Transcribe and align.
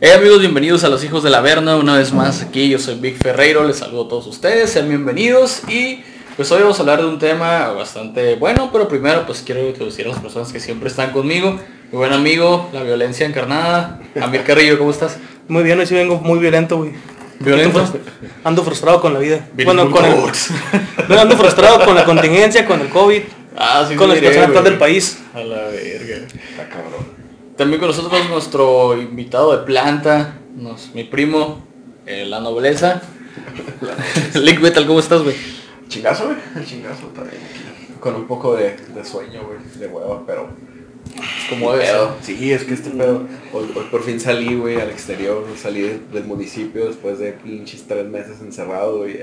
Hey 0.00 0.12
amigos, 0.16 0.40
bienvenidos 0.40 0.84
a 0.84 0.88
los 0.88 1.02
hijos 1.04 1.22
de 1.24 1.30
la 1.30 1.40
Verna, 1.40 1.76
una 1.76 1.96
vez 1.98 2.12
más 2.12 2.42
aquí, 2.42 2.68
yo 2.68 2.78
soy 2.78 2.94
Vic 2.96 3.16
Ferreiro, 3.20 3.64
les 3.64 3.78
saludo 3.78 4.04
a 4.04 4.08
todos 4.08 4.26
ustedes, 4.28 4.70
sean 4.70 4.88
bienvenidos 4.88 5.62
y 5.68 6.02
pues 6.36 6.52
hoy 6.52 6.60
vamos 6.62 6.78
a 6.78 6.82
hablar 6.82 7.00
de 7.00 7.06
un 7.06 7.18
tema 7.18 7.68
bastante 7.72 8.36
bueno, 8.36 8.70
pero 8.72 8.86
primero 8.88 9.26
pues 9.26 9.42
quiero 9.44 9.66
introducir 9.66 10.06
a 10.06 10.10
las 10.10 10.20
personas 10.20 10.52
que 10.52 10.60
siempre 10.60 10.88
están 10.88 11.10
conmigo, 11.10 11.58
mi 11.90 11.98
buen 11.98 12.12
amigo, 12.12 12.70
la 12.72 12.82
violencia 12.84 13.26
encarnada, 13.26 14.00
Amir 14.20 14.44
Carrillo, 14.44 14.78
¿cómo 14.78 14.90
estás? 14.92 15.16
Muy 15.48 15.64
bien, 15.64 15.78
hoy 15.80 15.86
sí 15.86 15.94
vengo 15.94 16.18
muy 16.20 16.38
violento, 16.38 16.76
güey. 16.76 16.92
¿Violento? 17.40 17.78
Ando 17.80 17.92
frus- 17.92 18.00
Ando 18.44 18.64
frustrado 18.64 19.00
con 19.00 19.14
la 19.14 19.20
vida. 19.20 19.48
Bueno, 19.64 19.90
con 19.90 20.04
el, 20.04 20.12
no, 21.08 21.18
ando 21.20 21.36
frustrado 21.36 21.84
con 21.84 21.94
la 21.94 22.04
contingencia, 22.04 22.66
con 22.66 22.80
el 22.80 22.88
COVID, 22.88 23.22
Ah, 23.56 23.84
sí, 23.88 23.96
con 23.96 24.08
la 24.08 24.14
sí, 24.14 24.20
situación 24.20 24.44
actual 24.46 24.64
del 24.64 24.78
país. 24.78 25.18
A 25.34 25.40
la 25.40 25.56
verga. 25.68 26.16
Está 26.50 26.68
cabrón. 26.68 27.17
También 27.58 27.80
con 27.80 27.88
nosotros 27.88 28.28
nuestro 28.30 28.96
invitado 28.96 29.54
de 29.56 29.64
planta, 29.66 30.38
nos- 30.56 30.94
mi 30.94 31.04
primo, 31.04 31.62
eh, 32.06 32.24
la 32.24 32.40
nobleza. 32.40 33.02
Lick 34.34 34.60
Metal, 34.60 34.86
¿cómo 34.86 35.00
estás, 35.00 35.22
güey? 35.22 35.36
Chingazo, 35.88 36.26
güey. 36.26 36.36
El 36.56 36.64
chingazo 36.66 37.06
también 37.08 37.42
aquí. 37.42 37.92
Con 38.00 38.14
un 38.14 38.26
poco 38.26 38.54
de, 38.56 38.76
de 38.76 39.04
sueño, 39.04 39.42
güey. 39.44 39.58
De 39.78 39.86
hueva, 39.88 40.22
pero. 40.26 40.48
Como 41.48 41.72
debe 41.72 41.84
pedo. 41.86 42.14
ser. 42.22 42.36
Sí, 42.36 42.52
es 42.52 42.64
que 42.64 42.74
este 42.74 42.90
pedo. 42.90 43.22
Hoy, 43.52 43.64
hoy 43.74 43.84
por 43.90 44.02
fin 44.02 44.20
salí, 44.20 44.54
güey, 44.56 44.80
al 44.80 44.90
exterior. 44.90 45.44
Salí 45.60 45.80
de- 45.82 46.00
del 46.12 46.24
municipio 46.24 46.86
después 46.86 47.18
de 47.18 47.32
pinches 47.32 47.84
tres 47.88 48.06
meses 48.06 48.40
encerrado, 48.40 48.98
güey. 48.98 49.18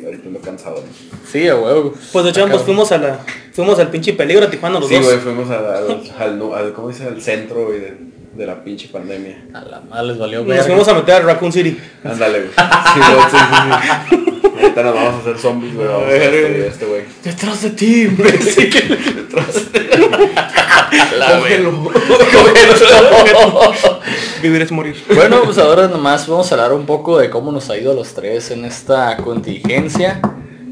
Y 0.00 0.04
ahorita 0.04 0.28
ando 0.28 0.40
cansado. 0.40 0.76
¿no? 0.76 1.18
Sí, 1.30 1.48
a 1.48 1.56
huevo. 1.56 1.92
Pues 2.12 2.24
de 2.24 2.30
hecho 2.30 2.40
cabrón. 2.42 2.60
fuimos 2.64 2.92
a 2.92 2.98
la, 2.98 3.18
fuimos 3.52 3.78
al 3.78 3.90
pinche 3.90 4.12
peligro 4.12 4.46
a 4.46 4.50
Tijuana 4.50 4.78
los 4.80 4.88
Sí, 4.88 4.94
dos. 4.96 5.04
güey, 5.06 5.18
fuimos 5.18 5.50
a- 5.50 5.78
al, 5.78 6.52
al, 6.54 6.72
¿cómo 6.72 6.88
dice? 6.88 7.04
Al 7.06 7.20
centro, 7.20 7.66
güey, 7.66 7.80
de, 7.80 7.96
de 8.36 8.46
la 8.46 8.62
pinche 8.62 8.88
pandemia. 8.88 9.46
A 9.54 9.62
la 9.62 9.80
madre 9.80 10.08
les 10.08 10.18
valió 10.18 10.38
Nos 10.40 10.48
verga. 10.48 10.64
fuimos 10.64 10.86
a 10.88 10.94
meter 10.94 11.14
a 11.14 11.20
Raccoon 11.20 11.52
City. 11.52 11.78
Ándale, 12.04 12.38
güey. 12.40 12.50
Sí, 12.52 13.00
Ahorita 14.54 14.82
nos 14.82 14.94
vamos 14.94 15.14
a 15.14 15.18
hacer 15.18 15.38
zombies, 15.38 15.74
güey. 15.74 15.86
Vamos 15.86 16.08
a 16.08 16.12
despedir 16.12 16.62
a 16.62 16.66
este 16.66 16.84
güey. 16.86 17.02
Detrás 17.24 17.62
de 17.62 17.70
ti, 17.70 18.02
imbécil. 18.02 18.70
Detrás 19.16 19.66
La 21.18 21.38
Cógelo. 21.38 21.90
Vivir 24.42 24.62
es 24.62 24.72
morir. 24.72 24.96
Bueno, 25.14 25.42
pues 25.44 25.58
ahora 25.58 25.88
nomás 25.88 26.28
vamos 26.28 26.50
a 26.50 26.54
hablar 26.54 26.72
un 26.72 26.86
poco 26.86 27.18
de 27.18 27.30
cómo 27.30 27.52
nos 27.52 27.70
ha 27.70 27.76
ido 27.76 27.92
a 27.92 27.94
los 27.94 28.14
tres 28.14 28.50
en 28.50 28.64
esta 28.64 29.16
contingencia. 29.18 30.20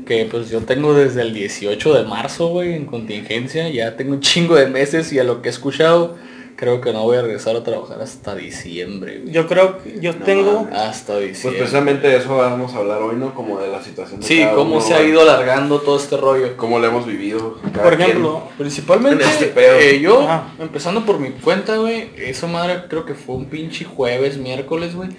Que 0.07 0.27
pues 0.31 0.51
yo 0.51 0.61
tengo 0.61 0.93
desde 0.95 1.23
el 1.23 1.33
18 1.33 1.95
de 1.95 2.05
marzo, 2.05 2.49
güey, 2.49 2.75
en 2.75 2.85
contingencia. 2.85 3.69
Ya 3.71 3.97
tengo 3.97 4.13
un 4.13 4.21
chingo 4.21 4.55
de 4.55 4.67
meses 4.67 5.13
y 5.13 5.19
a 5.19 5.25
lo 5.25 5.41
que 5.41 5.49
he 5.49 5.53
escuchado, 5.53 6.17
creo 6.57 6.81
que 6.81 6.93
no 6.93 7.03
voy 7.03 7.17
a 7.17 7.23
regresar 7.23 7.57
a 7.57 7.63
trabajar 7.65 8.01
hasta 8.01 8.35
diciembre, 8.35 9.21
güey. 9.21 9.33
Yo 9.33 9.47
creo 9.47 9.83
que 9.83 9.99
yo 10.01 10.13
No 10.13 10.25
tengo... 10.25 10.69
Hasta 10.73 11.15
Pues 11.15 11.29
diciembre. 11.29 11.59
precisamente 11.61 12.09
de 12.09 12.17
eso 12.19 12.37
vamos 12.37 12.75
a 12.75 12.79
hablar 12.79 13.03
hoy, 13.03 13.17
¿no? 13.17 13.35
Como 13.35 13.59
de 13.61 13.69
la 13.69 13.83
situación 13.83 14.21
de 14.21 14.27
sí, 14.27 14.41
cada 14.41 14.55
cómo 14.55 14.77
uno, 14.77 14.81
se 14.85 14.95
ha 14.95 15.03
ido 15.03 15.21
alargando 15.23 15.81
todo 15.81 15.97
este 15.97 16.17
rollo. 16.17 16.57
Cómo 16.57 16.79
lo 16.79 16.87
hemos 16.87 17.07
vivido. 17.07 17.59
Por 17.63 17.97
quien. 17.97 18.03
ejemplo, 18.11 18.43
Principalmente 18.59 19.25
En 19.25 19.31
este 19.31 19.47
pedo. 19.47 19.77
eh, 19.79 20.01
yo, 20.01 20.23
Ajá. 20.23 20.49
empezando 20.61 21.05
por 21.05 21.19
mi 21.19 21.31
cuenta, 21.31 21.77
güey, 21.77 22.11
esa 22.17 22.47
madre 22.47 22.85
creo 22.89 23.05
que 23.05 23.15
fue 23.15 23.37
un 23.37 23.47
pinche 23.47 23.85
jueves, 23.85 24.37
miércoles, 24.39 24.95
güey. 24.95 25.11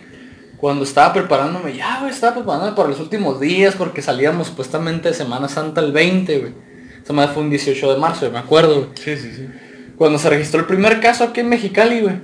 Cuando 0.57 0.85
estaba 0.85 1.13
preparándome, 1.13 1.75
ya, 1.75 1.99
güey, 1.99 2.11
estaba 2.11 2.33
preparándome 2.35 2.75
para 2.75 2.87
los 2.89 2.99
últimos 3.01 3.39
días 3.41 3.75
porque 3.75 4.01
salíamos 4.01 4.47
supuestamente 4.47 5.09
de 5.09 5.13
Semana 5.13 5.49
Santa 5.49 5.81
el 5.81 5.91
20, 5.91 6.39
güey. 6.39 6.53
Esa 7.03 7.13
madre 7.13 7.33
fue 7.33 7.43
un 7.43 7.49
18 7.51 7.93
de 7.93 7.99
marzo, 7.99 8.31
me 8.31 8.39
acuerdo, 8.39 8.75
güey. 8.77 8.89
Sí, 8.95 9.15
sí, 9.17 9.31
sí. 9.35 9.47
Cuando 9.97 10.19
se 10.19 10.29
registró 10.29 10.59
el 10.59 10.65
primer 10.65 10.99
caso 10.99 11.23
aquí 11.23 11.39
en 11.39 11.49
Mexicali, 11.49 12.01
güey. 12.01 12.15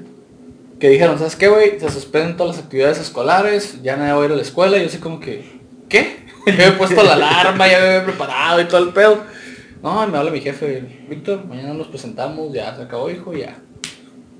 Que 0.79 0.89
dijeron, 0.89 1.17
¿sabes 1.17 1.35
qué, 1.35 1.47
güey? 1.47 1.79
Se 1.79 1.89
suspenden 1.89 2.35
todas 2.35 2.55
las 2.55 2.65
actividades 2.65 2.99
escolares, 2.99 3.81
ya 3.83 3.95
nadie 3.95 4.13
va 4.13 4.21
a 4.21 4.25
ir 4.25 4.31
a 4.31 4.35
la 4.35 4.41
escuela. 4.41 4.77
Y 4.77 4.81
yo 4.81 4.87
así 4.87 4.97
como 4.97 5.19
que, 5.19 5.43
¿qué? 5.89 6.21
Ya 6.47 6.53
me 6.53 6.67
he 6.69 6.71
puesto 6.71 7.03
la 7.03 7.13
alarma, 7.13 7.67
ya 7.67 7.79
me 7.79 7.85
había 7.85 8.03
preparado 8.03 8.61
y 8.61 8.65
todo 8.65 8.83
el 8.83 8.89
pedo. 8.89 9.19
No, 9.83 10.07
me 10.07 10.17
habla 10.17 10.31
mi 10.31 10.41
jefe, 10.41 10.83
Víctor, 11.07 11.45
mañana 11.45 11.73
nos 11.73 11.87
presentamos, 11.87 12.51
ya 12.51 12.75
se 12.75 12.81
acabó, 12.81 13.09
hijo, 13.11 13.33
ya. 13.33 13.57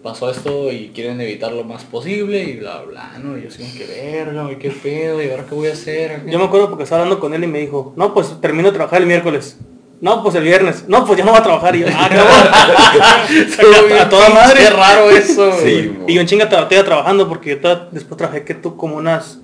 Pasó 0.02 0.32
esto 0.32 0.72
y 0.72 0.90
quieren 0.96 1.22
evitar 1.22 1.52
lo 1.52 1.64
más 1.64 1.84
posible 1.84 2.44
y 2.44 2.58
bla, 2.58 2.82
bla, 2.82 3.20
¿no? 3.20 3.38
Y 3.38 3.44
yo 3.44 3.50
así 3.50 3.64
que, 3.78 3.86
verga, 3.86 4.44
güey, 4.44 4.58
qué 4.58 4.72
pedo, 4.72 5.22
¿y 5.22 5.30
ahora 5.30 5.46
qué 5.48 5.54
voy 5.54 5.68
a 5.68 5.74
hacer? 5.74 6.24
yo 6.28 6.40
me 6.40 6.46
acuerdo 6.46 6.70
porque 6.70 6.84
estaba 6.84 7.04
hablando 7.04 7.20
con 7.20 7.36
él 7.36 7.44
y 7.44 7.48
me 7.48 7.60
dijo, 7.60 7.94
no, 7.96 8.14
pues 8.16 8.40
termino 8.42 8.70
de 8.70 8.76
trabajar 8.76 9.02
el 9.02 9.08
miércoles. 9.08 9.58
No, 10.02 10.24
pues 10.24 10.34
el 10.36 10.44
viernes. 10.44 10.86
No, 10.88 11.06
pues 11.06 11.18
ya 11.20 11.24
no 11.24 11.32
va 11.32 11.38
a 11.38 11.44
trabajar. 11.44 11.76
Y 11.76 11.82
yo, 11.82 11.88
ah, 11.96 12.10
cabrón. 12.10 13.98
a, 14.00 14.02
a 14.02 14.10
toda 14.10 14.30
madre. 14.30 14.62
Qué 14.64 14.70
raro 14.72 15.10
eso, 15.12 15.52
Sí. 15.64 15.96
Y 16.08 16.16
yo 16.16 16.22
en 16.22 16.28
chinga 16.28 16.50
todavía 16.50 16.84
trabajando 16.84 17.30
porque 17.30 17.60
yo 17.62 17.88
después 17.92 18.18
trabajé 18.18 18.44
que 18.44 18.56
tú 18.56 18.76
como 18.78 18.96
unas 18.98 19.40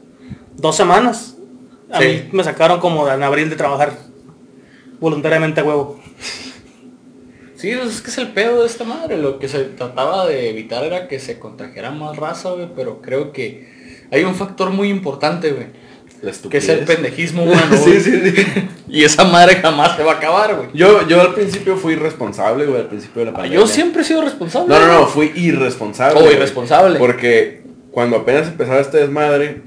dos 0.56 0.75
semanas. 0.75 1.35
A 1.91 2.00
Sí. 2.00 2.06
mí 2.07 2.29
me 2.31 2.44
sacaron 2.44 2.79
como 2.79 3.07
en 3.09 3.22
abril 3.23 3.50
de 3.50 3.56
trabajar 3.56 3.94
voluntariamente 5.00 5.62
a 5.62 5.63
huevo. 5.63 6.00
Sí, 7.56 7.72
pues 7.75 7.95
es 7.95 8.01
que 8.01 8.09
es 8.12 8.18
el 8.18 8.29
pedo 8.29 8.62
de 8.62 8.68
esta 8.68 8.84
madre. 8.84 9.18
Lo 9.18 9.39
que 9.39 9.47
se 9.47 9.63
trataba 9.63 10.25
de 10.28 10.50
evitar 10.50 10.84
era 10.84 11.07
que 11.07 11.19
se 11.19 11.39
contagiara 11.39 11.91
más 11.91 12.18
raza, 12.18 12.50
güey. 12.51 12.68
Pero 12.75 13.01
creo 13.01 13.31
que 13.31 14.06
hay 14.12 14.24
un 14.24 14.35
factor 14.35 14.69
muy 14.72 14.89
importante, 14.89 15.51
güey. 15.51 15.68
La 16.22 16.32
Que 16.50 16.58
es 16.58 16.70
el 16.70 16.80
pendejismo 16.80 17.44
humano. 17.46 17.76
sí, 17.78 17.90
güey. 17.92 18.02
sí, 18.02 18.22
sí. 18.32 18.46
Y 18.90 19.04
esa 19.04 19.24
madre 19.26 19.56
jamás 19.56 19.96
se 19.96 20.04
va 20.04 20.14
a 20.14 20.16
acabar, 20.16 20.56
güey. 20.56 20.70
Yo, 20.74 21.08
yo 21.08 21.22
al 21.22 21.34
principio 21.34 21.78
fui 21.78 21.94
irresponsable, 21.94 22.66
güey, 22.66 22.82
al 22.82 22.88
principio 22.88 23.20
de 23.20 23.26
la 23.26 23.32
Ah, 23.32 23.36
pandemia. 23.36 23.60
Yo 23.60 23.68
siempre 23.68 24.02
he 24.02 24.06
sido 24.06 24.22
responsable. 24.22 24.74
No, 24.74 24.80
no, 24.86 25.00
no, 25.02 25.08
fui 25.08 25.32
irresponsable. 25.36 26.20
Oh, 26.20 26.24
güey. 26.24 26.36
irresponsable. 26.36 26.98
Porque 26.98 27.62
cuando 27.92 28.18
apenas 28.18 28.48
empezaba 28.48 28.80
este 28.80 28.98
desmadre, 28.98 29.62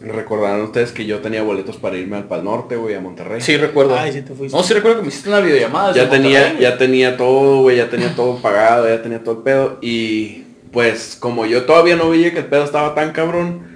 recordarán 0.00 0.62
ustedes 0.62 0.92
que 0.92 1.04
yo 1.06 1.18
tenía 1.18 1.42
boletos 1.42 1.76
para 1.76 1.96
irme 1.96 2.16
al 2.16 2.24
Pal 2.24 2.44
Norte, 2.44 2.76
güey, 2.76 2.94
a 2.94 3.00
Monterrey. 3.00 3.40
Sí, 3.40 3.56
recuerdo. 3.56 3.98
Ay, 3.98 4.12
sí 4.12 4.22
te 4.22 4.32
fuiste. 4.34 4.56
No, 4.56 4.62
sí 4.62 4.72
recuerdo 4.74 4.98
que 4.98 5.02
me 5.02 5.08
hiciste 5.08 5.28
una 5.28 5.40
videollamada. 5.40 5.92
ya 5.92 6.08
tenía, 6.08 6.40
Monterrey, 6.40 6.62
ya 6.62 6.78
tenía 6.78 7.16
todo, 7.16 7.62
güey, 7.62 7.76
ya 7.76 7.90
tenía 7.90 8.14
todo 8.14 8.36
pagado, 8.40 8.88
ya 8.88 9.02
tenía 9.02 9.22
todo 9.22 9.36
el 9.38 9.42
pedo. 9.42 9.78
Y 9.82 10.44
pues 10.72 11.16
como 11.18 11.46
yo 11.46 11.64
todavía 11.64 11.96
no 11.96 12.10
veía 12.10 12.32
que 12.32 12.38
el 12.38 12.46
pedo 12.46 12.64
estaba 12.64 12.94
tan 12.94 13.12
cabrón, 13.12 13.67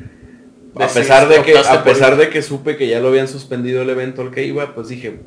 a 0.75 0.88
pesar 0.88 1.28
de 1.28 1.43
que, 1.43 1.56
a 1.59 1.84
pesar 1.84 2.16
de 2.16 2.28
que 2.31 2.43
supe 2.43 2.77
que 2.77 2.88
ya 2.88 3.00
lo 3.00 3.09
habían 3.09 3.28
suspendido 3.28 3.83
el 3.83 3.91
evento 3.91 4.22
al 4.22 4.31
que 4.31 4.44
iba, 4.47 4.75
pues 4.75 4.88
dije, 4.88 5.21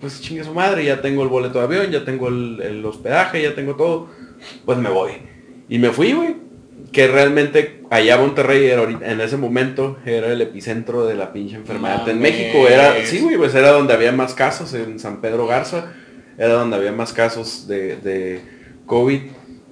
pues 0.00 0.20
chingue 0.20 0.44
su 0.44 0.52
madre, 0.54 0.84
ya 0.84 1.00
tengo 1.00 1.22
el 1.22 1.28
boleto 1.28 1.58
de 1.58 1.64
avión, 1.64 1.90
ya 1.90 2.04
tengo 2.04 2.28
el, 2.28 2.60
el 2.62 2.84
hospedaje, 2.84 3.42
ya 3.42 3.54
tengo 3.54 3.76
todo, 3.76 4.08
pues 4.64 4.78
me 4.78 4.88
voy. 4.90 5.12
Y 5.68 5.78
me 5.78 5.90
fui, 5.90 6.12
güey. 6.12 6.36
Que 6.92 7.06
realmente 7.06 7.82
allá 7.90 8.16
Monterrey 8.16 8.66
era 8.66 8.80
ahorita- 8.80 9.12
en 9.12 9.20
ese 9.20 9.36
momento 9.36 9.98
era 10.04 10.32
el 10.32 10.40
epicentro 10.40 11.06
de 11.06 11.14
la 11.14 11.32
pinche 11.32 11.54
enfermedad 11.56 12.08
en. 12.08 12.18
México. 12.20 12.66
Era, 12.68 13.04
sí, 13.04 13.20
güey, 13.20 13.36
pues 13.36 13.54
era 13.54 13.70
donde 13.70 13.92
había 13.94 14.10
más 14.12 14.34
casos 14.34 14.74
en 14.74 14.98
San 14.98 15.20
Pedro 15.20 15.46
Garza, 15.46 15.92
era 16.36 16.54
donde 16.54 16.76
había 16.76 16.90
más 16.90 17.12
casos 17.12 17.68
de, 17.68 17.96
de 17.96 18.40
COVID. 18.86 19.20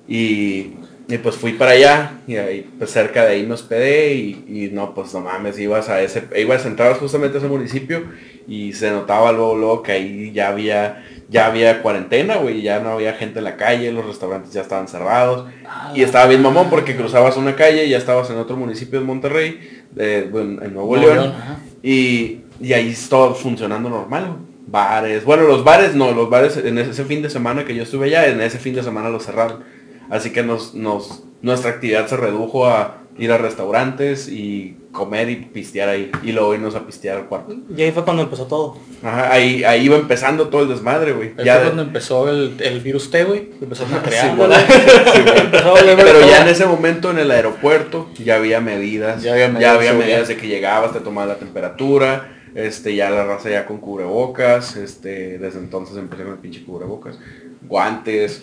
Y, 0.07 0.75
y, 1.09 1.19
pues 1.19 1.37
fui 1.37 1.55
para 1.55 1.73
allá 1.73 2.13
y 2.27 2.37
ahí 2.37 2.71
pues 2.79 2.91
cerca 2.91 3.25
de 3.25 3.33
ahí 3.33 3.47
me 3.47 3.55
hospedé 3.55 4.15
y, 4.15 4.45
y 4.47 4.71
no, 4.73 4.95
pues 4.95 5.13
no 5.15 5.21
mames, 5.21 5.59
ibas 5.59 5.89
a 5.89 6.03
ese, 6.03 6.25
ibas 6.37 6.65
a 6.65 6.69
entrar 6.69 6.95
justamente 6.99 7.39
a 7.39 7.41
ese 7.41 7.49
municipio 7.49 8.05
y 8.47 8.73
se 8.73 8.91
notaba 8.91 9.33
luego, 9.33 9.57
luego 9.57 9.83
que 9.83 9.93
ahí 9.93 10.33
ya 10.33 10.49
había, 10.49 11.05
ya 11.29 11.47
había 11.47 11.83
cuarentena, 11.83 12.37
güey, 12.37 12.63
ya 12.63 12.81
no 12.81 12.91
había 12.91 13.13
gente 13.13 13.39
en 13.41 13.45
la 13.45 13.57
calle, 13.57 13.93
los 13.93 14.07
restaurantes 14.07 14.53
ya 14.53 14.63
estaban 14.63 14.89
cerrados. 14.89 15.47
Ah, 15.67 15.93
Y 15.95 16.03
estaba 16.03 16.27
bien 16.27 16.43
mamón 16.43 16.71
porque 16.71 16.97
cruzabas 16.97 17.37
una 17.37 17.55
calle 17.57 17.85
y 17.85 17.91
ya 17.91 17.99
estabas 17.99 18.31
en 18.31 18.39
otro 18.39 18.57
municipio 18.57 19.01
de 19.01 19.05
Monterrey, 19.05 19.85
de, 19.91 20.23
bueno, 20.23 20.63
en 20.63 20.73
Nuevo, 20.73 20.97
Nuevo 20.97 21.15
León, 21.15 21.35
y, 21.83 22.41
y 22.59 22.73
ahí 22.73 22.89
estaba 22.91 23.35
funcionando 23.35 23.91
normal, 23.91 24.27
güey. 24.29 24.49
Bares, 24.71 25.25
bueno, 25.25 25.45
los 25.45 25.65
bares 25.65 25.95
no, 25.95 26.13
los 26.13 26.29
bares 26.29 26.59
en 26.59 26.77
ese 26.77 27.03
fin 27.07 27.23
de 27.23 27.31
semana 27.31 27.65
que 27.65 27.75
yo 27.75 27.85
estuve 27.85 28.09
allá, 28.09 28.27
en 28.27 28.39
ese 28.43 28.59
fin 28.59 28.75
de 28.75 28.83
semana 28.83 29.09
los 29.09 29.25
cerraron. 29.25 29.65
Así 30.11 30.31
que 30.31 30.43
nos, 30.43 30.75
nos, 30.75 31.23
nuestra 31.43 31.71
actividad 31.71 32.07
se 32.07 32.17
redujo 32.17 32.67
a 32.67 32.99
ir 33.19 33.33
a 33.33 33.39
restaurantes 33.39 34.29
y 34.29 34.77
comer 34.93 35.29
y 35.29 35.37
pistear 35.37 35.89
ahí. 35.89 36.11
Y 36.23 36.31
luego 36.33 36.55
irnos 36.55 36.75
a 36.77 36.87
pistear 36.87 37.17
al 37.19 37.27
cuarto. 37.27 37.55
Y 37.77 37.83
ahí 37.83 37.91
fue 37.91 38.05
cuando 38.05 38.23
empezó 38.23 38.47
todo. 38.47 38.77
Ajá, 39.03 39.33
ahí, 39.33 39.65
ahí 39.65 39.85
iba 39.87 39.97
empezando 39.97 40.49
todo 40.49 40.63
el 40.63 40.69
desmadre, 40.69 41.13
güey. 41.13 41.33
Ahí 41.37 41.45
Ya 41.45 41.55
fue 41.55 41.61
de- 41.63 41.67
cuando 41.71 41.83
empezó 41.83 42.29
el, 42.31 42.57
el 42.61 42.81
virus 42.81 43.11
T, 43.11 43.25
güey. 43.25 43.51
Empezaron 43.61 43.95
a 43.95 44.03
crear. 44.03 44.35
Sí. 44.37 45.21
Empezó 45.37 45.69
a 45.69 45.73
valer 45.73 45.97
Pero 45.97 46.21
ya 46.29 46.43
en 46.43 46.49
ese 46.49 46.65
momento 46.67 47.11
en 47.11 47.19
el 47.19 47.31
aeropuerto 47.33 48.09
ya 48.23 48.37
había 48.37 48.61
medidas. 48.61 49.23
Ya 49.23 49.33
había 49.33 49.49
medidas 49.49 49.79
de 49.81 49.85
seguridad. 49.87 50.07
medidas 50.07 50.29
de 50.29 50.37
que 50.37 50.47
llegabas, 50.47 50.93
te 50.93 51.01
tomabas 51.01 51.29
la 51.31 51.37
temperatura. 51.39 52.35
Este, 52.55 52.95
ya 52.97 53.11
la 53.11 53.25
raza 53.25 53.51
ya 53.51 53.67
con 53.67 53.79
cubrebocas. 53.79 54.77
Este, 54.77 55.39
desde 55.39 55.59
entonces 55.59 55.97
empecé 55.97 56.23
con 56.23 56.33
el 56.35 56.39
pinche 56.39 56.65
cubrebocas. 56.65 57.19
Guantes. 57.63 58.43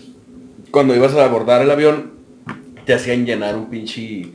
Cuando 0.76 0.94
ibas 0.94 1.16
a 1.16 1.24
abordar 1.24 1.62
el 1.62 1.72
avión, 1.72 2.12
te 2.86 2.94
hacían 2.94 3.26
llenar 3.26 3.56
un 3.56 3.70
pinche 3.70 4.34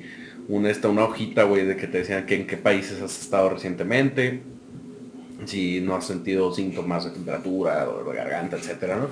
un, 0.48 0.64
esta, 0.64 0.88
una 0.88 1.04
hojita, 1.04 1.42
güey, 1.42 1.66
de 1.66 1.76
que 1.76 1.86
te 1.86 1.98
decían 1.98 2.24
que 2.24 2.34
en 2.34 2.46
qué 2.46 2.56
países 2.56 3.02
has 3.02 3.20
estado 3.20 3.50
recientemente, 3.50 4.40
si 5.44 5.82
no 5.82 5.96
has 5.96 6.06
sentido 6.06 6.50
síntomas 6.54 7.04
de 7.04 7.10
temperatura, 7.10 7.84
dolor 7.84 8.08
de 8.08 8.16
garganta, 8.16 8.56
etcétera, 8.56 8.96
¿no? 8.96 9.08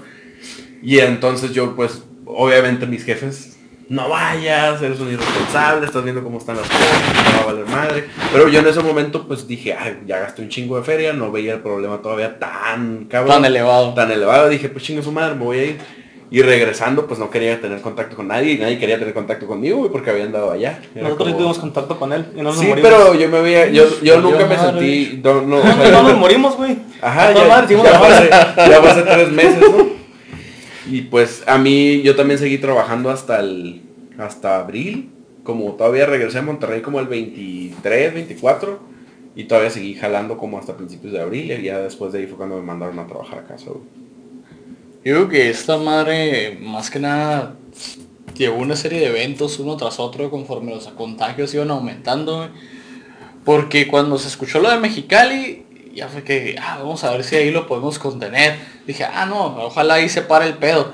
Y 0.82 1.00
entonces 1.00 1.52
yo, 1.52 1.76
pues, 1.76 2.02
obviamente 2.25 2.86
mis 2.86 3.04
jefes 3.04 3.58
no 3.90 4.08
vayas, 4.08 4.80
eres 4.80 4.98
un 4.98 5.12
irresponsable, 5.12 5.84
estás 5.84 6.04
viendo 6.04 6.22
cómo 6.22 6.38
están 6.38 6.56
las 6.56 6.66
cosas, 6.66 7.02
no 7.14 7.38
va 7.40 7.42
a 7.42 7.52
valer 7.52 7.66
madre. 7.66 8.04
Pero 8.32 8.48
yo 8.48 8.60
en 8.60 8.69
ese 8.69 8.80
momento 8.80 9.28
pues 9.28 9.46
dije, 9.46 9.75
ay, 9.75 10.00
ya 10.06 10.19
gasté 10.19 10.40
un 10.40 10.48
chingo 10.48 10.78
de 10.78 10.82
feria, 10.82 11.12
no 11.12 11.30
veía 11.30 11.52
el 11.52 11.60
problema 11.60 12.00
todavía 12.00 12.38
tan 12.38 13.04
cabrón. 13.04 13.36
Tan 13.36 13.44
elevado. 13.44 13.92
Tan 13.92 14.10
elevado, 14.10 14.48
dije, 14.48 14.70
pues 14.70 14.82
chingo 14.82 15.02
su 15.02 15.12
madre, 15.12 15.34
me 15.34 15.44
voy 15.44 15.58
a 15.58 15.64
ir. 15.64 15.97
Y 16.30 16.42
regresando, 16.42 17.06
pues 17.06 17.19
no 17.19 17.30
quería 17.30 17.58
tener 17.60 17.80
contacto 17.80 18.14
con 18.14 18.28
nadie 18.28 18.52
y 18.52 18.58
nadie 18.58 18.78
quería 18.78 18.98
tener 18.98 19.14
contacto 19.14 19.46
conmigo, 19.46 19.78
güey, 19.78 19.90
porque 19.90 20.10
habían 20.10 20.30
dado 20.30 20.50
allá. 20.50 20.78
Era 20.94 21.04
Nosotros 21.04 21.28
como- 21.28 21.36
tuvimos 21.38 21.58
contacto 21.58 21.98
con 21.98 22.12
él 22.12 22.26
y 22.34 22.36
no 22.38 22.42
nos 22.44 22.58
Sí, 22.58 22.66
morimos. 22.66 22.90
pero 22.90 23.14
yo 23.14 23.28
me 23.30 23.40
veía, 23.40 23.69
yo, 23.70 24.20
nunca 24.20 24.44
me 24.46 24.58
sentí, 24.58 25.20
no, 25.25 25.40
no, 25.40 25.56
o 25.56 25.64
No, 25.64 25.64
sea, 25.64 25.76
no 25.76 25.84
yo- 25.84 26.02
nos 26.02 26.19
morimos, 26.19 26.56
güey. 26.56 26.76
Ajá, 27.00 27.32
ya, 27.32 27.44
madre, 27.48 27.76
pasé, 27.78 28.28
ya 28.30 28.82
pasé 28.82 29.02
tres 29.02 29.30
meses, 29.32 29.58
¿no? 29.60 29.86
Y 30.90 31.02
pues 31.02 31.44
a 31.46 31.56
mí, 31.58 32.02
yo 32.02 32.14
también 32.16 32.38
seguí 32.38 32.58
trabajando 32.58 33.10
hasta 33.10 33.40
el, 33.40 33.82
hasta 34.19 34.56
abril, 34.58 35.10
como 35.44 35.72
todavía 35.76 36.04
regresé 36.06 36.38
a 36.38 36.42
Monterrey 36.42 36.82
como 36.82 37.00
el 37.00 37.06
23, 37.06 38.12
24, 38.14 38.78
y 39.34 39.44
todavía 39.44 39.70
seguí 39.70 39.94
jalando 39.94 40.36
como 40.36 40.58
hasta 40.58 40.76
principios 40.76 41.12
de 41.14 41.20
abril, 41.20 41.50
y 41.52 41.62
ya 41.62 41.78
después 41.78 42.12
de 42.12 42.19
ahí 42.20 42.26
fue 42.26 42.36
cuando 42.36 42.56
me 42.56 42.62
mandaron 42.62 42.98
a 42.98 43.06
trabajar 43.06 43.38
a 43.38 43.42
casa, 43.44 43.66
güey. 43.70 43.82
Yo 45.04 45.14
creo 45.14 45.28
que 45.28 45.48
esta 45.48 45.78
madre, 45.78 46.58
más 46.60 46.90
que 46.90 46.98
nada, 46.98 47.54
llevó 48.36 48.58
una 48.58 48.74
serie 48.74 48.98
de 48.98 49.06
eventos 49.06 49.58
uno 49.58 49.76
tras 49.76 50.00
otro 50.00 50.28
conforme 50.28 50.74
los 50.74 50.88
contagios 50.88 51.54
iban 51.54 51.70
aumentando. 51.70 52.48
Porque 53.44 53.86
cuando 53.86 54.18
se 54.18 54.28
escuchó 54.28 54.58
lo 54.58 54.70
de 54.70 54.78
Mexicali, 54.78 55.64
ya 55.94 56.08
fue 56.08 56.24
que, 56.24 56.56
ah, 56.60 56.78
vamos 56.80 57.04
a 57.04 57.12
ver 57.12 57.22
si 57.22 57.36
ahí 57.36 57.50
lo 57.50 57.66
podemos 57.66 57.98
contener. 57.98 58.58
Dije, 58.86 59.04
ah, 59.04 59.24
no, 59.24 59.56
ojalá 59.64 59.94
ahí 59.94 60.08
se 60.08 60.22
pare 60.22 60.46
el 60.46 60.54
pedo. 60.54 60.92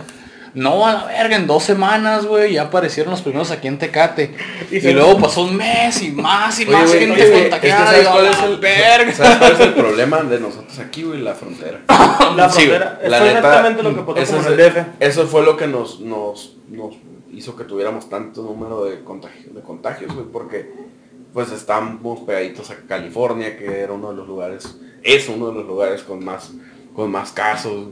No, 0.54 0.86
a 0.86 0.92
la 0.92 1.04
verga, 1.06 1.34
en 1.36 1.46
dos 1.48 1.64
semanas, 1.64 2.26
güey, 2.26 2.52
ya 2.54 2.62
aparecieron 2.62 3.10
los 3.10 3.22
primeros 3.22 3.50
aquí 3.50 3.66
en 3.66 3.76
Tecate. 3.78 4.34
Y, 4.70 4.80
luego 4.92 5.18
pasó 5.18 5.42
un 5.42 5.56
mes 5.56 6.00
y 6.02 6.12
más 6.12 6.58
y 6.60 6.62
Oye, 6.62 6.72
más 6.72 6.86
güey, 6.88 7.00
gente 7.00 7.16
que- 7.16 7.22
es 7.24 7.30
que 7.30 7.40
contagiada. 7.50 7.86
¿sabes 7.86 8.02
y 8.02 8.10
cuál 8.10 8.26
a 8.26 8.30
es 8.30 8.38
la 8.38 8.44
el- 8.46 8.56
verga. 8.58 9.12
¿Sabes 9.12 9.36
cuál 9.38 9.52
es 9.52 9.60
el 9.60 9.74
problema 9.74 10.22
de 10.22 10.40
nosotros 10.40 10.78
aquí, 10.78 11.02
güey? 11.02 11.20
La 11.20 11.34
frontera. 11.34 11.80
La 12.36 12.48
Sí, 12.50 12.62
frontera. 12.66 13.00
La 13.04 13.18
fue 13.18 13.26
neta, 13.26 13.38
exactamente 13.40 13.82
lo 13.82 13.94
que 13.96 14.00
pasó 14.02 14.18
eso, 14.20 14.32
con 14.36 14.40
es- 14.40 14.46
el 14.46 14.56
DF. 14.74 14.86
eso 15.00 15.26
fue 15.26 15.42
lo 15.44 15.56
que 15.56 15.66
nos, 15.66 15.98
nos, 16.00 16.56
nos 16.68 16.94
hizo 17.32 17.56
que 17.56 17.64
tuviéramos 17.64 18.08
tanto 18.08 18.42
número 18.42 18.84
de, 18.84 19.02
contagio- 19.02 19.52
de 19.52 19.60
contagios, 19.60 20.14
güey, 20.14 20.26
porque 20.32 20.70
pues 21.32 21.50
estamos 21.50 22.20
pegaditos 22.20 22.70
a 22.70 22.76
California, 22.86 23.56
que 23.58 23.80
era 23.80 23.92
uno 23.92 24.10
de 24.10 24.16
los 24.18 24.28
lugares, 24.28 24.76
es 25.02 25.28
uno 25.28 25.48
de 25.48 25.54
los 25.54 25.66
lugares 25.66 26.02
con 26.04 26.24
más, 26.24 26.52
con 26.94 27.10
más 27.10 27.32
casos. 27.32 27.88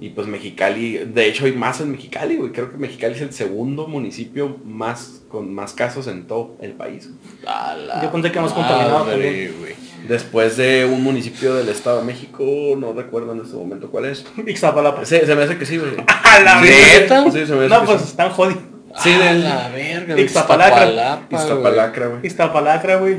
Y 0.00 0.08
pues 0.10 0.26
Mexicali, 0.26 0.96
de 0.98 1.26
hecho 1.28 1.44
hay 1.44 1.52
más 1.52 1.80
en 1.82 1.90
Mexicali, 1.92 2.36
güey. 2.36 2.52
Creo 2.52 2.70
que 2.70 2.78
Mexicali 2.78 3.14
es 3.14 3.20
el 3.20 3.32
segundo 3.34 3.86
municipio 3.86 4.56
más 4.64 5.20
con 5.28 5.52
más 5.52 5.74
casos 5.74 6.06
en 6.06 6.26
todo 6.26 6.56
el 6.62 6.72
país. 6.72 7.10
Yo 8.02 8.10
pensé 8.10 8.32
que 8.32 8.38
hemos 8.38 8.52
contaminado 8.54 9.04
también. 9.04 9.54
güey. 9.60 9.74
Después 10.08 10.56
de 10.56 10.86
un 10.86 11.02
municipio 11.04 11.54
del 11.54 11.68
Estado 11.68 11.98
de 11.98 12.04
México, 12.06 12.42
no 12.78 12.94
recuerdo 12.94 13.32
en 13.32 13.42
este 13.42 13.54
momento 13.54 13.90
cuál 13.90 14.06
es. 14.06 14.24
Ixtapalapa. 14.46 15.04
Se, 15.04 15.26
se 15.26 15.34
me 15.36 15.42
hace 15.42 15.58
que 15.58 15.66
sí, 15.66 15.76
güey. 15.76 15.90
¡A 16.06 16.40
la 16.40 16.62
Sí, 16.62 16.70
neta? 16.98 17.24
Sí, 17.30 17.46
se 17.46 17.52
me 17.54 17.66
hace 17.66 17.68
No, 17.68 17.80
que 17.80 17.86
pues 17.86 18.00
sí. 18.00 18.06
están 18.08 18.30
jodidos. 18.30 18.62
Sí, 19.02 19.12
a 19.12 19.18
del- 19.18 19.44
la 19.44 19.68
verga, 19.68 20.14
güey. 20.14 20.24
Ixtapalacra. 20.24 21.26
Iztapalapa, 21.30 22.06
güey. 22.06 22.20
Ixtapalacra, 22.26 22.96
güey. 22.96 23.16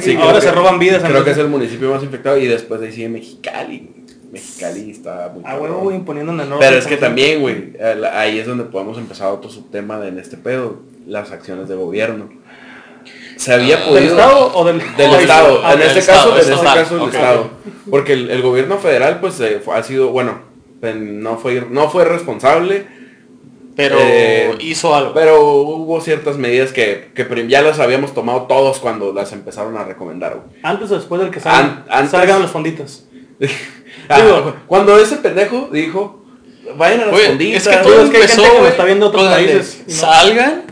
Sí, 0.00 0.16
Ahora 0.16 0.40
se 0.40 0.50
roban 0.50 0.78
vidas. 0.78 1.02
Creo 1.04 1.22
que 1.24 1.30
es 1.30 1.38
el 1.38 1.48
municipio 1.48 1.90
más 1.92 2.02
infectado 2.02 2.36
y 2.38 2.46
después 2.46 2.80
de 2.80 2.86
ahí 2.88 2.92
sigue 2.92 3.08
Mexicali. 3.10 3.90
Mexicali 4.32 4.90
está 4.90 5.30
muy 5.34 5.44
A 5.46 5.56
huevo, 5.56 5.80
güey, 5.80 5.96
imponiendo 5.96 6.32
en 6.32 6.40
el 6.40 6.48
norte. 6.48 6.64
Pero 6.66 6.78
es 6.78 6.86
que 6.86 6.96
también, 6.96 7.40
güey, 7.42 7.74
ahí 8.12 8.38
es 8.38 8.46
donde 8.46 8.64
podemos 8.64 8.96
empezar 8.98 9.28
otro 9.30 9.50
subtema 9.50 10.00
de 10.00 10.08
en 10.08 10.18
este 10.18 10.36
pedo, 10.36 10.80
las 11.06 11.30
acciones 11.30 11.68
de 11.68 11.74
gobierno. 11.76 12.28
Se 13.36 13.52
había 13.52 13.76
Ah, 13.76 13.84
podido... 13.88 14.00
¿Del 14.00 14.04
Estado 14.10 14.52
o 14.54 14.64
del 14.64 14.78
Del 14.96 15.10
o 15.10 15.16
Estado, 15.16 15.60
Ah, 15.64 15.72
en 15.74 15.78
del 15.80 15.88
este 15.88 16.00
Estado, 16.00 16.30
caso, 16.34 16.46
en 16.46 16.52
este 16.54 16.64
caso 16.64 16.96
el 16.96 17.02
Ok. 17.02 17.14
Estado. 17.14 17.50
Porque 17.90 18.12
el, 18.14 18.30
el 18.30 18.42
gobierno 18.42 18.78
federal 18.78 19.20
pues 19.20 19.38
eh, 19.40 19.60
fue- 19.64 19.74
ha 19.76 19.82
sido, 19.82 20.10
bueno, 20.10 20.38
no 20.82 21.36
fue, 21.38 21.66
no 21.70 21.90
fue 21.90 22.04
responsable, 22.04 22.86
Pero 23.76 23.96
Eh, 24.00 24.54
hizo 24.60 24.94
algo. 24.94 25.12
pero 25.14 25.40
hubo 25.42 26.00
ciertas 26.00 26.36
medidas 26.36 26.72
que, 26.72 27.10
que 27.14 27.46
ya 27.48 27.62
las 27.62 27.78
habíamos 27.80 28.12
tomado 28.14 28.42
todos 28.42 28.78
cuando 28.78 29.12
las 29.12 29.32
empezaron 29.32 29.76
a 29.78 29.84
recomendar. 29.84 30.34
güey. 30.34 30.60
Antes 30.62 30.90
o 30.90 30.94
después 30.96 31.20
del 31.20 31.30
que 31.30 31.40
salgan, 31.40 31.64
An- 31.64 31.84
antes- 31.90 32.10
salgan 32.10 32.42
los 32.42 32.50
fonditos. 32.50 33.06
Ah, 34.08 34.20
Digo- 34.20 34.54
cuando 34.66 34.98
ese 34.98 35.16
pendejo 35.16 35.68
dijo, 35.72 36.22
vayan 36.76 37.00
a 37.02 37.06
las 37.06 37.20
fonditas, 37.20 37.66
es 37.66 37.68
que 37.76 37.82
todo 37.82 38.04
es 38.04 38.10
que 38.10 38.16
hay 38.16 38.22
empezó, 38.22 38.42
gente 38.42 38.52
que 38.54 38.58
güey, 38.58 38.70
está 38.70 38.84
viendo 38.84 39.06
en 39.06 39.10
otros 39.10 39.28
países 39.28 39.82
no- 39.86 39.94
Salgan, 39.94 40.62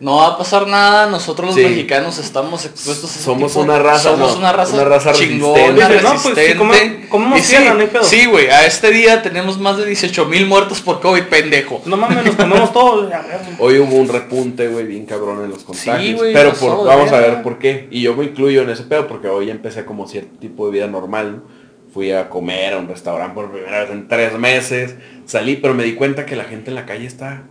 no 0.00 0.16
va 0.18 0.26
a 0.28 0.38
pasar 0.38 0.68
nada, 0.68 1.06
nosotros 1.10 1.48
los 1.48 1.56
Sí. 1.56 1.62
mexicanos 1.62 2.18
estamos 2.18 2.64
expuestos 2.64 3.16
a 3.16 3.18
Somos 3.20 3.50
tipo- 3.52 3.64
una 3.64 3.80
raza, 3.80 4.10
somos 4.12 4.32
no, 4.34 4.38
una 4.38 4.52
raza, 4.52 4.74
una 4.74 4.84
raza 4.84 5.12
chingona, 5.12 5.88
resistente. 5.88 6.54
No, 6.54 6.68
pues, 6.70 7.40
Y 7.40 7.40
sí, 7.42 7.56
hay 7.56 7.86
pedo. 7.88 8.04
Sí, 8.04 8.26
güey, 8.26 8.46
a 8.46 8.64
este 8.64 8.92
día 8.92 9.22
tenemos 9.22 9.58
más 9.58 9.76
de 9.76 9.86
18 9.86 10.24
mil 10.26 10.46
muertos 10.46 10.80
por 10.80 11.00
COVID, 11.00 11.24
pendejo. 11.24 11.82
No 11.84 11.96
mames, 11.96 12.24
nos 12.26 12.36
comemos 12.36 12.72
todo. 12.72 13.08
ya, 13.10 13.26
ya. 13.26 13.56
Hoy 13.58 13.80
hubo 13.80 13.96
un 13.96 14.08
repunte, 14.08 14.68
güey, 14.68 14.86
bien 14.86 15.04
cabrón 15.04 15.42
en 15.44 15.50
los 15.50 15.64
contagios. 15.64 16.16
güey, 16.20 16.32
pero 16.32 16.50
pasó 16.50 16.66
por, 16.76 16.84
de 16.84 16.94
vamos 16.94 17.12
a 17.12 17.18
ver 17.18 17.42
por 17.42 17.58
qué. 17.58 17.88
Y 17.90 18.02
yo 18.02 18.14
me 18.14 18.24
incluyo 18.26 18.62
en 18.62 18.70
ese 18.70 18.84
pedo 18.84 19.08
porque 19.08 19.26
hoy 19.26 19.50
empecé 19.50 19.84
como 19.84 20.06
cierto 20.06 20.38
tipo 20.38 20.66
de 20.66 20.72
vida 20.72 20.86
normal. 20.86 21.42
¿no? 21.42 21.57
Fui 21.92 22.12
a 22.12 22.28
comer 22.28 22.74
a 22.74 22.78
un 22.78 22.88
restaurante 22.88 23.34
por 23.34 23.50
primera 23.50 23.80
vez 23.80 23.90
en 23.90 24.08
tres 24.08 24.32
meses. 24.38 24.94
Salí, 25.26 25.56
pero 25.56 25.74
me 25.74 25.84
di 25.84 25.94
cuenta 25.94 26.26
que 26.26 26.36
la 26.36 26.44
gente 26.44 26.70
en 26.70 26.74
la 26.74 26.86
calle 26.86 27.06
está 27.06 27.42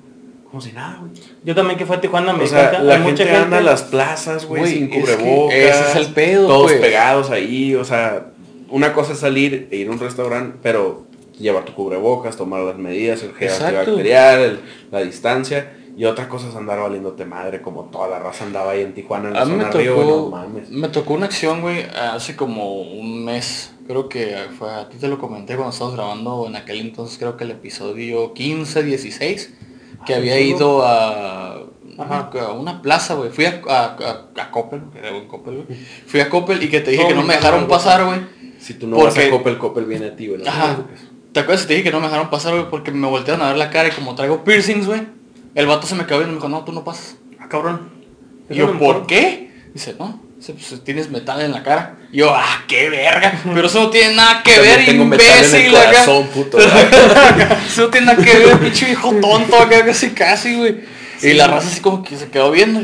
como 0.50 0.62
si 0.62 0.72
nada, 0.72 0.98
güey. 1.02 1.12
Yo 1.44 1.54
también 1.56 1.78
que 1.78 1.86
fue 1.86 1.98
a 1.98 2.02
Tijuana 2.02 2.32
me 2.34 2.46
O 2.46 2.48
sea, 2.48 2.72
la 2.82 2.94
hay 2.96 2.98
gente, 3.00 3.12
mucha 3.12 3.24
gente 3.26 3.38
anda 3.38 3.58
en 3.60 3.66
las 3.66 3.84
plazas, 3.84 4.46
güey, 4.46 4.66
sin 4.66 4.84
es 4.86 4.90
que 4.92 5.00
cubrebocas. 5.02 5.56
ese 5.58 5.90
es 5.90 5.96
el 6.08 6.14
pedo, 6.14 6.48
Todos 6.48 6.72
pues. 6.72 6.82
pegados 6.82 7.30
ahí, 7.32 7.76
o 7.76 7.84
sea, 7.84 8.28
una 8.70 8.94
cosa 8.94 9.14
es 9.14 9.20
salir 9.20 9.68
e 9.72 9.76
ir 9.78 9.88
a 9.90 9.92
un 9.92 10.00
restaurante, 10.00 10.58
pero 10.64 11.06
llevar 11.38 11.66
tu 11.66 11.74
cubrebocas, 11.74 12.38
tomar 12.38 12.62
las 12.62 12.78
medidas, 12.78 13.22
el 13.24 13.34
gel 13.34 13.50
antibacterial, 13.50 14.40
el- 14.42 14.60
la 14.92 15.02
distancia. 15.02 15.74
Y 15.98 16.06
otra 16.06 16.30
cosa 16.30 16.48
es 16.48 16.56
andar 16.56 16.80
valiéndote 16.80 17.26
madre, 17.26 17.62
como 17.62 17.86
toda 17.86 18.08
la 18.08 18.20
raza 18.20 18.46
andaba 18.46 18.72
ahí 18.72 18.82
en 18.82 18.94
Tijuana 18.94 19.30
en 19.30 19.34
la 19.34 19.42
A 19.42 19.46
mí 19.46 19.54
me 19.54 19.64
zona 19.64 19.74
río, 19.74 19.96
güey, 19.96 20.08
tocó, 20.08 20.22
no 20.22 20.30
mames. 20.30 20.70
me 20.70 20.88
tocó 20.90 21.14
una 21.16 21.26
acción, 21.26 21.62
güey, 21.62 21.84
hace 22.14 22.36
como 22.36 22.82
un 22.82 23.26
mes. 23.26 23.74
Creo 23.88 24.08
que 24.08 24.36
fue, 24.60 24.72
a 24.72 24.88
ti 24.90 24.98
te 24.98 25.08
lo 25.08 25.18
comenté 25.18 25.56
cuando 25.56 25.72
estábamos 25.72 25.98
grabando 25.98 26.46
en 26.48 26.56
aquel 26.56 26.80
entonces, 26.82 27.18
creo 27.18 27.36
que 27.36 27.46
el 27.46 27.52
episodio 27.52 28.34
15, 28.34 28.84
16, 28.84 29.54
que 30.06 30.14
Ah, 30.14 30.18
había 30.18 30.38
¿en 30.38 30.48
ido 30.50 30.84
a, 30.86 31.64
Ajá. 31.98 32.30
a 32.42 32.52
una 32.52 32.82
plaza, 32.84 33.16
güey. 33.16 33.32
Fui 33.32 33.46
a, 33.46 33.60
a, 33.68 33.86
a, 33.86 34.42
a 34.44 34.52
Coppel, 34.52 34.82
que 34.94 35.28
Coppel, 35.28 35.64
güey. 35.66 35.80
Fui 36.06 36.20
a 36.20 36.30
Coppel 36.30 36.62
y 36.62 36.70
que 36.70 36.82
te 36.82 36.92
dije 36.92 37.02
No, 37.04 37.10
que 37.10 37.16
no 37.16 37.22
me 37.22 37.30
me 37.30 37.34
dejaron 37.38 37.68
pasar, 37.68 38.06
güey. 38.06 38.20
Si 38.60 38.76
tú 38.76 38.86
no 38.88 38.98
vas 38.98 39.06
Porque- 39.16 39.26
a 39.26 39.30
Coppel, 39.32 39.58
Coppel 39.58 39.86
viene 39.86 40.08
a 40.08 40.16
ti, 40.16 40.28
güey. 40.28 40.38
no 40.38 40.44
te 40.44 40.50
Ajá. 40.52 40.76
preocupes. 40.76 41.08
¿Te 41.32 41.40
acuerdas 41.40 41.62
que 41.64 41.68
te 41.70 41.74
dije 41.76 41.84
que 41.86 41.92
no 41.92 42.00
me 42.00 42.06
dejaron 42.08 42.30
pasar, 42.30 42.54
güey? 42.54 42.70
Porque 42.70 42.92
me 42.92 43.08
voltearon 43.08 43.42
a 43.44 43.50
ver 43.50 43.58
la 43.58 43.72
cara 43.72 43.88
y 43.88 43.92
como 43.92 44.14
traigo 44.14 44.44
piercings, 44.44 44.86
güey. 44.86 45.17
El 45.58 45.66
vato 45.66 45.88
se 45.88 45.96
me 45.96 46.06
quedó 46.06 46.20
viendo 46.20 46.34
y 46.34 46.36
me 46.36 46.40
dijo, 46.40 46.50
no, 46.50 46.64
tú 46.64 46.72
no 46.72 46.84
pasas. 46.84 47.16
Ah, 47.40 47.48
cabrón. 47.50 47.90
Y 48.48 48.56
yo, 48.56 48.78
¿por 48.78 49.08
qué? 49.08 49.52
Dice, 49.74 49.96
no, 49.98 50.22
dice, 50.38 50.54
pues 50.54 50.84
tienes 50.84 51.10
metal 51.10 51.42
en 51.42 51.52
la 51.52 51.64
cara. 51.64 51.98
Y 52.12 52.18
yo, 52.18 52.32
ah, 52.32 52.64
qué 52.68 52.90
verga. 52.90 53.42
Pero 53.44 53.66
eso 53.66 53.82
no 53.82 53.90
tiene 53.90 54.16
nada 54.16 54.44
que 54.44 54.54
También 54.54 54.76
ver, 54.78 54.86
tengo 54.86 55.06
metal 55.06 55.26
en 55.26 55.34
el 55.34 55.46
imbécil. 55.46 55.76
acá. 55.76 55.90
corazón, 55.90 56.28
puto. 56.28 56.58
Eso 57.68 57.82
no 57.82 57.88
tiene 57.90 58.06
nada 58.06 58.24
que 58.24 58.38
ver, 58.38 58.60
pinche 58.60 58.86
viejo 58.86 59.14
tonto 59.20 59.58
acá 59.60 59.84
casi 59.84 60.12
casi, 60.12 60.56
güey. 60.56 60.82
Y 61.24 61.34
la 61.34 61.48
raza 61.48 61.68
así 61.70 61.82
como 61.82 62.04
que 62.04 62.16
se 62.16 62.30
quedó 62.30 62.52
viendo. 62.52 62.80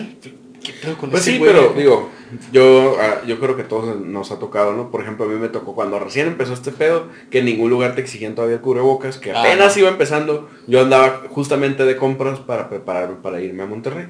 ¿Qué 0.64 0.74
pedo 0.74 0.98
con 0.98 1.12
Pues 1.12 1.22
ese 1.22 1.34
sí, 1.34 1.38
güey? 1.38 1.52
pero 1.52 1.74
digo, 1.78 2.10
yo, 2.52 2.98
ah, 3.00 3.22
yo 3.28 3.40
creo 3.40 3.56
que 3.56 3.64
todos 3.64 4.00
nos 4.00 4.32
ha 4.32 4.40
tocado, 4.40 4.74
¿no? 4.74 4.92
Por 4.92 5.02
ejemplo, 5.02 5.26
a 5.26 5.28
mí 5.28 5.36
me 5.36 5.50
tocó 5.50 5.76
cuando 5.76 6.00
recién 6.00 6.28
empezó 6.28 6.54
este 6.54 6.72
pedo, 6.72 7.08
que 7.30 7.40
en 7.40 7.46
ningún 7.46 7.70
lugar 7.70 7.96
te 7.96 8.02
exigían 8.02 8.36
todavía 8.36 8.56
el 8.58 8.62
cubrebocas, 8.62 9.18
que 9.18 9.32
Ah, 9.32 9.42
apenas 9.42 9.76
iba 9.78 9.90
empezando, 9.90 10.50
yo 10.68 10.82
andaba 10.82 11.24
justamente 11.30 11.86
de 11.86 11.96
compras 11.98 12.40
para 12.40 12.70
prepararme 12.70 13.16
para 13.22 13.42
irme 13.42 13.64
a 13.64 13.66
Monterrey. 13.68 14.06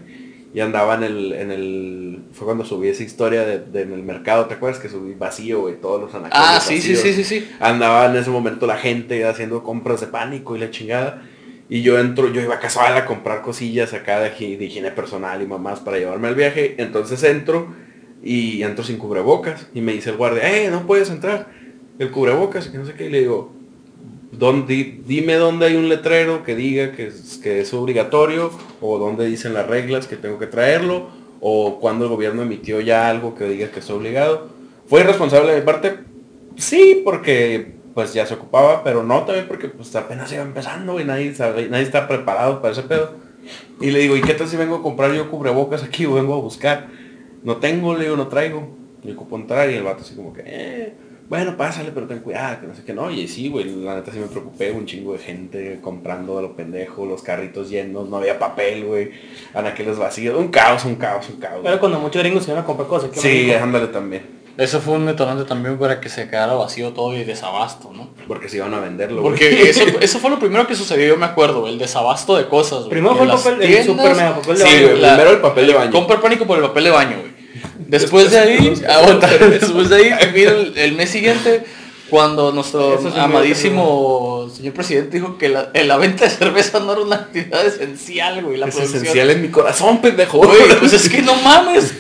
Y 0.55 0.59
andaba 0.59 0.93
en 0.93 1.03
el, 1.03 1.33
en 1.33 1.49
el, 1.49 2.19
fue 2.31 2.45
cuando 2.45 2.63
subí 2.63 2.87
esa 2.87 3.01
historia 3.01 3.43
de, 3.43 3.57
de 3.57 3.81
en 3.81 3.91
el 3.91 4.03
mercado, 4.03 4.45
¿te 4.45 4.53
acuerdas? 4.53 4.79
Que 4.79 4.87
subí 4.87 5.15
vacío, 5.15 5.61
güey, 5.61 5.81
todos 5.81 5.99
los 5.99 6.13
anaqueles 6.13 6.45
Ah, 6.47 6.59
sí, 6.59 6.79
sí, 6.79 6.93
vacíos. 6.93 7.15
sí, 7.15 7.23
sí, 7.23 7.39
sí. 7.39 7.51
Andaba 7.59 8.05
en 8.05 8.15
ese 8.17 8.29
momento 8.29 8.67
la 8.67 8.77
gente 8.77 9.25
haciendo 9.25 9.63
compras 9.63 10.01
de 10.01 10.07
pánico 10.07 10.55
y 10.55 10.59
la 10.59 10.69
chingada. 10.69 11.23
Y 11.69 11.81
yo 11.81 11.97
entro, 11.97 12.31
yo 12.31 12.39
iba 12.39 12.53
a 12.53 12.59
Casual 12.59 12.95
a 12.95 13.05
comprar 13.05 13.41
cosillas 13.41 13.93
acá 13.93 14.19
de, 14.19 14.29
de 14.29 14.63
higiene 14.65 14.91
personal 14.91 15.41
y 15.41 15.47
mamás 15.47 15.79
para 15.79 15.97
llevarme 15.97 16.27
al 16.27 16.35
viaje. 16.35 16.75
Entonces 16.77 17.23
entro 17.23 17.73
y 18.23 18.63
entro 18.63 18.83
sin 18.83 18.97
cubrebocas. 18.97 19.67
Y 19.73 19.81
me 19.81 19.93
dice 19.93 20.09
el 20.11 20.17
guardia, 20.17 20.63
eh, 20.65 20.69
no 20.71 20.87
puedes 20.87 21.09
entrar. 21.09 21.47
El 21.99 22.11
cubrebocas, 22.11 22.67
y 22.67 22.71
que 22.71 22.77
no 22.77 22.85
sé 22.85 22.93
qué. 22.93 23.07
Y 23.07 23.09
le 23.09 23.19
digo, 23.19 23.51
"¿Dónde- 24.31 24.73
di- 24.73 25.01
dime 25.05 25.35
dónde 25.35 25.67
hay 25.67 25.75
un 25.75 25.89
letrero 25.89 26.43
que 26.43 26.55
diga 26.55 26.93
que 26.93 27.07
es, 27.07 27.39
que 27.43 27.59
es 27.61 27.73
obligatorio. 27.73 28.51
O 28.81 28.97
dónde 28.97 29.25
dicen 29.27 29.53
las 29.53 29.67
reglas 29.67 30.07
que 30.07 30.15
tengo 30.15 30.39
que 30.39 30.47
traerlo. 30.47 31.07
O 31.39 31.79
cuando 31.79 32.05
el 32.05 32.09
gobierno 32.11 32.41
emitió 32.41 32.79
ya 32.81 33.09
algo 33.09 33.35
que 33.35 33.45
diga 33.45 33.69
que 33.69 33.79
es 33.79 33.89
obligado. 33.89 34.47
¿Fue 34.87 35.01
irresponsable 35.01 35.51
de 35.53 35.59
mi 35.59 35.65
parte? 35.65 35.99
Sí, 36.57 37.01
porque 37.03 37.73
pues 37.93 38.13
ya 38.13 38.25
se 38.25 38.33
ocupaba, 38.33 38.83
pero 38.83 39.03
no 39.03 39.23
también 39.23 39.47
porque 39.47 39.67
pues 39.67 39.95
apenas 39.95 40.31
iba 40.33 40.41
empezando 40.41 40.99
y 40.99 41.03
nadie 41.03 41.35
sabe, 41.35 41.67
nadie 41.69 41.83
está 41.83 42.07
preparado 42.07 42.59
para 42.61 42.71
ese 42.71 42.81
pedo. 42.83 43.11
Y 43.79 43.91
le 43.91 43.99
digo, 43.99 44.15
¿y 44.17 44.21
qué 44.21 44.33
tal 44.33 44.47
si 44.47 44.57
vengo 44.57 44.77
a 44.77 44.81
comprar 44.81 45.13
yo 45.13 45.29
cubrebocas 45.29 45.83
aquí 45.83 46.05
o 46.05 46.13
vengo 46.15 46.33
a 46.33 46.37
buscar? 46.39 46.87
No 47.43 47.57
tengo, 47.57 47.95
le 47.95 48.05
digo, 48.05 48.15
no 48.17 48.27
traigo. 48.27 48.67
Y 49.03 49.11
ocupo 49.11 49.35
entrar 49.35 49.69
y 49.69 49.73
el 49.75 49.83
vato 49.83 50.01
así 50.01 50.15
como 50.15 50.31
que, 50.33 50.43
eh, 50.45 50.93
bueno, 51.27 51.57
pásale, 51.57 51.91
pero 51.93 52.07
ten 52.07 52.19
cuidado, 52.19 52.61
que 52.61 52.67
no 52.67 52.75
sé 52.75 52.83
qué. 52.85 52.93
No, 52.93 53.11
y 53.11 53.27
sí, 53.27 53.49
güey, 53.49 53.65
la 53.65 53.95
neta 53.95 54.11
sí 54.13 54.19
me 54.19 54.27
preocupé, 54.27 54.71
un 54.71 54.85
chingo 54.85 55.11
de 55.13 55.19
gente 55.19 55.79
comprando 55.81 56.37
a 56.37 56.41
lo 56.41 56.55
pendejo, 56.55 57.05
los 57.05 57.21
carritos 57.21 57.69
llenos, 57.69 58.07
no 58.07 58.17
había 58.17 58.39
papel, 58.39 58.85
güey, 58.85 59.11
anaqueles 59.53 59.97
vacíos, 59.97 60.37
un 60.37 60.47
caos, 60.49 60.85
un 60.85 60.95
caos, 60.95 61.29
un 61.29 61.37
caos. 61.41 61.59
Pero 61.63 61.79
cuando 61.79 61.99
muchos 61.99 62.21
gringos 62.21 62.43
se 62.45 62.51
iban 62.51 62.63
a 62.63 62.65
comprar 62.65 62.87
cosas. 62.87 63.09
¿qué 63.11 63.19
Sí, 63.19 63.27
México? 63.47 63.59
ándale 63.63 63.87
también. 63.87 64.43
Eso 64.55 64.79
fue 64.79 64.93
un 64.93 65.07
detonante 65.07 65.45
también 65.45 65.79
para 65.79 65.99
que 65.99 66.09
se 66.09 66.29
quedara 66.29 66.53
vacío 66.53 66.91
todo 66.93 67.15
y 67.17 67.23
desabasto, 67.23 67.91
¿no? 67.91 68.09
Porque 68.27 68.47
se 68.49 68.57
iban 68.57 68.71
a 68.75 68.79
venderlo, 68.79 69.21
güey. 69.23 69.31
Porque 69.31 69.67
eso, 69.69 69.83
eso 69.99 70.19
fue 70.19 70.29
lo 70.29 70.37
primero 70.37 70.67
que 70.67 70.75
sucedió, 70.75 71.07
yo 71.07 71.17
me 71.17 71.25
acuerdo, 71.25 71.67
el 71.67 71.79
desabasto 71.79 72.37
de 72.37 72.47
cosas. 72.47 72.79
güey. 72.81 72.89
Primero 72.91 73.15
fue 73.15 73.25
el 73.25 73.31
papel- 73.31 73.53
el 73.63 73.67
tiendas- 73.67 73.85
super 73.87 74.15
mega 74.15 74.35
papel 74.35 74.57
de 74.59 74.63
Sí, 74.65 74.83
baño. 74.85 74.95
La- 74.97 75.07
primero 75.15 75.31
el 75.31 75.41
papel 75.41 75.67
de 75.67 75.73
baño. 75.73 75.91
Compra 75.91 76.21
pánico 76.21 76.45
por 76.45 76.57
el 76.59 76.63
papel 76.65 76.83
de 76.83 76.89
baño, 76.91 77.17
Después 77.99 78.31
de 78.31 78.39
ahí, 78.39 78.73
aguanta, 78.89 79.27
después 79.37 79.89
de 79.89 79.95
ahí, 79.95 80.31
vino 80.33 80.51
el, 80.51 80.77
el 80.77 80.93
mes 80.95 81.09
siguiente, 81.09 81.63
cuando 82.09 82.51
nuestro 82.51 82.99
sí 83.01 83.07
amadísimo 83.17 84.47
señor 84.55 84.73
presidente 84.73 85.17
dijo 85.17 85.37
que 85.39 85.49
la, 85.49 85.71
la 85.73 85.97
venta 85.97 86.25
de 86.25 86.29
cerveza 86.29 86.79
no 86.79 86.91
era 86.91 87.01
una 87.01 87.15
actividad 87.15 87.65
esencial, 87.65 88.43
güey. 88.43 88.57
La 88.57 88.67
Es 88.67 88.75
producción. 88.75 89.01
esencial 89.03 89.29
en 89.31 89.41
mi 89.41 89.47
corazón, 89.49 89.99
pendejo. 89.99 90.37
Güey, 90.39 90.77
pues 90.79 90.93
es 90.93 91.09
que 91.09 91.21
no 91.23 91.33
mames. 91.35 91.93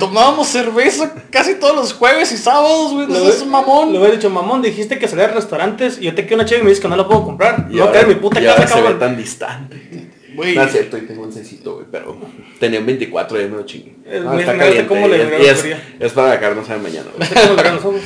Tomábamos 0.00 0.48
cerveza 0.48 1.12
casi 1.30 1.54
todos 1.56 1.76
los 1.76 1.92
jueves 1.92 2.32
y 2.32 2.38
sábados, 2.38 2.92
güey. 2.92 3.06
No 3.06 3.14
seas 3.20 3.46
mamón. 3.46 3.92
Lo 3.92 4.00
hubiera 4.00 4.16
dicho, 4.16 4.30
mamón, 4.30 4.62
dijiste 4.62 4.98
que 4.98 5.06
salía 5.06 5.26
a 5.26 5.28
restaurantes 5.28 5.98
y 6.00 6.04
yo 6.04 6.14
te 6.14 6.22
quiero 6.22 6.36
una 6.36 6.44
chévere 6.44 6.62
y 6.62 6.64
me 6.64 6.70
dices 6.70 6.82
que 6.82 6.88
no 6.88 6.96
la 6.96 7.06
puedo 7.06 7.22
comprar. 7.24 7.68
Y 7.70 7.76
no, 7.76 7.84
ahora- 7.84 8.00
en 8.00 8.08
mi 8.08 8.14
puta 8.16 8.40
y 8.40 8.46
ahora 8.46 8.62
casa, 8.62 8.74
se 8.76 8.82
ve 8.82 8.94
tan 8.94 9.16
distante. 9.16 10.10
Güey. 10.42 10.54
No 10.56 10.62
es 10.64 10.72
cierto, 10.72 10.98
y 10.98 11.02
tengo 11.02 11.22
un 11.22 11.32
cecito, 11.32 11.74
güey, 11.74 11.86
pero 11.90 12.16
tenía 12.58 12.80
un 12.80 12.86
24 12.86 13.38
y 13.38 13.42
ya 13.44 13.48
me 13.48 13.56
lo 13.56 13.66
chingué. 13.66 13.94
Es 14.06 14.22
No, 14.22 14.38
está 14.38 14.56
caliente, 14.58 14.86
cómo 14.86 15.08
le 15.08 15.16
y 15.18 15.46
es- 15.46 16.12
para 16.12 16.40
la 16.40 16.54
no 16.54 16.64
sabe 16.64 16.82
mañana, 16.82 17.06
güey. 17.16 17.28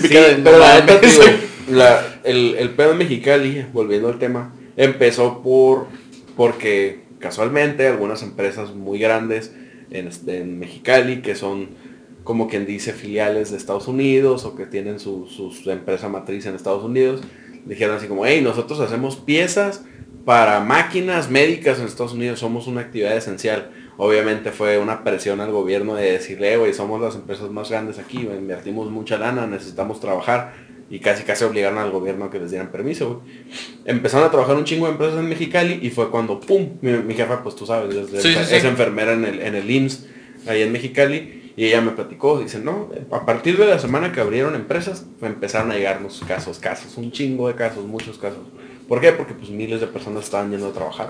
Sí, 0.00 0.08
pero 0.42 0.58
la 0.58 0.80
neta, 0.80 1.00
la- 1.70 2.20
el, 2.24 2.54
el 2.58 2.70
pedo 2.70 2.94
Mexicali, 2.94 3.66
volviendo 3.72 4.08
al 4.08 4.18
tema, 4.18 4.54
empezó 4.76 5.42
por 5.42 5.86
porque 6.36 7.00
casualmente 7.20 7.86
algunas 7.86 8.22
empresas 8.22 8.74
muy 8.74 8.98
grandes 8.98 9.52
en, 9.90 10.08
este- 10.08 10.38
en 10.38 10.58
Mexicali, 10.58 11.22
que 11.22 11.34
son 11.34 11.68
como 12.24 12.48
quien 12.48 12.64
dice 12.66 12.92
filiales 12.94 13.50
de 13.50 13.58
Estados 13.58 13.86
Unidos 13.86 14.44
o 14.46 14.56
que 14.56 14.64
tienen 14.66 14.98
su, 14.98 15.26
su- 15.28 15.52
su 15.52 15.70
empresa 15.70 16.08
matriz 16.08 16.46
en 16.46 16.54
Estados 16.54 16.82
Unidos, 16.82 17.20
dijeron 17.66 17.96
así 17.96 18.06
como, 18.06 18.24
hey, 18.26 18.40
nosotros 18.42 18.80
hacemos 18.80 19.16
piezas 19.16 19.84
para 20.24 20.60
máquinas 20.60 21.30
médicas 21.30 21.78
en 21.78 21.86
Estados 21.86 22.12
Unidos, 22.14 22.38
somos 22.40 22.66
una 22.66 22.80
actividad 22.80 23.16
esencial. 23.16 23.70
Obviamente 23.96 24.50
fue 24.50 24.78
una 24.78 25.04
presión 25.04 25.40
al 25.40 25.52
gobierno 25.52 25.94
de 25.94 26.12
decirle, 26.12 26.54
"Eh, 26.54 26.56
güey, 26.56 26.72
somos 26.74 27.00
las 27.00 27.14
empresas 27.14 27.50
más 27.50 27.70
grandes 27.70 27.98
aquí, 27.98 28.18
invertimos 28.20 28.90
mucha 28.90 29.18
lana, 29.18 29.46
necesitamos 29.46 30.00
trabajar. 30.00 30.54
Y 30.90 30.98
casi 30.98 31.22
casi 31.24 31.44
obligaron 31.44 31.78
al 31.78 31.90
gobierno 31.90 32.26
a 32.26 32.30
que 32.30 32.38
les 32.38 32.50
dieran 32.50 32.68
permiso, 32.70 33.22
güey. 33.22 33.36
Empezaron 33.86 34.26
a 34.26 34.30
trabajar 34.30 34.54
un 34.56 34.64
chingo 34.64 34.84
de 34.86 34.92
empresas 34.92 35.18
en 35.18 35.28
Mexicali 35.28 35.78
y 35.82 35.90
fue 35.90 36.10
cuando, 36.10 36.38
¡pum! 36.40 36.68
Mi, 36.82 36.92
mi 36.92 37.14
jefa, 37.14 37.42
pues 37.42 37.56
tú 37.56 37.64
sabes, 37.66 37.94
es, 37.94 38.22
Sí, 38.22 38.32
sí, 38.34 38.38
es 38.54 38.60
sí. 38.62 38.66
enfermera 38.66 39.12
en 39.14 39.24
el, 39.24 39.40
en 39.40 39.54
el 39.54 39.70
IMSS, 39.70 40.06
ahí 40.46 40.62
en 40.62 40.72
Mexicali. 40.72 41.52
Y 41.56 41.66
ella 41.66 41.80
me 41.80 41.92
platicó, 41.92 42.38
dice, 42.40 42.58
no, 42.58 42.90
a 43.12 43.24
partir 43.24 43.56
de 43.56 43.66
la 43.66 43.78
semana 43.78 44.12
que 44.12 44.20
abrieron 44.20 44.54
empresas, 44.56 45.06
empezaron 45.22 45.70
a 45.70 45.74
llegarnos 45.76 46.22
casos, 46.28 46.58
casos, 46.58 46.96
un 46.98 47.12
chingo 47.12 47.48
de 47.48 47.54
casos, 47.54 47.86
muchos 47.86 48.18
casos. 48.18 48.40
¿Por 48.88 49.00
qué? 49.00 49.12
Porque 49.12 49.34
pues 49.34 49.50
miles 49.50 49.80
de 49.80 49.86
personas 49.86 50.24
estaban 50.24 50.50
yendo 50.50 50.68
a 50.68 50.72
trabajar. 50.72 51.08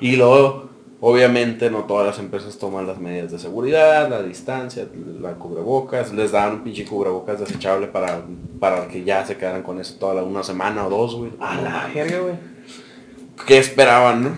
Y 0.00 0.16
luego, 0.16 0.68
obviamente, 1.00 1.70
no 1.70 1.84
todas 1.84 2.06
las 2.06 2.18
empresas 2.18 2.58
toman 2.58 2.86
las 2.86 2.98
medidas 2.98 3.32
de 3.32 3.38
seguridad, 3.38 4.08
la 4.08 4.22
distancia, 4.22 4.86
la 5.20 5.32
cubrebocas, 5.34 6.12
les 6.12 6.30
dan 6.32 6.52
un 6.54 6.60
pinche 6.64 6.84
cubrebocas 6.84 7.40
desechable 7.40 7.88
para, 7.88 8.22
para 8.60 8.86
que 8.88 9.02
ya 9.04 9.26
se 9.26 9.36
quedaran 9.36 9.62
con 9.62 9.80
eso 9.80 9.96
toda 9.98 10.14
la, 10.14 10.22
una 10.22 10.42
semana 10.44 10.86
o 10.86 10.90
dos, 10.90 11.16
güey. 11.16 11.32
A 11.40 11.60
la 11.60 11.90
verga, 11.92 12.18
güey. 12.20 12.34
¿Qué 13.46 13.58
esperaban, 13.58 14.22
no? 14.24 14.36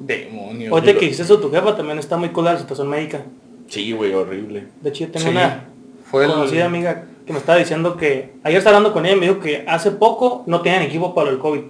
Demonio. 0.00 0.72
Ahorita 0.72 0.98
que 0.98 1.06
hiciste 1.06 1.24
eso 1.24 1.40
tu 1.40 1.50
jefa 1.50 1.76
también 1.76 1.98
está 1.98 2.16
muy 2.16 2.28
cool 2.30 2.44
la 2.44 2.58
situación 2.58 2.88
médica. 2.88 3.22
Sí, 3.66 3.92
güey, 3.92 4.14
horrible. 4.14 4.68
De 4.80 4.90
hecho, 4.90 5.04
yo 5.06 5.10
tengo 5.10 5.26
Sí, 5.26 5.32
una 5.32 5.64
fue 6.10 6.24
el- 6.24 6.30
conocida 6.30 6.64
amiga 6.66 7.04
que 7.28 7.32
me 7.34 7.38
estaba 7.38 7.58
diciendo 7.58 7.96
que 7.96 8.32
ayer 8.42 8.58
estaba 8.58 8.78
hablando 8.78 8.92
con 8.92 9.06
ella 9.06 9.14
y 9.16 9.20
me 9.20 9.26
dijo 9.28 9.38
que 9.38 9.64
hace 9.68 9.92
poco 9.92 10.42
no 10.46 10.60
tenían 10.62 10.82
equipo 10.82 11.14
para 11.14 11.30
el 11.30 11.38
COVID. 11.38 11.60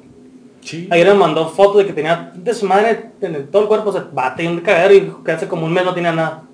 Sí. 0.63 0.89
Ayer 0.91 1.07
me 1.09 1.15
mandó 1.15 1.49
fotos 1.49 1.79
de 1.79 1.87
que 1.87 1.93
tenía 1.93 2.33
desmadre 2.35 3.11
en 3.21 3.35
el- 3.35 3.49
todo 3.49 3.63
el 3.63 3.69
cuerpo, 3.69 3.91
o 3.91 3.93
sea, 3.93 4.07
bate 4.13 4.45
y 4.45 4.47
un 4.47 4.61
cagadero 4.61 4.95
y 4.95 5.01
dijo 5.01 5.23
que 5.25 5.33
hace 5.33 5.47
como 5.49 5.67
un 5.67 5.73
mes 5.73 5.85
no 5.85 5.93
tenía 5.95 6.13
nada. 6.13 6.45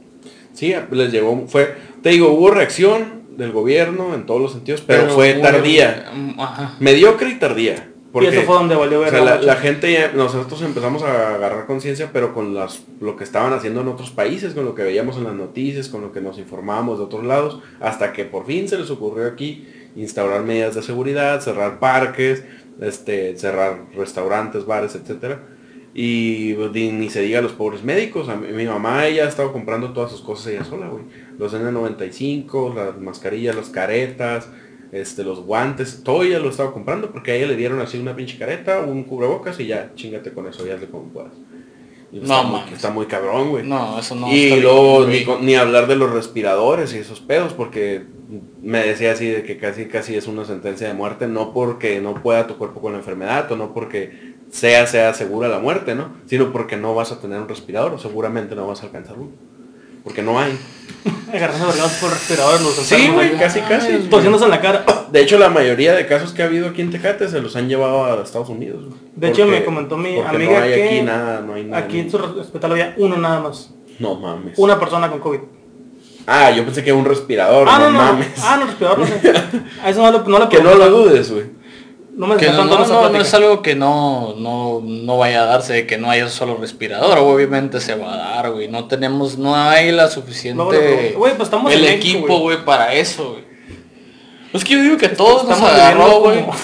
Sí, 0.52 0.74
les 0.90 1.12
llegó, 1.12 1.44
fue, 1.48 1.74
te 2.02 2.08
digo, 2.10 2.28
hubo 2.32 2.50
reacción 2.50 3.22
del 3.36 3.52
gobierno 3.52 4.14
en 4.14 4.24
todos 4.26 4.40
los 4.40 4.52
sentidos, 4.52 4.82
pero, 4.86 5.08
fue 5.10 5.34
muy- 5.34 5.42
tardía. 5.42 6.06
Ajá. 6.38 6.76
Mediocre 6.80 7.28
y 7.30 7.34
tardía. 7.38 7.90
Porque, 8.14 8.28
y 8.28 8.32
eso 8.32 8.42
fue 8.42 8.54
donde 8.54 8.76
valió 8.76 8.98
o 8.98 9.00
ver. 9.00 9.10
sea, 9.10 9.24
la, 9.24 9.42
la 9.42 9.56
gente 9.56 9.92
ya, 9.92 10.12
nosotros 10.12 10.62
empezamos 10.62 11.02
a 11.02 11.34
agarrar 11.34 11.66
conciencia, 11.66 12.10
pero 12.12 12.32
con 12.32 12.54
las, 12.54 12.84
lo 13.00 13.16
que 13.16 13.24
estaban 13.24 13.52
haciendo 13.52 13.80
en 13.80 13.88
otros 13.88 14.12
países, 14.12 14.54
con 14.54 14.64
lo 14.64 14.76
que 14.76 14.84
veíamos 14.84 15.16
en 15.16 15.24
las 15.24 15.34
noticias, 15.34 15.88
con 15.88 16.00
lo 16.00 16.12
que 16.12 16.20
nos 16.20 16.38
informábamos 16.38 16.98
de 16.98 17.06
otros 17.06 17.24
lados, 17.24 17.58
hasta 17.80 18.12
que 18.12 18.24
por 18.24 18.46
fin 18.46 18.68
se 18.68 18.78
les 18.78 18.88
ocurrió 18.90 19.26
aquí 19.26 19.66
instaurar 19.96 20.44
medidas 20.44 20.76
de 20.76 20.82
seguridad, 20.84 21.40
cerrar 21.40 21.80
parques, 21.80 22.44
este, 22.80 23.36
cerrar 23.36 23.86
restaurantes, 23.96 24.64
bares, 24.64 24.94
etcétera. 24.94 25.40
Y 25.92 26.54
pues, 26.54 26.70
ni, 26.70 26.92
ni 26.92 27.10
se 27.10 27.20
diga 27.20 27.40
a 27.40 27.42
los 27.42 27.52
pobres 27.52 27.82
médicos. 27.82 28.28
A 28.28 28.36
mi, 28.36 28.52
mi 28.52 28.66
mamá, 28.66 29.08
ella 29.08 29.24
ha 29.24 29.28
estado 29.28 29.52
comprando 29.52 29.92
todas 29.92 30.12
sus 30.12 30.20
cosas 30.20 30.46
ella 30.52 30.64
sola, 30.64 30.86
güey. 30.86 31.02
Los 31.36 31.52
N95, 31.52 32.74
las 32.76 33.00
mascarillas, 33.00 33.56
las 33.56 33.70
caretas, 33.70 34.48
este, 34.94 35.24
los 35.24 35.40
guantes, 35.40 36.02
todo 36.04 36.22
ella 36.22 36.38
lo 36.38 36.50
estaba 36.50 36.72
comprando 36.72 37.10
porque 37.10 37.32
a 37.32 37.34
ella 37.34 37.48
le 37.48 37.56
dieron 37.56 37.80
así 37.80 37.98
una 37.98 38.14
pinche 38.14 38.38
careta, 38.38 38.80
un 38.80 39.02
cubrebocas 39.02 39.58
y 39.58 39.66
ya, 39.66 39.90
chingate 39.96 40.32
con 40.32 40.46
eso, 40.46 40.64
ya 40.64 40.76
le 40.76 40.86
como 40.86 41.08
puedas. 41.08 41.32
Y 42.12 42.18
No 42.18 42.22
está, 42.22 42.42
muy, 42.44 42.60
está 42.72 42.90
muy 42.90 43.06
cabrón, 43.06 43.50
güey. 43.50 43.66
No, 43.66 43.98
eso 43.98 44.14
no. 44.14 44.32
y 44.32 44.60
luego 44.60 45.04
ni 45.40 45.56
hablar 45.56 45.88
de 45.88 45.96
los 45.96 46.12
respiradores 46.12 46.94
y 46.94 46.98
esos 46.98 47.18
pedos, 47.20 47.52
porque 47.52 48.04
me 48.62 48.84
decía 48.84 49.12
así 49.12 49.26
de 49.26 49.42
que 49.42 49.58
casi 49.58 49.86
casi 49.86 50.14
es 50.14 50.28
una 50.28 50.44
sentencia 50.44 50.86
de 50.86 50.94
muerte, 50.94 51.26
no 51.26 51.52
porque 51.52 52.00
no 52.00 52.14
pueda 52.22 52.46
tu 52.46 52.56
cuerpo 52.56 52.80
con 52.80 52.92
la 52.92 52.98
enfermedad 52.98 53.50
o 53.50 53.56
no 53.56 53.74
porque 53.74 54.34
sea 54.50 54.86
sea 54.86 55.12
segura 55.12 55.48
la 55.48 55.58
muerte, 55.58 55.96
¿no? 55.96 56.10
Sino 56.26 56.52
porque 56.52 56.76
no 56.76 56.94
vas 56.94 57.10
a 57.10 57.20
tener 57.20 57.40
un 57.40 57.48
respirador 57.48 57.94
o 57.94 57.98
seguramente 57.98 58.54
no 58.54 58.68
vas 58.68 58.82
a 58.82 58.86
alcanzar 58.86 59.18
uno. 59.18 59.32
Porque 60.04 60.22
no 60.22 60.38
hay. 60.38 60.56
Agarrando 61.32 61.66
vergados 61.66 61.92
por 61.94 62.10
respiradores 62.10 62.60
los 62.60 62.74
Sí, 62.74 63.08
güey, 63.08 63.36
casi 63.36 63.60
casi. 63.60 63.98
Tosiéndose 64.10 64.44
en 64.44 64.50
la 64.50 64.60
cara. 64.60 64.84
De 65.10 65.20
hecho, 65.20 65.38
la 65.38 65.48
mayoría 65.48 65.94
de 65.94 66.06
casos 66.06 66.32
que 66.32 66.42
ha 66.42 66.46
habido 66.46 66.68
aquí 66.68 66.82
en 66.82 66.90
Tecate 66.90 67.28
se 67.28 67.40
los 67.40 67.56
han 67.56 67.68
llevado 67.68 68.04
a 68.04 68.22
Estados 68.22 68.48
Unidos. 68.48 68.84
De 69.16 69.28
hecho, 69.28 69.46
me 69.46 69.64
comentó 69.64 69.96
mi 69.96 70.20
amiga 70.20 70.58
no 70.58 70.64
hay 70.64 70.74
que 70.74 70.84
aquí 70.84 71.02
nada, 71.02 71.40
no 71.40 71.54
hay 71.54 71.64
nada. 71.64 71.82
Aquí 71.82 72.00
en 72.00 72.10
su 72.10 72.18
hospital 72.18 72.72
había 72.72 72.94
uno 72.98 73.16
nada 73.16 73.40
más. 73.40 73.70
No 73.98 74.16
mames. 74.16 74.58
Una 74.58 74.78
persona 74.78 75.10
con 75.10 75.20
COVID. 75.20 75.40
Ah, 76.26 76.50
yo 76.50 76.64
pensé 76.64 76.82
que 76.82 76.92
un 76.92 77.04
respirador, 77.04 77.68
ah, 77.68 77.78
no, 77.78 77.90
no, 77.90 77.92
no. 77.92 77.98
mames. 77.98 78.28
Ah, 78.42 78.56
no, 78.58 78.66
respirador, 78.66 78.98
no 78.98 79.06
sé. 79.06 79.20
A 79.82 79.90
eso 79.90 80.02
no 80.02 80.10
lo, 80.10 80.24
no 80.26 80.38
lo 80.38 80.48
que 80.48 80.62
no 80.62 80.74
lo 80.74 80.90
dudes, 80.90 81.30
güey. 81.30 81.44
No 82.16 82.28
me 82.28 82.36
no, 82.36 82.64
no, 82.64 82.86
no, 82.86 83.08
no 83.10 83.20
es 83.20 83.34
algo 83.34 83.60
que 83.60 83.74
no, 83.74 84.34
no, 84.38 84.80
no 84.84 85.18
vaya 85.18 85.42
a 85.42 85.46
darse, 85.46 85.84
que 85.86 85.98
no 85.98 86.10
haya 86.10 86.28
solo 86.28 86.56
respirador, 86.56 87.18
obviamente 87.18 87.80
se 87.80 87.96
va 87.96 88.14
a 88.14 88.16
dar, 88.16 88.52
güey. 88.52 88.68
No 88.68 88.86
tenemos, 88.86 89.36
no 89.36 89.56
hay 89.56 89.90
la 89.90 90.08
suficiente 90.08 90.62
pregunto. 90.64 91.18
Güey, 91.18 91.34
pues 91.36 91.46
estamos 91.48 91.72
el 91.72 91.80
México, 91.80 92.18
equipo, 92.18 92.38
güey. 92.38 92.64
para 92.64 92.94
eso, 92.94 93.32
güey. 93.32 93.44
Es 94.52 94.62
que 94.64 94.74
yo 94.74 94.82
digo 94.82 94.96
que 94.96 95.08
todos 95.08 95.42
nos 95.42 95.54
estamos 95.54 95.70
agarró, 95.72 96.04
viviendo 96.04 96.20
güey. 96.20 96.40
como- 96.42 96.54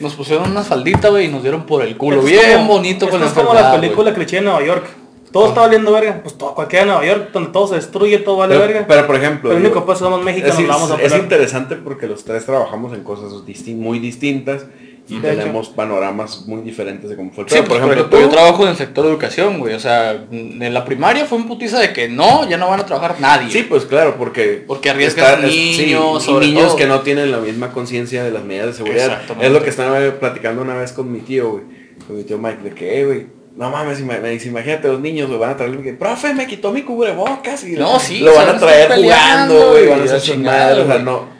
Nos 0.00 0.14
pusieron 0.14 0.50
una 0.50 0.62
faldita, 0.62 1.08
güey, 1.10 1.26
y 1.26 1.28
nos 1.28 1.42
dieron 1.42 1.64
por 1.66 1.82
el 1.82 1.96
culo. 1.96 2.18
Es 2.18 2.24
Bien 2.26 2.56
como- 2.58 2.74
bonito 2.74 3.08
con 3.08 3.20
la 3.20 3.26
es 3.28 3.32
como 3.32 3.54
la 3.54 3.72
película 3.72 4.12
cliché 4.12 4.36
de 4.36 4.42
Nueva 4.42 4.64
York. 4.64 4.84
Todo 5.32 5.48
está 5.48 5.60
valiendo 5.62 5.92
verga. 5.92 6.20
Pues 6.22 6.36
todo, 6.36 6.54
cualquiera 6.54 6.84
de 6.84 6.90
Nueva 6.92 7.06
York, 7.06 7.30
donde 7.32 7.50
todo 7.50 7.68
se 7.68 7.76
destruye, 7.76 8.18
todo 8.18 8.36
vale 8.38 8.54
Pero, 8.56 8.66
verga. 8.66 8.84
pero, 8.88 9.06
por 9.06 9.16
ejemplo, 9.16 9.50
Pero 9.50 9.60
el 9.60 9.66
único 9.66 9.84
pues 9.86 9.98
somos 9.98 10.22
México, 10.22 10.48
es, 10.48 10.58
nos 10.58 10.66
vamos 10.68 10.90
a 10.90 10.94
es 10.96 11.00
pelar. 11.02 11.20
interesante 11.20 11.76
porque 11.76 12.06
los 12.06 12.24
tres 12.24 12.44
trabajamos 12.46 12.92
en 12.94 13.04
cosas 13.04 13.32
distin- 13.46 13.76
muy 13.76 13.98
distintas 13.98 14.64
y 15.08 15.20
De 15.20 15.28
hecho. 15.32 15.38
tenemos 15.40 15.68
panoramas 15.68 16.46
muy 16.46 16.62
diferentes 16.62 17.08
de 17.08 17.16
cómo 17.16 17.30
fue 17.32 17.44
el 17.44 17.50
Sí, 17.50 17.56
pues, 17.64 17.80
por 17.80 17.90
ejemplo, 17.92 18.20
yo 18.20 18.28
trabajo 18.28 18.64
en 18.64 18.70
el 18.70 18.76
sector 18.76 19.04
de 19.04 19.10
educación, 19.12 19.58
güey. 19.60 19.74
O 19.74 19.80
sea, 19.80 20.12
en 20.30 20.74
la 20.74 20.84
primaria 20.84 21.24
fue 21.26 21.38
un 21.38 21.46
putiza 21.46 21.78
de 21.78 21.92
que 21.92 22.08
no, 22.08 22.48
ya 22.48 22.56
no 22.56 22.68
van 22.68 22.80
a 22.80 22.86
trabajar 22.86 23.16
nadie. 23.20 23.50
Sí, 23.50 23.62
pues 23.62 23.84
claro, 23.84 24.16
porque... 24.18 24.64
Porque 24.66 24.90
arriesgas 24.90 25.44
es- 25.44 25.50
sí, 25.52 25.76
niños, 25.86 26.22
y 26.22 26.26
sobre 26.26 26.46
niños 26.46 26.66
todo. 26.68 26.76
que 26.76 26.86
no 26.86 27.00
tienen 27.02 27.30
la 27.30 27.38
misma 27.38 27.70
conciencia 27.72 28.24
de 28.24 28.30
las 28.32 28.42
medidas 28.44 28.66
de 28.68 28.72
seguridad. 28.74 29.06
Exactamente. 29.06 29.46
Es 29.46 29.52
lo 29.52 29.62
que 29.62 29.70
estaba 29.70 29.98
platicando 30.18 30.62
una 30.62 30.74
vez 30.74 30.92
con 30.92 31.12
mi 31.12 31.20
tío, 31.20 31.50
güey. 31.52 31.62
Con 32.06 32.16
mi 32.16 32.24
tío 32.24 32.38
Mike, 32.38 32.62
de 32.64 32.70
que, 32.72 33.00
"Eh, 33.00 33.04
güey, 33.06 33.26
no 33.56 33.70
mames, 33.70 34.00
imagínate 34.00 34.88
los 34.88 35.00
niños, 35.00 35.28
güey, 35.28 35.38
van 35.40 35.50
a 35.50 35.56
traer, 35.56 35.78
que, 35.82 35.94
profe, 35.94 36.34
me 36.34 36.46
quitó 36.46 36.72
mi 36.72 36.82
cubrebocas 36.82 37.64
y 37.64 37.72
No, 37.72 37.98
sí, 37.98 38.18
lo 38.18 38.34
van 38.34 38.50
a 38.50 38.58
traer 38.58 38.92
jugando, 38.92 39.70
güey, 39.70 39.88
van 39.88 40.06
a 40.06 40.18
chingada, 40.20 40.66
madres, 40.70 40.84
o 40.84 40.86
sea, 40.88 40.98
no, 40.98 41.35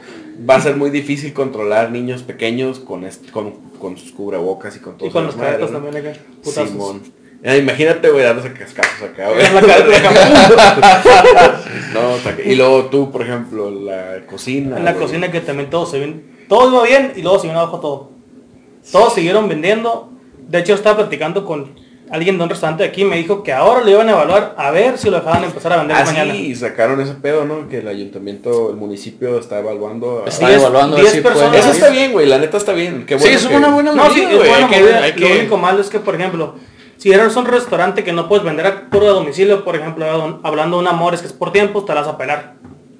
va 0.48 0.56
a 0.56 0.60
ser 0.60 0.76
muy 0.76 0.90
difícil 0.90 1.32
controlar 1.32 1.90
niños 1.90 2.22
pequeños 2.22 2.78
con, 2.80 3.04
est- 3.04 3.30
con, 3.30 3.52
con 3.78 3.96
sus 3.96 4.12
cubrebocas 4.12 4.76
y 4.76 4.80
con 4.80 4.96
todo 4.96 5.08
Y 5.08 5.12
con 5.12 5.26
los 5.26 5.34
caretas 5.36 5.70
también 5.72 5.96
acá. 5.96 6.12
Putazos. 6.42 6.70
Simón. 6.70 7.02
Ah, 7.44 7.56
imagínate, 7.56 8.10
güey, 8.10 8.24
dándose 8.24 8.52
cascazos 8.52 9.10
acá, 9.10 9.28
güey. 9.30 9.46
No, 11.94 12.12
o 12.14 12.18
sea, 12.18 12.36
que- 12.36 12.52
y 12.52 12.56
luego 12.56 12.86
tú, 12.86 13.10
por 13.10 13.22
ejemplo, 13.22 13.70
la 13.70 14.26
cocina. 14.26 14.78
En 14.78 14.84
la 14.84 14.92
güey. 14.92 15.04
cocina 15.04 15.30
que 15.30 15.40
también 15.40 15.70
todo 15.70 15.86
se 15.86 16.00
vino, 16.00 16.20
todo 16.48 16.70
iba 16.70 16.82
bien 16.84 17.12
y 17.16 17.22
luego 17.22 17.38
se 17.38 17.46
vino 17.48 17.58
abajo 17.60 17.80
todo. 17.80 18.10
Todos 18.90 19.14
siguieron 19.14 19.48
vendiendo. 19.48 20.10
De 20.48 20.58
hecho, 20.60 20.74
estaba 20.74 20.98
platicando 20.98 21.44
con 21.44 21.72
alguien 22.10 22.38
de 22.38 22.44
un 22.44 22.50
restaurante 22.50 22.82
de 22.84 22.88
aquí, 22.88 23.04
me 23.04 23.16
dijo 23.16 23.42
que 23.42 23.52
ahora 23.52 23.82
lo 23.82 23.90
iban 23.90 24.08
a 24.08 24.12
evaluar 24.12 24.54
a 24.56 24.70
ver 24.70 24.96
si 24.98 25.10
lo 25.10 25.16
dejaban 25.18 25.44
empezar 25.44 25.72
a 25.72 25.76
vender 25.78 25.96
Ah, 25.96 26.04
mañana. 26.04 26.32
sí, 26.32 26.46
y 26.48 26.54
sacaron 26.54 27.00
ese 27.00 27.14
pedo, 27.14 27.44
¿no? 27.44 27.68
Que 27.68 27.78
el 27.78 27.88
ayuntamiento, 27.88 28.70
el 28.70 28.76
municipio 28.76 29.38
está 29.38 29.58
evaluando. 29.58 30.22
a- 30.24 30.28
Está 30.28 30.48
Diez- 30.48 30.60
evaluando 30.60 30.96
diez 30.96 31.16
personas- 31.20 31.56
Eso 31.56 31.70
está 31.72 31.90
bien, 31.90 32.12
güey, 32.12 32.26
la 32.26 32.38
neta 32.38 32.56
está 32.56 32.72
bien. 32.72 33.04
Qué 33.06 33.18
Sí, 33.18 33.24
bueno 33.24 33.36
es 33.38 33.46
que- 33.46 33.56
una 33.56 33.68
buena 33.70 33.92
No, 33.92 34.08
sí, 34.10 34.20
medida, 34.20 34.30
es 34.30 34.36
güey, 34.36 34.48
buena 34.50 34.68
que- 34.68 34.80
medida. 34.80 35.08
Lo 35.16 35.26
único 35.40 35.56
malo 35.56 35.80
es 35.80 35.88
que, 35.90 35.98
por 36.00 36.14
ejemplo, 36.14 36.54
si 36.96 37.12
eres 37.12 37.34
un 37.36 37.44
restaurante 37.46 38.04
que 38.04 38.12
no 38.12 38.28
puedes 38.28 38.44
vender 38.44 38.66
a 38.66 38.88
puro 38.90 39.06
a 39.06 39.10
domicilio, 39.10 39.64
por 39.64 39.74
ejemplo, 39.76 40.40
hablando 40.42 40.76
de 40.76 40.82
un 40.82 40.88
amor, 40.88 41.14
es 41.14 41.20
que 41.20 41.26
es 41.26 41.32
por 41.32 41.52
tiempo, 41.52 41.84
te 41.84 41.94
la 41.94 42.00
vas 42.02 42.08
a 42.10 42.16
pelar. 42.18 42.54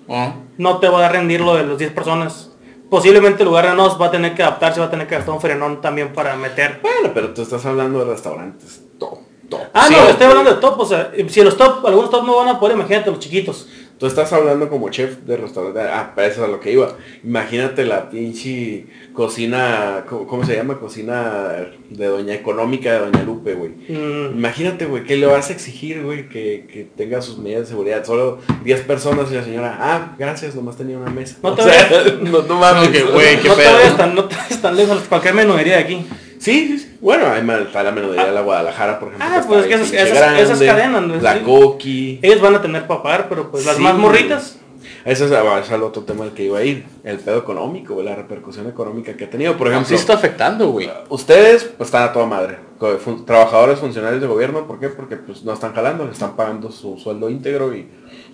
Ah. 0.08 0.34
No 0.58 0.78
te 0.78 0.88
va 0.88 1.04
a 1.06 1.08
rendir 1.08 1.40
lo 1.40 1.54
de 1.56 1.64
los 1.64 1.78
10 1.78 1.90
personas. 1.92 2.50
Posiblemente 2.88 3.42
el 3.42 3.48
lugar 3.48 3.68
de 3.68 3.75
nos 3.75 4.00
va 4.00 4.06
a 4.06 4.10
tener 4.12 4.34
que 4.34 4.42
adaptarse, 4.44 4.78
va 4.78 4.86
a 4.86 4.90
tener 4.90 5.08
que 5.08 5.16
gastar 5.16 5.34
un 5.34 5.40
frenón 5.40 5.80
también 5.80 6.12
para 6.12 6.36
meter. 6.36 6.78
Bueno, 6.82 7.10
pero 7.12 7.34
tú 7.34 7.42
estás 7.42 7.66
hablando 7.66 7.98
de 8.04 8.12
restaurantes. 8.12 8.82
Top, 8.98 9.18
top. 9.48 9.60
Ah, 9.74 9.86
Sí, 9.88 9.94
no, 9.94 10.04
o- 10.04 10.08
estoy 10.08 10.26
hablando 10.26 10.54
de 10.54 10.60
top, 10.60 10.80
o 10.80 10.86
sea, 10.86 11.12
si 11.28 11.42
los 11.42 11.56
top, 11.56 11.86
algunos 11.86 12.10
top 12.10 12.24
no 12.26 12.36
van 12.36 12.48
a 12.48 12.58
poder, 12.60 12.76
imagínate 12.76 13.10
los 13.10 13.18
chiquitos. 13.20 13.68
Tú 13.98 14.06
estás 14.06 14.30
hablando 14.34 14.68
como 14.68 14.90
chef 14.90 15.20
de 15.20 15.38
restaurante. 15.38 15.80
Ah, 15.80 16.12
para 16.14 16.26
eso 16.28 16.42
es 16.42 16.48
a 16.48 16.52
lo 16.52 16.60
que 16.60 16.70
iba. 16.70 16.92
Imagínate 17.24 17.86
la 17.86 18.10
pinche 18.10 18.84
cocina, 19.14 20.04
¿cómo, 20.06 20.26
cómo 20.26 20.44
se 20.44 20.54
llama? 20.54 20.78
Cocina 20.78 21.66
de 21.88 22.06
Doña 22.06 22.34
Económica 22.34 22.92
de 22.92 22.98
Doña 22.98 23.22
Lupe, 23.22 23.54
güey. 23.54 23.70
Mm, 23.88 24.36
Imagínate, 24.36 24.84
güey, 24.84 25.04
que 25.04 25.16
le 25.16 25.24
vas 25.26 25.48
a 25.48 25.52
exigir, 25.54 26.02
güey, 26.02 26.28
que, 26.28 26.66
que 26.70 26.84
tenga 26.94 27.22
sus 27.22 27.38
medidas 27.38 27.62
de 27.62 27.66
seguridad. 27.68 28.04
Solo 28.04 28.38
10 28.64 28.82
personas 28.82 29.32
y 29.32 29.34
la 29.34 29.42
señora, 29.44 29.78
ah, 29.80 30.14
gracias, 30.18 30.54
nomás 30.54 30.76
tenía 30.76 30.98
una 30.98 31.10
mesa. 31.10 31.38
No 31.42 31.48
O 31.50 31.54
te 31.54 31.62
sea, 31.62 31.88
vayas- 31.90 32.18
no, 32.20 32.42
no 32.42 32.54
mames, 32.56 32.90
que, 32.90 33.02
güey, 33.02 33.40
qué 33.40 33.48
no, 33.48 33.54
te 33.54 33.62
pedo. 33.62 33.74
vayas 33.76 33.96
tan, 33.96 34.14
no 34.14 34.24
te 34.24 34.36
tan 34.60 34.76
lejos, 34.76 34.98
cualquier 35.08 35.32
menudería 35.32 35.76
de 35.76 35.82
aquí. 35.82 36.06
Sí, 36.38 36.69
sí, 36.69 36.78
sí. 36.78 36.97
Bueno, 37.00 37.26
ahí 37.26 37.43
me- 37.43 37.62
está 37.62 37.83
la 37.83 37.90
menudería 37.93 38.26
de 38.26 38.33
la 38.33 38.43
Guadalajara, 38.43 38.99
por 38.99 39.09
ejemplo. 39.09 39.26
Ah, 39.31 39.40
que 39.40 39.47
pues 39.49 39.66
que 39.66 39.75
esas- 39.75 39.93
esas- 39.93 40.38
esas 40.40 40.59
cadenas, 40.62 41.02
¿no? 41.02 41.16
La. 41.21 41.38
Goki. 41.38 42.19
Ellos 42.23 42.40
van 42.40 42.55
a 42.55 42.62
tener 42.62 42.87
para 42.87 43.02
pagar, 43.02 43.28
pero 43.28 43.50
pues 43.50 43.64
las 43.66 43.76
Sí, 43.76 43.83
más 43.83 43.95
morritas. 43.97 44.59
Ese 45.05 45.25
es, 45.26 45.33
ah, 45.33 45.61
es 45.62 45.71
el 45.71 45.83
otro 45.83 46.02
tema 46.02 46.25
al 46.25 46.33
que 46.33 46.45
iba 46.45 46.59
a 46.59 46.64
ir. 46.64 46.85
El 47.05 47.19
pedo 47.19 47.38
económico, 47.38 47.95
güey, 47.95 48.05
la 48.07 48.14
repercusión 48.16 48.69
económica 48.69 49.16
que 49.16 49.25
ha 49.25 49.31
tenido. 49.31 49.57
Por 49.57 49.69
ejemplo, 49.69 49.88
Sí 49.88 49.95
está 49.95 50.14
afectando, 50.14 50.69
güey. 50.71 50.90
ustedes 51.09 51.64
pues, 51.64 51.88
están 51.88 52.02
a 52.05 52.12
toda 52.12 52.26
madre. 52.26 52.59
Fun- 53.05 53.25
Trabajadores, 53.25 53.78
funcionarios 53.78 54.21
de 54.21 54.26
gobierno, 54.26 54.66
¿por 54.66 54.78
qué? 54.81 54.88
Porque 54.88 55.16
pues 55.16 55.45
no 55.45 55.52
están 55.52 55.73
jalando, 55.75 56.05
le 56.05 56.12
están 56.12 56.37
pagando 56.37 56.71
su 56.71 56.99
sueldo 56.99 57.31
íntegro 57.31 57.75
y 57.75 57.88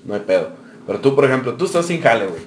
no 0.04 0.14
hay 0.14 0.20
pedo. 0.20 0.48
Pero 0.86 0.98
tú, 0.98 1.14
por 1.14 1.24
ejemplo, 1.26 1.54
tú 1.54 1.66
estás 1.66 1.86
sin 1.86 2.00
jale, 2.00 2.26
güey. 2.26 2.42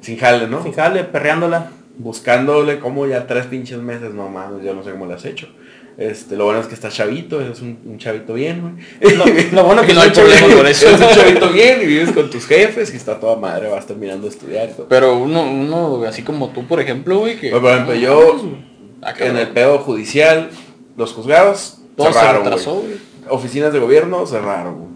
Sin 0.00 0.18
jale, 0.18 0.46
¿no? 0.48 0.62
Sin 0.62 0.72
jale, 0.72 1.04
perreándola. 1.04 1.70
Buscándole 1.98 2.78
como 2.78 3.06
ya 3.06 3.26
tres 3.26 3.46
pinches 3.46 3.78
meses, 3.78 4.12
no 4.14 4.28
mames, 4.28 4.64
yo 4.64 4.74
no 4.74 4.82
sé 4.82 4.90
cómo 4.92 5.06
le 5.06 5.14
has 5.14 5.24
hecho. 5.24 5.48
Este, 5.96 6.36
lo 6.36 6.44
bueno 6.46 6.58
es 6.60 6.66
que 6.66 6.74
estás 6.74 6.92
chavito, 6.92 7.40
eres 7.40 7.60
un, 7.60 7.78
un 7.84 7.98
chavito 7.98 8.34
bien, 8.34 8.62
güey. 9.00 9.16
Lo, 9.16 9.24
lo 9.52 9.64
bueno 9.64 9.82
que 9.82 9.94
No 9.94 10.00
hay 10.00 10.10
problema 10.10 10.56
por 10.56 10.66
eso. 10.66 10.88
Eres 10.88 11.00
un 11.00 11.08
chavito 11.14 11.48
bien 11.50 11.82
y 11.82 11.86
vives 11.86 12.10
con 12.10 12.28
tus 12.30 12.46
jefes 12.46 12.92
y 12.92 12.96
está 12.96 13.20
toda 13.20 13.36
madre, 13.36 13.68
vas 13.68 13.86
terminando 13.86 14.26
de 14.26 14.32
estudiar. 14.32 14.70
todo. 14.70 14.88
Pero 14.88 15.16
uno, 15.18 15.42
uno 15.48 16.02
así 16.04 16.22
como 16.22 16.48
tú, 16.50 16.66
por 16.66 16.80
ejemplo, 16.80 17.18
güey, 17.20 17.38
que... 17.38 17.50
Pues, 17.50 17.62
por 17.62 17.70
ejemplo, 17.72 17.94
yo 17.94 18.42
Ah, 19.02 19.10
en 19.10 19.16
cabrón. 19.16 19.36
el 19.36 19.48
pedo 19.48 19.78
judicial, 19.78 20.48
los 20.96 21.12
juzgados 21.12 21.78
Todo 21.96 22.08
se 22.08 22.14
cerraron, 22.14 22.42
retrasó, 22.44 22.72
güey. 22.76 22.86
güey. 22.86 22.98
Oficinas 23.28 23.72
de 23.72 23.78
gobierno 23.78 24.26
cerraron. 24.26 24.74
güey. 24.78 24.93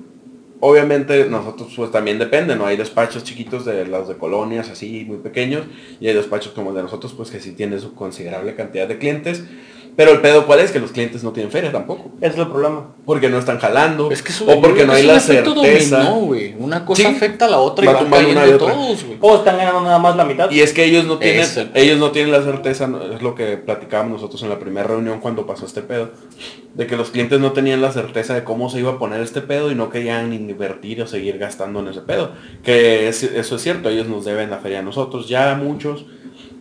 Obviamente 0.60 1.26
nosotros 1.26 1.72
pues 1.76 1.92
también 1.92 2.18
depende, 2.18 2.56
¿no? 2.56 2.66
Hay 2.66 2.76
despachos 2.76 3.22
chiquitos 3.22 3.64
de 3.64 3.86
los 3.86 4.08
de 4.08 4.16
colonias 4.16 4.68
así 4.68 5.04
muy 5.06 5.18
pequeños 5.18 5.64
y 6.00 6.08
hay 6.08 6.14
despachos 6.14 6.52
como 6.52 6.70
el 6.70 6.76
de 6.76 6.82
nosotros 6.82 7.14
pues 7.14 7.30
que 7.30 7.38
sí 7.38 7.52
tienen 7.52 7.80
su 7.80 7.94
considerable 7.94 8.56
cantidad 8.56 8.88
de 8.88 8.98
clientes. 8.98 9.44
Pero 9.98 10.12
el 10.12 10.20
pedo 10.20 10.46
cuál 10.46 10.60
es 10.60 10.70
que 10.70 10.78
los 10.78 10.92
clientes 10.92 11.24
no 11.24 11.32
tienen 11.32 11.50
feria 11.50 11.72
tampoco. 11.72 12.12
Ese 12.20 12.34
es 12.34 12.38
el 12.38 12.46
problema. 12.46 12.94
Porque 13.04 13.28
no 13.28 13.36
están 13.36 13.58
jalando. 13.58 14.12
Es 14.12 14.22
que 14.22 14.30
eso, 14.30 14.44
o 14.46 14.60
porque 14.60 14.86
no 14.86 14.92
hay 14.92 15.02
la 15.02 15.18
certeza. 15.18 16.04
dominó, 16.04 16.20
güey. 16.20 16.54
Una 16.56 16.84
cosa 16.84 17.02
Sí. 17.02 17.08
afecta 17.08 17.46
a 17.46 17.48
la 17.48 17.58
otra 17.58 17.84
y 17.84 17.88
Va 17.88 17.94
van 17.94 18.02
tumbando 18.04 18.28
una 18.30 18.40
cayendo 18.42 18.52
y 18.52 18.62
otra. 18.62 18.74
todos, 18.76 19.04
güey. 19.04 19.18
O 19.20 19.34
están 19.38 19.56
ganando 19.58 19.80
nada 19.80 19.98
más 19.98 20.14
la 20.14 20.24
mitad. 20.24 20.52
Y 20.52 20.60
es 20.60 20.72
que 20.72 20.84
ellos 20.84 21.04
no 21.04 21.18
tienen, 21.18 21.40
Es 21.40 21.56
el- 21.56 21.70
ellos 21.74 21.98
no 21.98 22.12
tienen 22.12 22.30
la 22.30 22.42
certeza, 22.44 22.88
es 23.12 23.22
lo 23.22 23.34
que 23.34 23.56
platicábamos 23.56 24.12
nosotros 24.12 24.40
en 24.44 24.50
la 24.50 24.60
primera 24.60 24.86
reunión 24.86 25.18
cuando 25.18 25.46
pasó 25.48 25.66
este 25.66 25.82
pedo, 25.82 26.10
de 26.74 26.86
que 26.86 26.96
los 26.96 27.10
clientes 27.10 27.40
no 27.40 27.50
tenían 27.50 27.82
la 27.82 27.90
certeza 27.90 28.34
de 28.36 28.44
cómo 28.44 28.70
se 28.70 28.78
iba 28.78 28.92
a 28.92 28.98
poner 29.00 29.20
este 29.20 29.40
pedo 29.40 29.72
y 29.72 29.74
no 29.74 29.90
querían 29.90 30.32
invertir 30.32 31.02
o 31.02 31.08
seguir 31.08 31.38
gastando 31.38 31.80
en 31.80 31.88
ese 31.88 32.02
pedo. 32.02 32.30
Que 32.62 33.08
es- 33.08 33.24
eso 33.24 33.56
es 33.56 33.62
cierto, 33.62 33.88
ellos 33.88 34.06
nos 34.06 34.24
deben 34.24 34.48
la 34.50 34.58
feria 34.58 34.78
a 34.78 34.82
nosotros, 34.82 35.28
ya 35.28 35.56
muchos, 35.60 36.06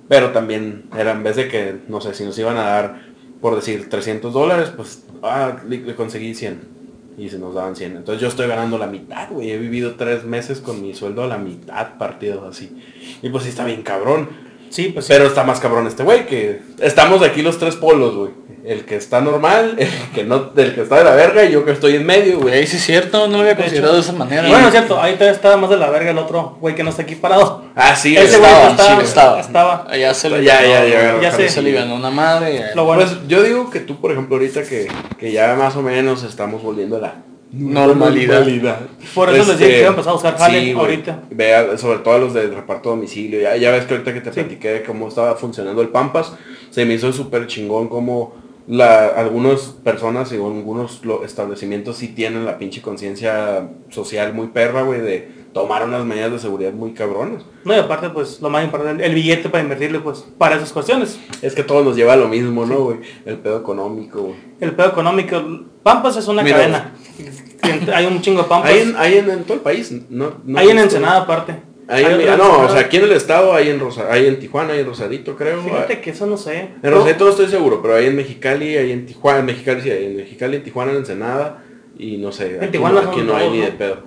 pero 0.10 0.32
también 0.32 0.86
era 0.97 1.12
en 1.12 1.21
vez 1.21 1.36
de 1.36 1.47
que, 1.47 1.76
no 1.88 2.02
sé, 2.02 2.15
si 2.15 2.23
nos 2.23 2.36
iban 2.39 2.58
a 2.58 2.63
dar, 2.63 3.08
por 3.41 3.56
decir, 3.56 3.89
300 3.89 4.34
dólares, 4.34 4.71
pues, 4.76 5.04
ah, 5.23 5.58
le, 5.67 5.80
le 5.80 5.95
conseguí 5.95 6.34
100. 6.34 6.78
Y 7.17 7.30
se 7.30 7.39
nos 7.39 7.56
daban 7.56 7.76
100. 7.76 7.97
Entonces 7.97 8.21
yo 8.21 8.28
estoy 8.28 8.47
ganando 8.47 8.78
la 8.78 8.86
mitad, 8.86 9.30
güey. 9.32 9.52
He 9.52 9.58
vivido 9.58 9.95
tres 9.95 10.23
meses 10.23 10.60
con 10.60 10.82
mi 10.82 10.93
sueldo 10.93 11.23
a 11.23 11.28
la 11.28 11.39
mitad 11.39 11.97
partidos 11.97 12.45
así. 12.47 12.71
Y 13.23 13.30
pues 13.30 13.43
sí 13.43 13.50
está 13.50 13.65
bien 13.65 13.82
cabrón. 13.82 14.30
Sí, 14.69 14.89
pues 14.93 15.06
sí. 15.06 15.13
Pero 15.13 15.26
está 15.26 15.43
más 15.43 15.60
cabrón 15.60 15.88
este 15.88 16.04
güey, 16.04 16.28
que 16.28 16.62
estamos 16.80 17.23
aquí 17.23 17.41
los 17.41 17.58
tres 17.58 17.76
polos, 17.76 18.15
güey. 18.15 18.32
El 18.63 18.86
que 18.86 18.97
está 18.97 19.21
normal, 19.21 19.76
el 19.80 19.89
que 20.13 20.26
no, 20.26 20.52
el 20.56 20.76
que 20.76 20.82
está 20.82 20.97
de 20.97 21.06
la 21.06 21.15
verga 21.15 21.43
y 21.45 21.52
yo 21.52 21.65
que 21.65 21.71
estoy 21.71 21.95
en 21.95 22.06
medio, 22.06 22.39
güey. 22.39 22.67
Sí 22.67 22.78
es 22.78 22.84
cierto, 22.84 23.28
no 23.28 23.38
lo 23.38 23.39
había 23.39 23.56
considerado 23.56 23.95
de 23.95 24.02
esa 24.02 24.13
manera. 24.13 24.47
Bueno, 24.47 24.67
es 24.67 24.71
cierto, 24.71 25.02
ahí 25.02 25.13
todavía 25.13 25.36
estaba 25.36 25.58
más 25.58 25.69
de 25.69 25.78
la 25.78 25.89
verga 25.89 26.12
el 26.12 26.17
otro 26.17 26.58
güey 26.62 26.76
que 26.76 26.84
no 26.84 26.89
está 26.89 27.02
aquí 27.04 27.15
parado. 27.15 27.65
Ah, 27.80 27.96
sí, 27.96 28.18
Ese 28.18 28.40
güey. 28.40 28.50
güey 28.52 28.72
estaba, 28.72 28.72
estaba, 28.72 29.00
sí, 29.02 29.06
estaba. 29.08 29.40
estaba. 29.40 29.98
Ya 29.98 30.13
se 30.13 30.30
le 30.32 30.44
Ya, 30.44 30.62
ya, 30.63 30.84
ya, 30.86 31.13
ya, 31.16 31.22
ya 31.22 31.32
sé. 31.32 31.48
se 31.48 31.62
le 31.62 31.72
ganó 31.72 31.96
una 31.96 32.10
madre. 32.10 32.56
ya. 32.56 32.76
Lo 32.76 32.86
bueno. 32.86 33.04
Pues 33.04 33.28
yo 33.28 33.44
digo 33.44 33.70
que 33.70 33.80
tú, 33.82 34.02
por 34.02 34.12
ejemplo, 34.12 34.36
ahorita 34.38 34.63
que, 34.63 34.88
que 35.20 35.32
ya 35.32 35.56
más 35.56 35.76
o 35.76 35.84
menos 35.84 36.24
estamos 36.24 36.63
volviendo 36.63 36.98
a 36.98 37.00
la 37.00 37.16
Normalidad. 37.52 38.80
Por 39.16 39.30
eso 39.34 39.52
les 39.52 39.60
dije 39.60 39.72
que 39.72 39.80
iba 39.80 39.88
a 39.88 39.92
empezar 39.92 40.12
a 40.13 40.16
usar 40.16 40.38
jale 40.38 40.60
sí, 40.60 40.74
güey. 40.74 40.86
ahorita. 40.86 41.24
Vea, 41.30 41.78
sobre 41.78 42.00
todo 42.00 42.18
los 42.18 42.34
de 42.34 42.48
reparto 42.48 42.90
a 42.90 42.96
domicilio. 42.96 43.40
Ya, 43.42 43.56
ya 43.56 43.72
ves 43.72 43.86
que 43.86 43.94
ahorita 43.94 44.13
que 44.13 44.22
te 44.22 44.32
platiqué 44.32 44.70
de 44.74 44.84
cómo 44.84 45.08
estaba 45.08 45.36
funcionando 45.36 45.82
el 45.82 45.90
Pampas, 45.90 46.34
se 46.72 46.86
me 46.86 46.96
hizo 46.96 47.13
súper 47.13 47.48
chingón 47.48 47.88
como 47.88 48.36
la, 48.68 49.06
algunas 49.08 49.62
personas 49.84 50.32
y 50.34 50.36
algunos 50.36 51.00
establecimientos 51.24 51.98
sí 51.98 52.10
tienen 52.10 52.46
la 52.46 52.58
pinche 52.58 52.82
conciencia 52.82 53.70
social 53.90 54.34
muy 54.34 54.48
perra, 54.48 54.82
güey, 54.82 55.00
de 55.00 55.32
tomar 55.54 55.86
unas 55.86 56.06
medidas 56.06 56.32
de 56.32 56.40
seguridad 56.40 56.72
muy 56.74 56.94
cabronas. 56.94 57.44
No, 57.64 57.74
y 57.74 57.78
aparte, 57.78 58.10
pues, 58.10 58.42
lo 58.42 58.50
más 58.50 58.64
importante, 58.64 59.06
el 59.06 59.14
billete 59.16 59.50
para 59.50 59.64
invertirle, 59.64 60.00
pues, 60.00 60.26
para 60.38 60.56
esas 60.56 60.72
cuestiones. 60.72 61.20
Es 61.42 61.54
que 61.56 61.64
todo 61.64 61.84
nos 61.84 61.96
lleva 61.96 62.14
a 62.14 62.18
lo 62.18 62.28
mismo, 62.28 62.66
¿no, 62.66 62.80
güey? 62.80 62.98
El 63.26 63.38
pedo 63.38 63.58
económico, 63.60 64.22
güey. 64.22 64.36
El 64.60 64.72
pedo 64.74 64.88
económico. 64.90 65.42
Pampas 65.84 66.18
es 66.18 66.28
una 66.28 66.44
Mira. 66.44 66.58
cadena. 66.58 66.94
Hay 67.94 68.06
un 68.06 68.22
chingo 68.22 68.44
de 68.44 68.48
Pampas. 68.48 68.72
Hay 68.72 68.80
en, 68.82 68.96
hay 68.98 69.18
en, 69.18 69.30
en 69.30 69.44
todo 69.44 69.56
el 69.56 69.62
país, 69.62 69.92
¿no? 70.10 70.34
no 70.46 70.60
Hay 70.60 70.70
en 70.70 70.78
Ensenada 70.80 71.22
aparte. 71.22 71.56
Hay 71.90 72.04
en- 72.04 72.20
en 72.22 72.38
no, 72.38 72.64
o 72.64 72.70
sea, 72.70 72.82
aquí 72.82 72.98
en 72.98 73.04
el 73.06 73.14
estado 73.14 73.54
hay 73.54 73.70
en 73.70 73.80
Rosa, 73.80 74.08
hay 74.12 74.28
en 74.28 74.40
Tijuana, 74.40 74.74
hay 74.74 74.82
en 74.82 74.88
Rosadito, 74.88 75.38
creo. 75.38 75.62
Fíjate 75.64 76.02
que 76.02 76.10
eso 76.10 76.26
no 76.28 76.36
sé. 76.36 76.72
En 76.84 76.92
Rosarito 76.92 77.24
no 77.24 77.30
estoy 77.32 77.48
seguro, 77.48 77.82
pero 77.82 77.96
hay 77.96 78.08
en 78.08 78.16
Mexicali, 78.18 78.76
hay 78.76 78.92
en 78.92 79.06
Tijuana, 79.06 79.40
en 79.40 79.46
Mexicali 79.46 79.82
sí, 79.82 79.90
hay 79.90 80.06
en 80.06 80.18
Mexicali, 80.18 80.58
en 80.58 80.64
Tijuana, 80.64 80.92
en 80.92 80.98
Ensenada 80.98 81.64
y 81.98 82.18
no 82.18 82.34
sé, 82.34 82.58
aquí, 82.62 82.74
Tijuana 82.74 83.02
no, 83.04 83.10
aquí 83.10 83.22
no 83.22 83.36
hay 83.38 83.44
todos, 83.46 83.56
ni 83.56 83.62
de 83.62 83.72
pedo. 83.72 83.98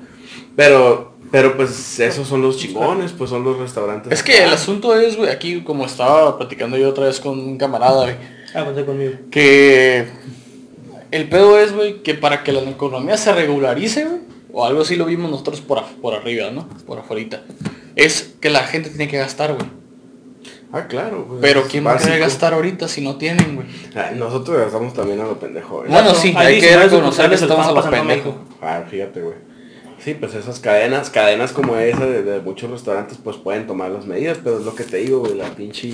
Pero, 0.55 1.10
pero 1.31 1.57
pues 1.57 1.99
esos 2.01 2.27
son 2.29 2.43
los 2.43 2.57
chingones, 2.59 3.13
pues 3.13 3.31
son 3.31 3.45
los 3.45 3.59
restaurantes. 3.59 4.13
Es 4.13 4.23
que 4.23 4.43
el 4.45 4.51
asunto 4.51 4.99
es, 4.99 5.17
güey, 5.17 5.31
aquí 5.31 5.63
como 5.63 5.87
estaba 5.87 6.37
platicando 6.39 6.77
yo 6.77 6.89
otra 6.89 7.07
vez 7.07 7.21
con 7.21 7.39
un 7.39 7.57
camarada, 7.59 8.03
güey, 8.05 8.17
Ah, 8.55 8.65
pensé 8.65 8.85
conmigo. 8.85 9.13
que 9.31 10.09
el 11.11 11.29
pedo 11.29 11.59
es, 11.59 11.73
güey, 11.73 12.03
que 12.03 12.15
para 12.15 12.43
que 12.43 12.53
la 12.53 12.61
economía 12.61 13.17
se 13.17 13.33
regularice, 13.33 14.05
güey, 14.05 14.21
o 14.53 14.65
algo 14.65 14.83
así 14.83 14.97
lo 14.97 15.07
vimos 15.07 15.31
nosotros 15.31 15.61
por, 15.61 15.85
por 16.03 16.15
arriba, 16.15 16.51
¿no? 16.51 16.69
Por 16.87 16.99
afuera. 16.99 17.43
Es 17.97 18.35
que 18.41 18.51
la 18.51 18.65
gente 18.65 18.89
tiene 18.91 19.09
que 19.09 19.19
gastar, 19.19 19.55
güey. 19.55 19.67
Ah, 20.73 20.87
claro. 20.87 21.27
pues, 21.29 21.41
Pero 21.41 21.65
¿quién 21.69 21.85
va 21.85 21.95
a 21.95 21.99
querer 21.99 22.21
gastar 22.21 22.55
ahorita 22.55 22.87
si 22.87 23.01
no 23.01 23.17
tienen, 23.17 23.57
güey? 23.57 23.67
Nosotros 24.17 24.57
gastamos 24.57 24.95
también 24.95 25.21
a 25.21 25.25
lo 25.25 25.39
pendejo. 25.39 25.85
¿eh? 25.85 25.89
Bueno, 25.89 26.15
sí, 26.15 26.33
Hay 26.37 26.47
hay 26.47 26.61
que 26.61 26.67
19 26.69 26.85
reconocer 26.91 27.29
que 27.29 27.35
estamos 27.35 27.67
a 27.67 27.73
los 27.73 27.85
en 27.87 27.91
pendejos. 27.91 28.35
Ah, 28.63 28.83
fíjate, 28.89 29.21
güey. 29.21 29.35
Sí, 30.03 30.15
pues 30.15 30.35
esas 30.35 30.59
cadenas, 30.61 31.11
cadenas 31.11 31.53
como 31.53 31.77
esa 31.77 32.07
de, 32.07 32.23
de 32.23 32.41
muchos 32.41 32.71
restaurantes, 32.71 33.19
pues 33.23 33.37
pueden 33.37 33.67
tomar 33.67 33.91
las 33.91 34.07
medidas, 34.07 34.39
pero 34.43 34.59
es 34.59 34.65
lo 34.65 34.75
que 34.75 34.85
te 34.85 34.97
digo, 34.97 35.21
güey, 35.21 35.35
la 35.37 35.51
pinche, 35.51 35.93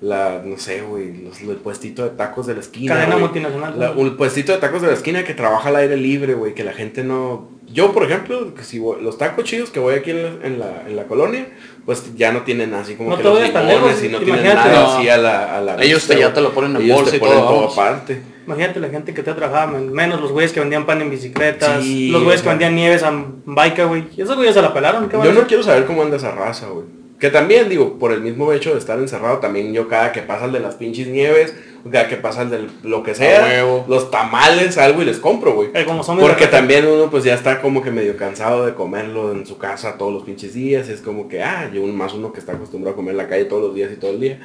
la, 0.00 0.40
no 0.44 0.56
sé, 0.56 0.82
güey, 0.82 1.12
los- 1.24 1.40
el 1.40 1.56
puestito 1.56 2.04
de 2.04 2.10
tacos 2.10 2.46
de 2.46 2.54
la 2.54 2.60
esquina. 2.60 2.94
Cadena 2.94 3.14
güey. 3.16 3.24
multinacional. 3.24 3.78
La- 3.78 3.90
un 3.90 4.16
puestito 4.16 4.52
de 4.52 4.58
tacos 4.58 4.82
de 4.82 4.88
la 4.88 4.94
esquina 4.94 5.24
que 5.24 5.34
trabaja 5.34 5.68
al 5.68 5.76
aire 5.76 5.96
libre, 5.96 6.34
güey, 6.34 6.54
que 6.54 6.62
la 6.64 6.72
gente 6.72 7.02
no, 7.04 7.49
yo, 7.72 7.92
por 7.92 8.04
ejemplo, 8.04 8.54
que 8.54 8.62
si 8.64 8.78
voy- 8.78 9.00
los 9.02 9.16
tacos 9.18 9.44
chidos 9.44 9.70
que 9.70 9.80
voy 9.80 9.94
aquí 9.94 10.10
en 10.10 10.22
la, 10.22 10.46
en 10.46 10.58
la, 10.58 10.82
en 10.88 10.96
la 10.96 11.04
colonia, 11.04 11.46
pues 11.86 12.14
ya 12.16 12.32
no 12.32 12.42
tienen 12.42 12.74
así 12.74 12.94
como 12.94 13.10
No 13.10 13.16
que 13.16 13.22
los 13.24 13.40
limones 13.40 14.04
y 14.04 14.08
no 14.08 14.18
tienen 14.18 14.44
nada 14.44 14.72
No. 14.72 14.86
así 14.92 15.08
a 15.08 15.16
la, 15.18 15.56
a 15.58 15.60
la 15.60 15.82
Ellos 15.82 16.06
te- 16.06 16.18
ya 16.18 16.32
te 16.32 16.40
lo 16.40 16.50
ponen 16.52 16.76
en 16.76 16.82
Ellos 16.82 16.96
bolsa 16.96 17.10
te 17.12 17.16
y 17.16 17.20
ponen 17.20 17.38
todo, 17.38 17.70
aparte. 17.72 18.22
Imagínate 18.46 18.80
la 18.80 18.88
gente 18.88 19.14
que 19.14 19.22
te 19.22 19.32
trabajaba, 19.32 19.70
men- 19.72 19.92
menos 19.92 20.20
los 20.20 20.32
güeyes 20.32 20.52
que 20.52 20.58
vendían 20.60 20.84
pan 20.86 21.00
en 21.02 21.10
bicicletas, 21.10 21.82
Sí, 21.82 22.08
los 22.10 22.22
güeyes 22.24 22.42
que 22.42 22.48
vendían 22.48 22.74
nieves 22.74 23.02
a 23.04 23.12
bike, 23.44 23.86
güey. 23.86 24.04
Esos 24.16 24.34
güeyes 24.36 24.54
se 24.54 24.62
la 24.62 24.74
pelaron, 24.74 25.08
¿qué 25.08 25.16
van 25.16 25.26
Yo 25.26 25.32
no 25.32 25.46
quiero 25.46 25.62
saber 25.62 25.84
cómo 25.86 26.02
anda 26.02 26.16
esa 26.16 26.32
raza, 26.32 26.66
güey. 26.68 26.86
Que 27.20 27.28
también, 27.28 27.68
digo, 27.68 27.98
por 27.98 28.12
el 28.12 28.22
mismo 28.22 28.50
hecho 28.50 28.72
de 28.72 28.78
estar 28.78 28.98
encerrado, 28.98 29.38
también 29.40 29.74
yo 29.74 29.88
cada 29.88 30.10
que 30.10 30.22
pasa 30.22 30.46
el 30.46 30.52
de 30.52 30.60
las 30.60 30.76
pinches 30.76 31.06
nieves, 31.06 31.54
cada 31.92 32.08
que 32.08 32.16
pasa 32.16 32.42
el 32.42 32.50
de 32.50 32.66
lo 32.82 33.02
que 33.02 33.14
sea, 33.14 33.44
huevo. 33.44 33.84
los 33.88 34.10
tamales, 34.10 34.78
algo 34.78 35.02
y 35.02 35.04
les 35.04 35.18
compro, 35.18 35.52
güey. 35.52 35.68
Eh, 35.74 35.84
como 35.84 36.02
Porque 36.18 36.46
también 36.46 36.86
uno 36.86 37.10
pues 37.10 37.22
ya 37.22 37.34
está 37.34 37.60
como 37.60 37.82
que 37.82 37.90
medio 37.90 38.16
cansado 38.16 38.64
de 38.64 38.72
comerlo 38.72 39.32
en 39.32 39.44
su 39.44 39.58
casa 39.58 39.98
todos 39.98 40.14
los 40.14 40.22
pinches 40.22 40.54
días. 40.54 40.88
y 40.88 40.92
es 40.92 41.02
como 41.02 41.28
que, 41.28 41.42
ah, 41.42 41.70
yo 41.70 41.82
un 41.82 41.94
más 41.94 42.14
uno 42.14 42.32
que 42.32 42.40
está 42.40 42.52
acostumbrado 42.52 42.94
a 42.94 42.96
comer 42.96 43.12
en 43.12 43.18
la 43.18 43.28
calle 43.28 43.44
todos 43.44 43.62
los 43.64 43.74
días 43.74 43.92
y 43.92 43.96
todo 43.96 44.12
el 44.12 44.20
día. 44.20 44.40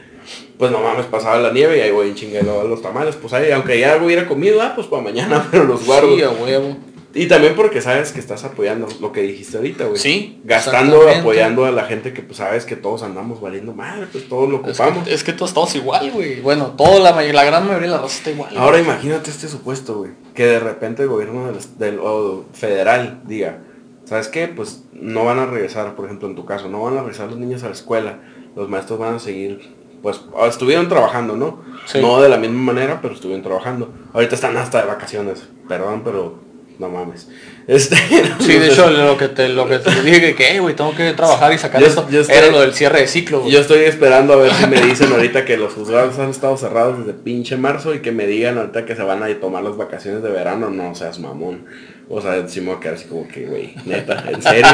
Pues 0.58 0.70
no 0.70 0.82
mames, 0.82 1.06
pasaba 1.06 1.40
la 1.40 1.54
nieve 1.54 1.78
y 1.78 1.82
ahí 1.82 1.92
voy 1.92 2.10
en 2.10 2.16
chinguelo 2.16 2.60
a 2.60 2.66
los 2.66 2.82
tamales. 2.82 3.16
Pues 3.16 3.32
ahí, 3.32 3.52
aunque 3.52 3.80
ya 3.80 3.96
hubiera 4.04 4.28
comido, 4.28 4.62
ah, 4.62 4.74
pues 4.76 4.88
para 4.88 5.02
mañana, 5.02 5.48
pero 5.52 5.64
los 5.64 5.86
guardo. 5.86 6.14
Sí, 6.14 6.24
a 6.24 6.30
huevo. 6.30 6.76
Y 7.15 7.28
también 7.28 7.56
porque 7.56 7.82
sabes 7.82 8.12
que 8.12 8.19
estás 8.19 8.43
apoyando 8.43 8.88
lo 8.99 9.12
que 9.13 9.21
dijiste 9.21 9.56
ahorita, 9.58 9.86
güey. 9.86 9.97
Sí, 9.97 10.41
Gastando, 10.43 11.10
apoyando 11.10 11.63
a 11.65 11.71
la 11.71 11.86
gente 11.86 12.12
que 12.13 12.21
pues 12.21 12.38
sabes 12.38 12.65
que 12.65 12.75
todos 12.75 13.04
andamos 13.04 13.39
valiendo 13.41 13.73
madre, 13.73 14.06
pues 14.12 14.28
todos 14.28 14.49
lo 14.49 14.58
Es 14.58 14.80
ocupamos. 14.80 15.08
que, 15.08 15.13
es 15.13 15.23
que 15.23 15.32
todos 15.34 15.51
estamos 15.51 15.73
igual, 15.75 16.12
güey. 16.12 16.41
Bueno, 16.41 16.73
toda 16.78 16.99
la, 16.99 17.13
may- 17.13 17.32
la 17.32 17.45
gran 17.45 17.65
mayoría 17.65 17.88
de 17.89 17.95
la 17.95 18.01
raza 18.01 18.17
está 18.17 18.32
igual. 18.32 18.56
Ahora 18.58 18.80
imagínate 18.80 19.30
este 19.32 19.47
supuesto, 19.47 19.95
güey. 19.99 20.12
Que 20.34 20.45
de 20.45 20.60
repente 20.60 21.04
el 21.04 21.08
gobierno 21.10 21.47
del, 21.47 21.56
del- 21.80 21.99
o 21.99 22.43
federal 22.54 23.21
diga, 23.25 23.60
¿sabes 24.04 24.28
qué? 24.28 24.49
Pues 24.49 24.84
no 24.91 25.23
van 25.23 25.39
a 25.39 25.45
regresar, 25.45 25.95
por 25.95 26.06
ejemplo, 26.06 26.28
en 26.28 26.36
tu 26.36 26.43
caso, 26.45 26.67
no 26.67 26.84
van 26.84 26.97
a 26.97 26.99
regresar 26.99 27.30
los 27.30 27.38
niños 27.39 27.63
a 27.63 27.67
la 27.67 27.73
escuela. 27.73 28.19
Los 28.58 28.67
maestros 28.69 28.99
van 28.99 29.15
a 29.15 29.19
seguir, 29.19 29.73
pues, 30.01 30.19
estuvieron 30.49 30.89
trabajando, 30.89 31.38
¿no? 31.38 31.62
Sí. 31.86 32.01
No 32.01 32.21
de 32.21 32.28
la 32.30 32.38
misma 32.38 32.73
manera, 32.73 32.99
pero 33.01 33.13
estuvieron 33.13 33.41
trabajando. 33.43 33.93
Ahorita 34.13 34.36
están 34.36 34.58
hasta 34.58 34.82
de 34.82 34.88
vacaciones. 34.88 35.47
Perdón, 35.69 36.01
pero 36.04 36.43
no 36.80 36.90
mames. 36.90 37.28
Este, 37.68 37.96
Sí, 38.42 38.54
de 38.60 38.68
hecho, 38.68 38.92
lo 38.92 39.18
que 39.18 39.28
te, 39.28 39.50
lo 39.50 39.68
que 39.68 39.80
te 39.80 39.90
dije 40.04 40.22
que, 40.22 40.36
que, 40.36 40.60
güey, 40.60 40.76
tengo 40.76 40.94
que 40.96 41.14
trabajar 41.14 41.52
y 41.52 41.58
sacar 41.58 41.82
Yo- 41.82 41.88
esto, 41.88 42.08
yo 42.12 42.22
estoy- 42.22 42.36
era 42.38 42.48
lo 42.52 42.62
del 42.62 42.74
cierre 42.76 43.00
de 43.02 43.08
ciclo, 43.08 43.40
güey. 43.42 43.52
Yo 43.52 43.60
estoy 43.62 43.80
esperando 43.80 44.34
a 44.34 44.36
ver 44.36 44.54
si 44.54 44.68
me 44.68 44.80
dicen 44.82 45.12
ahorita 45.12 45.46
que 45.46 45.58
los 45.58 45.74
juzgados 45.74 46.20
han 46.20 46.30
estado 46.30 46.56
cerrados 46.58 47.00
desde 47.00 47.14
pinche 47.20 47.58
marzo 47.58 47.96
y 47.96 48.00
que 48.02 48.12
me 48.12 48.28
digan 48.28 48.60
ahorita 48.60 48.86
que 48.86 48.96
se 48.96 49.02
van 49.02 49.24
a 49.24 49.32
ir 49.32 49.42
tomar 49.42 49.64
las 49.64 49.78
vacaciones 49.78 50.22
de 50.22 50.30
verano. 50.30 50.70
No 50.70 50.94
seas 50.94 51.18
mamón. 51.20 51.66
O 52.08 52.22
sea, 52.22 52.48
sí 52.48 52.62
me 52.62 52.68
voy 52.68 52.76
a 52.76 52.80
quedar 52.82 52.94
así 52.94 53.06
como 53.06 53.28
que, 53.28 53.48
güey, 53.48 53.74
neta, 53.86 54.24
en 54.32 54.40
serio. 54.44 54.68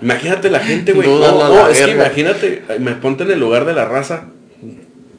Imagínate 0.00 0.48
la 0.50 0.60
gente, 0.60 0.92
güey. 0.94 1.06
No, 1.08 1.18
no, 1.18 1.54
la 1.66 1.70
es 1.70 1.80
que 1.82 1.90
imagínate, 1.90 2.62
me 2.78 2.92
ponte 2.92 3.24
en 3.24 3.32
el 3.32 3.40
lugar 3.40 3.64
de 3.66 3.74
la 3.74 3.84
raza. 3.84 4.24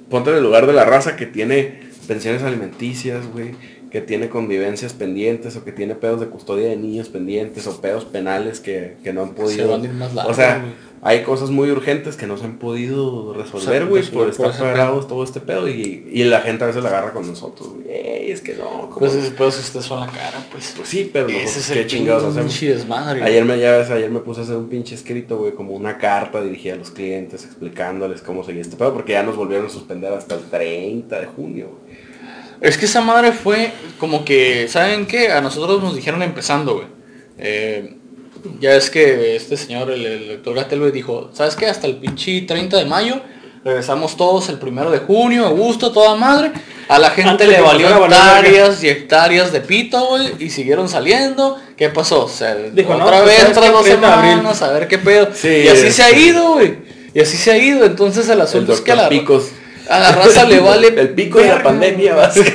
Ponte 0.09 0.31
en 0.31 0.37
el 0.37 0.43
lugar 0.43 0.65
de 0.65 0.73
la 0.73 0.85
raza 0.85 1.15
que 1.15 1.27
tiene 1.27 1.81
pensiones 2.07 2.41
alimenticias, 2.43 3.27
güey. 3.31 3.51
Que 3.93 4.01
tiene 4.01 4.27
convivencias 4.27 4.91
pendientes 4.91 5.55
o 5.55 5.63
que 5.63 5.71
tiene 5.71 5.95
pedos 5.95 6.19
de 6.19 6.25
custodia 6.27 6.67
de 6.67 6.75
niños 6.75 7.07
pendientes 7.07 7.65
o 7.67 7.79
pedos 7.79 8.03
penales 8.03 8.59
que, 8.59 8.97
que 9.03 9.13
no 9.13 9.21
han 9.21 9.35
podido. 9.35 9.69
van 9.69 9.83
a 9.83 9.85
ir 9.85 9.93
más 9.93 10.13
largo, 10.13 10.31
o 10.31 10.33
sea, 10.33 10.65
hay 11.05 11.23
cosas 11.23 11.49
muy 11.49 11.69
urgentes 11.69 12.15
que 12.15 12.25
no 12.25 12.37
se 12.37 12.45
han 12.45 12.57
podido 12.59 13.33
resolver, 13.33 13.83
O 13.83 13.85
sea, 13.85 13.85
güey, 13.85 14.03
por 14.09 14.29
estar 14.29 14.49
ese 14.51 14.61
parados 14.61 15.05
todo 15.07 15.23
este 15.23 15.41
pedo. 15.41 15.67
Y, 15.67 16.07
y 16.09 16.23
la 16.23 16.39
gente 16.39 16.63
a 16.63 16.67
veces 16.67 16.81
la 16.81 16.89
agarra 16.89 17.11
con 17.11 17.27
nosotros, 17.27 17.73
güey. 17.73 17.89
Ey, 17.89 18.31
es 18.31 18.39
que 18.39 18.55
no, 18.55 18.63
¿cómo? 18.89 18.99
Pues 18.99 19.11
pues, 19.11 19.23
después 19.23 19.59
ustedes 19.59 19.85
son 19.85 19.99
la 19.99 20.07
cara, 20.07 20.43
pues. 20.49 20.73
sí, 20.85 21.09
pero 21.11 21.27
Ese 21.27 21.59
es 21.59 21.69
el 21.71 21.87
chingados 21.87 22.23
hacemos. 22.23 22.53
pinche 22.53 22.73
desmadre. 22.73 23.19
güey. 23.19 23.31
Ayer 23.31 23.43
me, 23.43 23.59
ya 23.59 23.77
ves, 23.77 23.89
ayer 23.89 24.09
me 24.09 24.21
puse 24.21 24.39
a 24.39 24.43
hacer 24.43 24.55
un 24.55 24.69
pinche 24.69 24.95
escrito, 24.95 25.37
güey, 25.37 25.51
como 25.51 25.73
una 25.73 25.97
carta 25.97 26.41
dirigida 26.41 26.75
a 26.75 26.77
los 26.77 26.89
clientes, 26.89 27.43
explicándoles 27.43 28.21
cómo 28.21 28.45
seguía 28.45 28.61
este 28.61 28.77
pedo, 28.77 28.93
porque 28.93 29.11
ya 29.11 29.23
nos 29.23 29.35
volvieron 29.35 29.65
a 29.65 29.69
suspender 29.69 30.13
hasta 30.13 30.35
el 30.35 30.43
30 30.45 31.19
de 31.19 31.25
junio, 31.25 31.67
güey. 31.81 31.82
Es 32.63 32.77
que 32.77 32.85
esa 32.85 33.01
madre 33.01 33.33
fue 33.33 33.73
como 33.99 34.23
que, 34.23 34.67
¿saben 34.69 35.05
qué? 35.05 35.31
A 35.31 35.41
nosotros 35.41 35.83
nos 35.83 35.95
dijeron 35.95 36.23
empezando, 36.23 36.75
güey. 36.75 36.87
Eh, 37.37 37.97
ya 38.61 38.75
es 38.75 38.89
que 38.89 39.35
este 39.35 39.57
señor, 39.57 39.91
el, 39.91 40.05
el 40.05 40.27
doctor 40.29 40.55
Gatel, 40.55 40.91
dijo, 40.93 41.29
¿sabes 41.33 41.57
qué? 41.57 41.67
Hasta 41.67 41.87
el 41.87 41.97
pinche 41.97 42.41
30 42.41 42.77
de 42.77 42.85
mayo, 42.85 43.21
regresamos 43.65 44.15
todos 44.15 44.47
el 44.47 44.59
primero 44.59 44.91
de 44.91 44.99
junio, 44.99 45.45
a 45.45 45.49
gusto, 45.49 45.91
toda 45.91 46.15
madre. 46.15 46.53
A 46.87 46.99
la 46.99 47.09
gente 47.09 47.31
Antes 47.31 47.49
le 47.49 47.59
valió 47.59 48.05
hectáreas 48.05 48.81
y 48.81 48.89
hectáreas 48.89 49.51
de 49.51 49.59
pito, 49.59 50.05
güey, 50.07 50.31
y 50.39 50.49
siguieron 50.49 50.87
saliendo. 50.87 51.57
¿Qué 51.75 51.89
pasó? 51.89 52.25
O 52.25 52.29
sea, 52.29 52.55
Dijo, 52.55 52.95
no, 52.95 53.03
otra 53.03 53.23
pues, 53.23 53.29
vez, 53.29 53.39
¿sabes 53.39 53.57
otras 53.57 53.65
qué? 53.65 53.71
dos 53.73 53.83
30 53.83 54.07
de 54.07 54.13
abril. 54.13 54.31
semanas, 54.31 54.61
a 54.61 54.71
ver 54.71 54.87
qué 54.87 54.97
pedo. 54.99 55.27
Sí, 55.33 55.63
y 55.65 55.67
así 55.67 55.91
se 55.91 56.03
ha 56.03 56.17
ido, 56.17 56.53
güey. 56.53 56.75
Y 57.13 57.19
así 57.19 57.35
se 57.35 57.51
ha 57.51 57.57
ido. 57.57 57.85
Entonces 57.85 58.25
el 58.27 58.33
El 58.33 58.41
asunto 58.41 58.71
es 58.71 58.79
que 58.81 58.95
la, 58.95 59.09
Picos. 59.09 59.49
A 59.89 59.99
la 59.99 60.11
raza 60.11 60.45
le 60.45 60.59
vale 60.59 60.87
El 60.87 61.09
pico 61.09 61.39
de 61.39 61.47
la 61.49 61.61
pandemia 61.63 62.15
va 62.15 62.25
a 62.25 62.31
ser. 62.31 62.53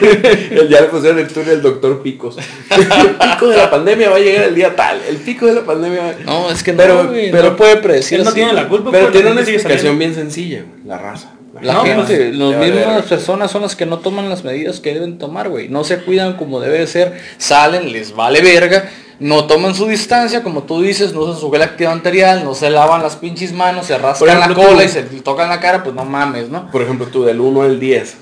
el- 0.50 0.68
Ya 0.68 0.80
le 0.80 0.86
pusieron 0.88 1.18
el 1.18 1.28
túnel 1.28 1.48
del 1.48 1.62
doctor 1.62 2.02
Picos. 2.02 2.36
El 2.70 2.86
pico 3.16 3.48
de 3.48 3.56
la 3.56 3.70
pandemia 3.70 4.10
va 4.10 4.16
a 4.16 4.20
llegar 4.20 4.44
el 4.44 4.54
día 4.54 4.74
tal. 4.74 5.00
El 5.08 5.16
pico 5.16 5.46
de 5.46 5.54
la 5.54 5.62
pandemia 5.64 6.00
va 6.00 6.12
No, 6.24 6.50
es 6.50 6.62
que 6.62 6.72
Pero- 6.72 7.02
no, 7.04 7.08
güey, 7.10 7.30
pero- 7.30 7.50
no 7.50 7.56
puede 7.56 7.76
predecir 7.76 8.18
Él 8.18 8.24
no 8.24 8.30
así, 8.30 8.40
tiene 8.40 8.52
la 8.52 8.68
culpa. 8.68 8.90
Pero 8.90 9.08
tiene 9.08 9.30
una 9.32 9.40
explicación 9.42 9.98
bien 9.98 10.14
sencilla, 10.14 10.62
güey, 10.68 10.86
la 10.86 10.98
raza. 10.98 11.32
La 11.60 11.72
No, 11.72 11.82
gente, 11.82 12.04
pues, 12.16 12.36
las 12.36 12.56
mismas 12.60 13.02
personas 13.06 13.50
son 13.50 13.62
las 13.62 13.74
que 13.74 13.84
no 13.84 13.98
toman 13.98 14.28
las 14.28 14.44
medidas 14.44 14.78
que 14.78 14.94
deben 14.94 15.18
tomar, 15.18 15.48
güey. 15.48 15.68
No 15.68 15.82
se 15.82 15.98
cuidan 15.98 16.34
como 16.36 16.60
debe 16.60 16.78
de 16.78 16.86
ser, 16.86 17.14
salen, 17.38 17.90
les 17.90 18.14
vale 18.14 18.42
verga, 18.42 18.88
no 19.20 19.46
toman 19.46 19.74
su 19.74 19.86
distancia, 19.86 20.42
como 20.42 20.62
tú 20.62 20.80
dices, 20.80 21.12
no 21.12 21.20
usan 21.22 21.36
su 21.40 21.50
gel 21.50 21.62
antibacterial, 21.62 22.44
no 22.44 22.54
se 22.54 22.70
lavan 22.70 23.02
las 23.02 23.16
pinches 23.16 23.52
manos, 23.52 23.86
se 23.86 23.98
rascan 23.98 24.28
ejemplo, 24.28 24.62
la 24.62 24.68
cola 24.68 24.82
tú- 24.82 24.84
y 24.84 24.88
se 24.88 25.02
tocan 25.22 25.48
la 25.48 25.58
cara, 25.60 25.82
pues 25.82 25.94
no 25.94 26.04
mames, 26.04 26.48
¿no? 26.50 26.70
Por 26.70 26.82
ejemplo, 26.82 27.06
tú 27.06 27.24
del 27.24 27.40
1 27.40 27.62
al 27.62 27.80
10, 27.80 28.16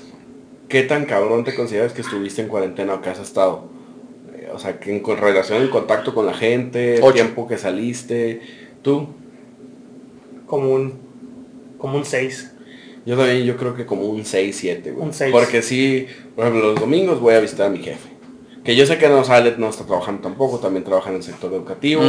¿qué 0.69 0.83
tan 0.83 1.05
cabrón 1.05 1.43
te 1.43 1.53
consideras 1.55 1.93
que 1.93 2.01
estuviste 2.01 2.41
en 2.41 2.47
cuarentena 2.47 2.95
o 2.95 3.01
que 3.01 3.09
has 3.09 3.19
estado? 3.19 3.65
Eh, 4.35 4.49
O 4.53 4.59
sea, 4.59 4.79
que 4.79 4.91
en 4.91 5.01
con 5.01 5.17
relación 5.17 5.61
en 5.61 5.69
contacto 5.69 6.15
con 6.15 6.25
la 6.25 6.33
gente, 6.33 6.95
el 6.95 7.03
Ocho. 7.03 7.13
tiempo 7.13 7.47
que 7.47 7.57
saliste, 7.57 8.41
tú. 8.81 9.07
Como 10.47 10.71
un, 10.73 10.93
como 11.77 11.97
un 11.97 12.05
6. 12.05 12.53
Yo 13.05 13.15
también, 13.17 13.43
yo 13.43 13.55
creo 13.57 13.75
que 13.75 13.85
como 13.85 14.03
un 14.03 14.25
6, 14.25 14.55
7, 14.59 14.91
güey. 14.91 15.05
Un 15.05 15.13
seis. 15.13 15.31
Porque 15.31 15.61
sí, 15.61 16.07
por 16.35 16.45
ejemplo, 16.45 16.71
los 16.71 16.79
domingos 16.79 17.19
voy 17.19 17.35
a 17.35 17.39
visitar 17.39 17.67
a 17.67 17.69
mi 17.69 17.79
jefe. 17.79 18.09
Que 18.67 18.75
yo 18.75 18.85
sé 18.85 18.97
que 18.97 19.07
no 19.07 19.23
sale, 19.23 19.55
no 19.57 19.69
está 19.69 19.85
trabajando 19.85 20.21
tampoco, 20.21 20.59
también 20.59 20.83
trabaja 20.83 21.09
en 21.09 21.15
el 21.15 21.23
sector 21.23 21.53
educativo, 21.53 22.01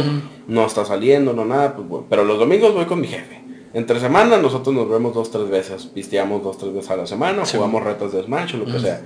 no 0.47 0.65
está 0.65 0.83
saliendo, 0.83 1.31
no 1.33 1.45
nada, 1.45 1.73
pues 1.75 1.87
bueno. 1.87 2.05
Pero 2.09 2.25
los 2.25 2.37
domingos 2.37 2.73
voy 2.73 2.85
con 2.85 2.99
mi 2.99 3.07
jefe. 3.07 3.41
Entre 3.73 3.97
semana 3.99 4.35
nosotros 4.37 4.75
nos 4.75 4.89
vemos 4.89 5.13
dos, 5.13 5.31
tres 5.31 5.47
veces, 5.49 5.85
pisteamos 5.85 6.43
dos, 6.43 6.57
tres 6.57 6.73
veces 6.73 6.91
a 6.91 6.97
la 6.97 7.07
semana, 7.07 7.45
Sí. 7.45 7.55
jugamos 7.55 7.81
retas 7.83 8.11
de 8.11 8.23
Smash 8.23 8.55
o 8.55 8.57
lo 8.57 8.65
que 8.65 8.79
sea. 8.79 9.01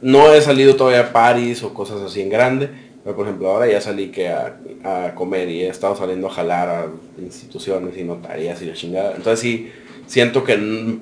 No 0.00 0.32
he 0.32 0.40
salido 0.40 0.76
todavía 0.76 1.00
a 1.00 1.12
París 1.12 1.62
o 1.62 1.74
cosas 1.74 2.00
así 2.00 2.22
en 2.22 2.30
grande, 2.30 2.70
pero 3.04 3.14
por 3.16 3.26
ejemplo 3.26 3.50
ahora 3.50 3.66
ya 3.70 3.80
salí 3.80 4.08
que 4.10 4.28
a, 4.28 4.56
a 4.82 5.14
comer 5.14 5.50
y 5.50 5.62
he 5.62 5.68
estado 5.68 5.94
saliendo 5.94 6.28
a 6.28 6.30
jalar 6.30 6.68
a 6.70 6.86
instituciones 7.20 7.98
y 7.98 8.04
notarías 8.04 8.62
y 8.62 8.66
la 8.66 8.72
chingada. 8.72 9.12
Entonces 9.14 9.40
sí, 9.40 9.70
siento 10.06 10.42
que 10.42 10.56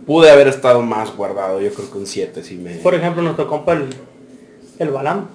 pude 0.06 0.30
haber 0.30 0.48
estado 0.48 0.82
más 0.82 1.14
guardado, 1.16 1.60
yo 1.60 1.72
creo 1.72 1.90
que 1.92 1.98
un 1.98 2.06
7 2.06 2.42
sí 2.42 2.56
me... 2.56 2.74
Por 2.76 2.94
ejemplo, 2.96 3.22
nuestro 3.22 3.46
compa 3.46 3.74
el, 3.74 3.86
el 4.80 4.88
Balam. 4.90 5.26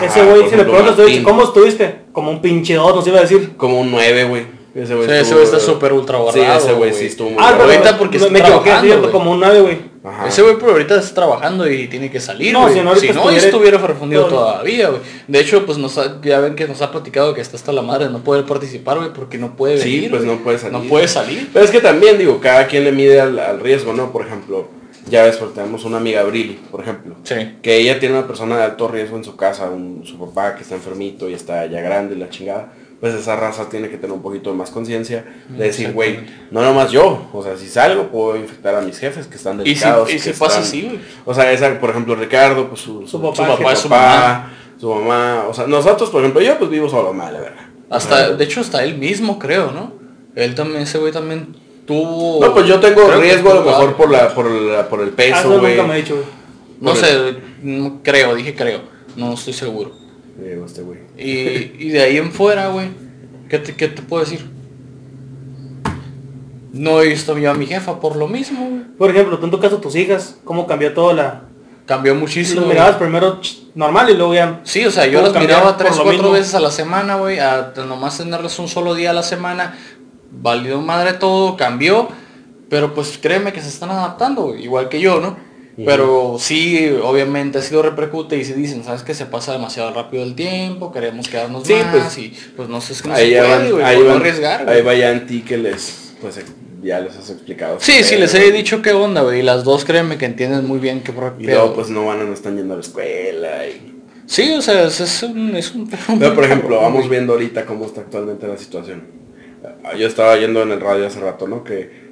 Ese 0.00 0.24
güey, 0.24 0.48
si 0.48 0.56
le 0.56 0.64
preguntas. 0.64 0.96
¿cómo 1.24 1.42
estuviste? 1.44 1.96
Como 2.12 2.30
un 2.30 2.40
pinche 2.40 2.74
dos, 2.74 2.94
nos 2.94 3.06
iba 3.06 3.18
a 3.18 3.22
decir. 3.22 3.52
Como 3.56 3.80
un 3.80 3.90
9, 3.90 4.24
güey. 4.24 4.62
Ese 4.74 4.94
güey 4.94 5.06
Sí, 5.06 5.12
ese 5.12 5.20
estuvo- 5.22 5.34
güey 5.40 5.44
está 5.44 5.60
súper 5.60 5.92
ultra 5.92 6.16
Sí, 6.16 6.22
guardado, 6.38 6.58
ese 6.58 6.72
güey 6.72 6.92
sí 6.94 7.04
estuvo 7.04 7.28
muy 7.28 7.36
Ah, 7.38 7.48
pero 7.52 7.64
guardado. 7.66 7.78
ahorita 7.78 7.98
porque 7.98 8.18
me, 8.18 8.24
está 8.24 8.32
me 8.32 8.38
equivoqué, 8.38 8.70
cierto, 8.80 9.12
como 9.12 9.32
un 9.32 9.40
9, 9.40 9.60
güey. 9.60 9.92
Ese 10.26 10.40
güey 10.42 10.56
por 10.56 10.70
ahorita 10.70 10.96
está 10.98 11.14
trabajando 11.14 11.70
y 11.70 11.86
tiene 11.88 12.10
que 12.10 12.18
salir, 12.20 12.52
No, 12.54 12.68
si 12.70 12.80
no, 12.80 12.88
ahorita 12.88 13.00
si 13.06 13.12
no, 13.12 13.20
estuviera- 13.20 13.44
estuviera 13.46 13.78
refundido 13.78 14.24
todavía, 14.26 14.88
güey. 14.88 15.00
De 15.28 15.40
hecho, 15.40 15.64
pues 15.66 15.76
nos 15.76 15.98
ha- 15.98 16.20
ya 16.22 16.40
ven 16.40 16.54
que 16.56 16.66
nos 16.66 16.80
ha 16.80 16.90
platicado 16.90 17.34
que 17.34 17.42
está 17.42 17.56
hasta 17.56 17.70
la 17.70 17.82
madre 17.82 18.06
de 18.06 18.12
no 18.12 18.20
poder 18.24 18.44
participar, 18.46 18.96
güey, 18.96 19.12
porque 19.12 19.36
no 19.36 19.54
puede 19.56 19.76
Sí, 19.78 19.94
venir. 19.96 20.10
pues 20.10 20.24
güey. 20.24 20.36
no 20.38 20.42
puede 20.42 20.58
salir. 20.58 20.72
No 20.72 20.84
puede 20.88 21.06
salir. 21.06 21.50
Pero 21.52 21.64
es 21.66 21.70
que 21.70 21.80
también, 21.80 22.16
digo, 22.18 22.40
cada 22.40 22.66
quien 22.66 22.84
le 22.84 22.92
mide 22.92 23.20
al, 23.20 23.38
al 23.38 23.60
riesgo, 23.60 23.92
¿no? 23.92 24.10
Por 24.10 24.26
ejemplo, 24.26 24.68
ya 25.08 25.24
ves, 25.24 25.36
porque 25.36 25.54
tenemos 25.56 25.84
una 25.84 25.96
amiga 25.98 26.20
Abril, 26.20 26.60
por 26.70 26.80
ejemplo. 26.82 27.16
Sí. 27.24 27.34
Que 27.62 27.78
ella 27.78 27.98
tiene 27.98 28.16
una 28.18 28.26
persona 28.26 28.56
de 28.56 28.62
alto 28.64 28.88
riesgo 28.88 29.16
en 29.16 29.24
su 29.24 29.36
casa, 29.36 29.68
un- 29.70 30.02
su 30.04 30.18
papá 30.18 30.54
que 30.54 30.62
está 30.62 30.74
enfermito 30.74 31.28
y 31.28 31.34
está 31.34 31.66
ya 31.66 31.80
grande 31.80 32.14
y 32.14 32.18
la 32.18 32.30
chingada. 32.30 32.72
Pues 33.00 33.14
esa 33.14 33.34
raza 33.34 33.68
tiene 33.68 33.88
que 33.90 33.96
tener 33.96 34.12
un 34.12 34.22
poquito 34.22 34.50
de 34.50 34.56
más 34.56 34.70
conciencia 34.70 35.24
de 35.48 35.64
decir, 35.64 35.92
güey, 35.92 36.20
no 36.52 36.62
nomás 36.62 36.92
yo, 36.92 37.28
o 37.32 37.42
sea, 37.42 37.56
si 37.56 37.66
salgo 37.68 38.06
puedo 38.12 38.36
infectar 38.36 38.76
a 38.76 38.80
mis 38.80 38.96
jefes 38.96 39.26
que 39.26 39.34
están 39.36 39.54
Y 39.54 39.64
si, 39.64 39.68
delicados. 39.70 40.08
y 40.08 40.12
que 40.12 40.18
si 40.20 40.30
pasa 40.30 40.44
están- 40.46 40.62
así, 40.62 40.82
güey. 40.82 41.00
O 41.24 41.34
sea, 41.34 41.50
esa, 41.50 41.80
por 41.80 41.90
ejemplo, 41.90 42.14
Ricardo, 42.14 42.68
pues 42.68 42.80
su, 42.80 43.04
Su 43.08 43.20
papá, 43.20 43.34
su 43.34 43.42
papá, 43.42 43.74
su 43.76 43.88
papá, 43.88 44.50
su 44.78 44.94
mamá, 44.94 45.46
o 45.48 45.52
sea, 45.52 45.66
nosotros, 45.66 46.10
por 46.10 46.20
ejemplo, 46.20 46.40
yo 46.40 46.56
pues 46.58 46.70
vivo 46.70 46.88
solo, 46.88 47.12
mal, 47.12 47.32
la 47.32 47.40
verdad. 47.40 47.62
Hasta, 47.90 48.30
de 48.36 48.44
hecho, 48.44 48.60
hasta 48.60 48.84
él 48.84 48.96
mismo, 48.96 49.36
creo, 49.38 49.72
¿no? 49.72 49.94
Él 50.36 50.54
también, 50.54 50.82
ese 50.82 50.98
güey 50.98 51.12
también 51.12 51.56
tuvo... 51.86 52.40
No, 52.44 52.52
pues 52.54 52.66
yo 52.66 52.78
tengo 52.80 53.10
riesgo 53.12 53.50
a 53.52 53.54
lo 53.54 53.62
mejor 53.62 53.94
por 53.96 54.10
la, 54.10 54.34
por 54.34 54.50
la, 54.50 54.88
por 54.88 55.00
el 55.00 55.08
Ah, 55.10 55.16
peso, 55.16 55.38
Eso 55.40 55.60
güey. 55.60 55.76
nunca 55.76 55.86
me 55.88 55.92
ha 55.94 55.96
dicho, 55.96 56.14
güey. 56.14 56.26
No 56.80 56.90
por 56.90 56.96
sé, 57.00 57.36
no 57.62 58.00
creo, 58.02 58.34
dije 58.34 58.54
creo. 58.54 58.80
No 59.16 59.34
estoy 59.34 59.52
seguro. 59.52 59.92
este 60.66 60.82
güey. 60.82 60.98
Y, 61.16 61.86
y 61.86 61.88
de 61.90 62.00
ahí 62.02 62.16
en 62.16 62.32
fuera, 62.32 62.68
güey, 62.68 62.88
¿qué 63.48 63.58
te, 63.58 63.74
¿qué 63.76 63.88
te 63.88 64.02
puedo 64.02 64.24
decir? 64.24 64.44
No 66.72 67.02
he 67.02 67.08
visto 67.08 67.36
yo 67.36 67.50
a 67.50 67.54
mi 67.54 67.66
jefa 67.66 68.00
por 68.00 68.16
lo 68.16 68.26
mismo, 68.28 68.66
güey. 68.68 68.82
Por 68.96 69.10
ejemplo, 69.10 69.38
tú 69.38 69.44
en 69.44 69.50
tu 69.50 69.60
caso, 69.60 69.76
tus 69.78 69.94
hijas, 69.94 70.36
¿cómo 70.44 70.66
cambió 70.66 70.92
todo 70.94 71.12
la... 71.12 71.42
Cambió 71.84 72.14
Si 72.14 72.18
muchísimo. 72.20 72.60
los 72.60 72.64
güey. 72.66 72.76
mirabas 72.78 72.96
primero 72.96 73.40
normal 73.74 74.08
y 74.08 74.14
luego 74.14 74.32
ya... 74.34 74.60
Sí, 74.64 74.86
o 74.86 74.90
sea, 74.90 75.04
yo 75.06 75.20
¿Cómo 75.20 75.32
las 75.32 75.42
miraba 75.42 75.76
tres, 75.76 75.92
cuatro 75.96 76.12
mismo? 76.12 76.30
veces 76.30 76.54
a 76.54 76.60
la 76.60 76.70
semana, 76.70 77.16
güey, 77.16 77.40
a 77.40 77.72
nomás 77.86 78.16
tenerles 78.16 78.58
un 78.58 78.68
solo 78.68 78.94
día 78.94 79.10
a 79.10 79.12
la 79.12 79.22
semana. 79.22 79.76
Valió 80.42 80.80
madre 80.80 81.12
todo, 81.14 81.56
cambió, 81.56 82.08
pero 82.68 82.92
pues 82.94 83.16
créeme 83.16 83.52
que 83.52 83.60
se 83.62 83.68
están 83.68 83.90
adaptando, 83.90 84.56
igual 84.56 84.88
que 84.88 85.00
yo, 85.00 85.20
¿no? 85.20 85.36
Pero 85.86 86.36
sí, 86.38 86.90
obviamente 87.02 87.58
ha 87.58 87.62
sido 87.62 87.80
repercute 87.80 88.36
y 88.36 88.44
si 88.44 88.52
dicen, 88.52 88.84
sabes 88.84 89.02
que 89.02 89.14
se 89.14 89.24
pasa 89.24 89.52
demasiado 89.52 89.90
rápido 89.94 90.22
el 90.22 90.34
tiempo, 90.34 90.92
queremos 90.92 91.28
quedarnos 91.28 91.66
Sí, 91.66 91.72
más 91.74 91.86
pues, 91.92 92.18
y 92.18 92.36
pues 92.56 92.68
no 92.68 92.80
sé, 92.82 92.92
es 92.92 93.00
que 93.02 93.08
no 93.08 93.14
ahí 93.14 93.30
se 93.32 93.38
puede, 93.38 93.48
van, 93.56 93.70
güey, 93.70 93.84
ahí 93.84 94.02
van- 94.02 94.16
arriesgar, 94.18 94.60
ahí 94.68 94.82
güey. 94.82 94.82
va 94.82 94.94
ya 94.94 95.12
en 95.12 95.26
ti 95.26 95.40
que 95.40 95.56
les, 95.56 96.12
pues 96.20 96.36
eh, 96.38 96.44
ya 96.82 97.00
les 97.00 97.16
has 97.16 97.30
explicado. 97.30 97.78
Sí, 97.80 98.02
sí, 98.04 98.16
les 98.16 98.34
he 98.34 98.52
dicho 98.52 98.82
qué 98.82 98.92
onda, 98.92 99.22
güey, 99.22 99.40
y 99.40 99.42
las 99.42 99.64
dos 99.64 99.84
créeme 99.86 100.18
que 100.18 100.26
entienden 100.26 100.66
muy 100.66 100.78
bien 100.78 101.00
qué 101.02 101.12
Y 101.38 101.44
luego 101.46 101.72
pues 101.72 101.88
no 101.88 102.04
van 102.06 102.20
a 102.20 102.24
no 102.24 102.34
están 102.34 102.56
yendo 102.56 102.74
a 102.74 102.76
la 102.76 102.82
escuela 102.82 103.66
y... 103.66 104.00
Sí, 104.26 104.52
o 104.52 104.60
sea, 104.60 104.84
es, 104.84 105.00
es 105.00 105.22
un... 105.22 105.56
Es 105.56 105.74
un 105.74 105.88
Pero 106.18 106.34
por 106.34 106.44
ejemplo, 106.44 106.80
vamos 106.80 107.08
viendo 107.08 107.32
ahorita 107.32 107.64
cómo 107.64 107.86
está 107.86 108.02
actualmente 108.02 108.46
la 108.46 108.58
situación. 108.58 109.21
Yo 109.98 110.06
estaba 110.06 110.36
yendo 110.36 110.62
en 110.62 110.70
el 110.72 110.80
radio 110.80 111.06
hace 111.06 111.20
rato, 111.20 111.46
¿no? 111.46 111.62
Que, 111.64 112.02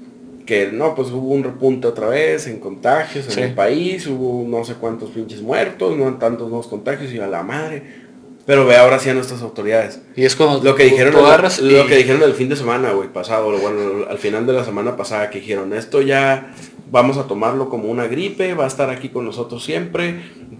que 0.46 0.70
no, 0.72 0.94
pues 0.94 1.10
hubo 1.10 1.28
un 1.28 1.42
repunte 1.44 1.86
otra 1.86 2.08
vez 2.08 2.46
en 2.46 2.58
contagios 2.60 3.26
en 3.26 3.32
Sí. 3.32 3.40
el 3.40 3.54
país, 3.54 4.06
hubo 4.06 4.46
no 4.48 4.64
sé 4.64 4.74
cuántos 4.74 5.10
pinches 5.10 5.42
muertos, 5.42 5.96
no 5.96 6.12
tantos 6.14 6.48
nuevos 6.48 6.66
contagios 6.66 7.12
y 7.12 7.18
a 7.18 7.26
la 7.26 7.42
madre. 7.42 8.00
Pero 8.46 8.66
ve 8.66 8.76
ahora 8.76 8.98
sí 8.98 9.08
a 9.10 9.14
nuestras 9.14 9.42
autoridades. 9.42 10.00
Y 10.16 10.24
es 10.24 10.34
cuando 10.34 10.60
Lo 10.64 10.74
que 10.74 10.84
dijeron 10.84 11.14
agarras 11.14 11.60
lo 11.60 11.84
y- 11.84 11.86
que 11.86 11.96
dijeron 11.96 12.22
el 12.22 12.32
fin 12.34 12.48
de 12.48 12.56
semana, 12.56 12.90
güey, 12.92 13.08
pasado, 13.08 13.50
bueno, 13.58 14.06
al 14.08 14.18
final 14.18 14.46
de 14.46 14.52
la 14.54 14.64
semana 14.64 14.96
pasada 14.96 15.30
que 15.30 15.38
dijeron, 15.40 15.72
esto 15.72 16.00
ya 16.02 16.50
vamos 16.90 17.16
a 17.18 17.24
tomarlo 17.28 17.68
como 17.68 17.88
una 17.88 18.06
gripe, 18.08 18.54
va 18.54 18.64
a 18.64 18.68
estar 18.68 18.90
aquí 18.90 19.10
con 19.10 19.24
nosotros 19.24 19.62
siempre, 19.62 20.16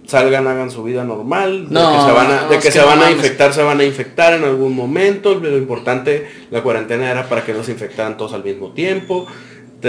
salgan, 0.07 0.47
hagan 0.47 0.71
su 0.71 0.83
vida 0.83 1.03
normal, 1.03 1.69
de 1.69 1.73
No, 1.73 1.91
que 1.91 2.01
se 2.05 2.11
van 2.11 2.31
a, 2.31 2.41
no, 2.41 2.49
de 2.49 2.55
que 2.57 2.63
que 2.63 2.71
se 2.71 2.79
no 2.79 2.87
van 2.87 3.01
a 3.01 3.11
infectar, 3.11 3.53
se 3.53 3.63
van 3.63 3.79
a 3.79 3.83
infectar 3.83 4.33
en 4.33 4.43
algún 4.43 4.75
momento, 4.75 5.35
lo 5.35 5.57
importante, 5.57 6.29
la 6.51 6.61
cuarentena 6.61 7.09
era 7.11 7.29
para 7.29 7.43
que 7.45 7.53
no 7.53 7.63
se 7.63 7.71
infectaran 7.71 8.17
todos 8.17 8.33
al 8.33 8.43
mismo 8.43 8.71
tiempo, 8.71 9.27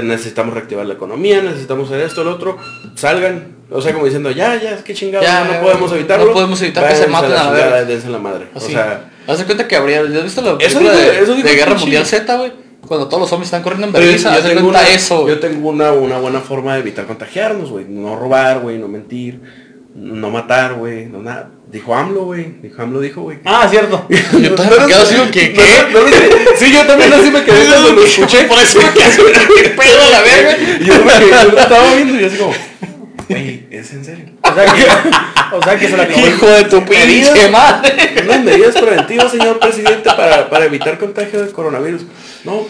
necesitamos 0.01 0.55
reactivar 0.55 0.87
la 0.87 0.94
economía, 0.94 1.42
necesitamos 1.42 1.88
hacer 1.90 2.01
esto, 2.01 2.22
el 2.22 2.29
otro, 2.29 2.57
salgan, 2.94 3.57
o 3.70 3.83
sea, 3.83 3.92
como 3.92 4.07
diciendo, 4.07 4.31
ya, 4.31 4.55
ya, 4.57 4.70
es 4.70 4.83
que 4.83 4.94
chingados, 4.94 5.27
Ya, 5.27 5.44
no, 5.44 5.61
podemos 5.61 5.90
no 5.90 5.96
evitarlo. 5.96 6.33
podemos 6.33 6.62
evitar 6.62 6.88
que 6.88 6.96
se 6.96 7.07
maten 7.09 7.33
a 7.33 7.35
la 7.35 7.40
chingada, 7.42 7.53
verga. 7.53 7.85
dense 7.85 8.09
la 8.09 8.18
madre. 8.18 8.46
O 8.55 8.61
sea, 8.61 9.11
Haz 9.27 9.38
de 9.38 9.44
cuenta 9.44 9.68
que 9.68 9.77
habría, 9.77 10.03
¿ya 10.09 10.18
has 10.18 10.25
visto 10.25 10.40
la 10.40 10.53
Eso 10.53 10.79
película 10.79 10.92
de, 10.94 11.20
eso 11.20 11.37
Guerra 11.37 11.75
Mundial 11.75 12.07
Z, 12.07 12.37
güey? 12.37 12.53
Cuando 12.87 13.07
todos 13.07 13.20
los 13.20 13.31
zombies 13.31 13.46
están 13.46 13.62
corriendo 13.62 13.87
en 13.87 13.92
vergüenza, 13.92 14.42
tengo 14.42 14.68
una, 14.68 14.88
eso. 14.88 15.29
Yo 15.29 15.38
tengo 15.38 15.68
una, 15.68 15.92
una 15.92 16.18
buena 16.18 16.40
forma 16.40 16.75
de 16.75 16.81
evitar 16.81 17.07
contagiarnos, 17.07 17.70
güey. 17.70 17.85
No 17.88 18.16
robar, 18.16 18.59
güey, 18.59 18.79
no 18.79 18.88
mentir, 18.88 19.40
no 19.94 20.31
matar, 20.31 20.74
güey, 20.74 21.07
no 21.07 21.22
nada. 21.22 21.50
Dijo 21.70 21.94
AMLO, 21.94 22.24
güey. 22.26 22.61
Dijo 22.62 22.83
AMLO, 22.83 23.00
dijo, 23.00 23.22
güey. 23.22 23.38
Ah, 23.44 23.66
cierto. 23.68 24.07
Yo 24.09 24.55
todavía 24.55 24.81
me 24.81 24.87
quedo 24.87 25.02
así, 25.02 25.14
que, 25.31 25.52
¿qué? 25.52 25.62
No, 25.92 26.00
no, 26.00 26.07
no, 26.07 26.12
sí, 26.57 26.72
yo 26.72 26.87
también 26.87 27.12
así 27.12 27.31
me 27.31 27.42
quedé 27.44 27.66
cuando 27.68 27.92
lo 27.92 28.05
escuché. 28.05 28.44
Por 28.44 28.59
eso 28.59 28.78
me 28.81 28.90
quedé 28.90 29.05
así, 29.05 29.22
¿qué 29.62 29.68
pedo 29.70 30.02
a 30.02 30.11
la 30.11 30.22
verga? 30.22 30.57
Y 30.81 30.85
yo, 30.85 30.94
me 31.05 31.12
quedé- 31.12 31.31
yo 31.44 31.52
lo 31.52 31.59
estaba 31.59 31.94
viendo 31.94 32.20
y 32.20 32.24
así 32.24 32.37
como, 32.37 32.52
güey, 33.28 33.66
¿es 33.70 33.92
en 33.92 34.05
serio? 34.05 34.24
O 34.42 34.55
sea 34.55 34.64
que, 34.66 35.57
o 35.57 35.62
sea 35.62 35.78
que 35.78 35.88
se 35.88 35.96
la 35.96 36.02
acabó. 36.05 36.26
Hijo 36.26 36.46
de 36.46 36.64
tu 36.64 36.85
pinche 36.85 37.48
madre. 37.50 38.14
Unas 38.24 38.44
medidas 38.44 38.74
preventivas, 38.76 39.31
señor 39.31 39.59
presidente, 39.59 40.11
para, 40.16 40.50
para 40.50 40.64
evitar 40.66 40.98
contagio 40.98 41.40
del 41.40 41.52
coronavirus. 41.52 42.02
No, 42.44 42.66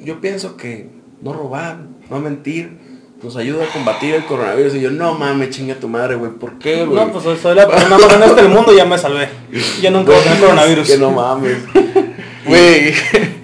yo 0.00 0.20
pienso 0.20 0.56
que 0.56 0.88
no 1.22 1.32
robar, 1.32 1.78
no 2.10 2.20
mentir, 2.20 2.78
nos 3.22 3.36
ayuda 3.36 3.64
a 3.64 3.68
combatir 3.68 4.14
el 4.14 4.24
coronavirus. 4.24 4.74
Y 4.76 4.80
yo, 4.80 4.90
no 4.90 5.14
mames, 5.14 5.50
chinga 5.50 5.74
tu 5.74 5.88
madre, 5.88 6.14
güey. 6.14 6.32
¿Por 6.32 6.58
qué, 6.58 6.84
güey? 6.84 6.98
No, 6.98 7.12
pues 7.12 7.24
soy, 7.40 7.54
la 7.54 7.66
persona 7.66 7.98
más 7.98 8.08
grande 8.08 8.42
del 8.42 8.48
mundo 8.48 8.72
y 8.72 8.76
ya 8.76 8.84
me 8.84 8.98
salvé. 8.98 9.28
Ya 9.80 9.90
nunca 9.90 10.12
voy 10.12 10.20
a 10.20 10.40
coronavirus. 10.40 10.88
Que 10.88 10.98
no 10.98 11.10
mames. 11.10 11.58
Güey. 12.46 12.94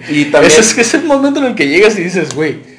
Y 0.09 0.25
también... 0.25 0.51
Ese 0.51 0.61
es 0.61 0.73
que 0.73 0.81
es 0.81 0.93
el 0.93 1.03
momento 1.03 1.39
en 1.39 1.47
el 1.47 1.55
que 1.55 1.67
llegas 1.67 1.97
y 1.97 2.03
dices, 2.03 2.33
güey, 2.33 2.74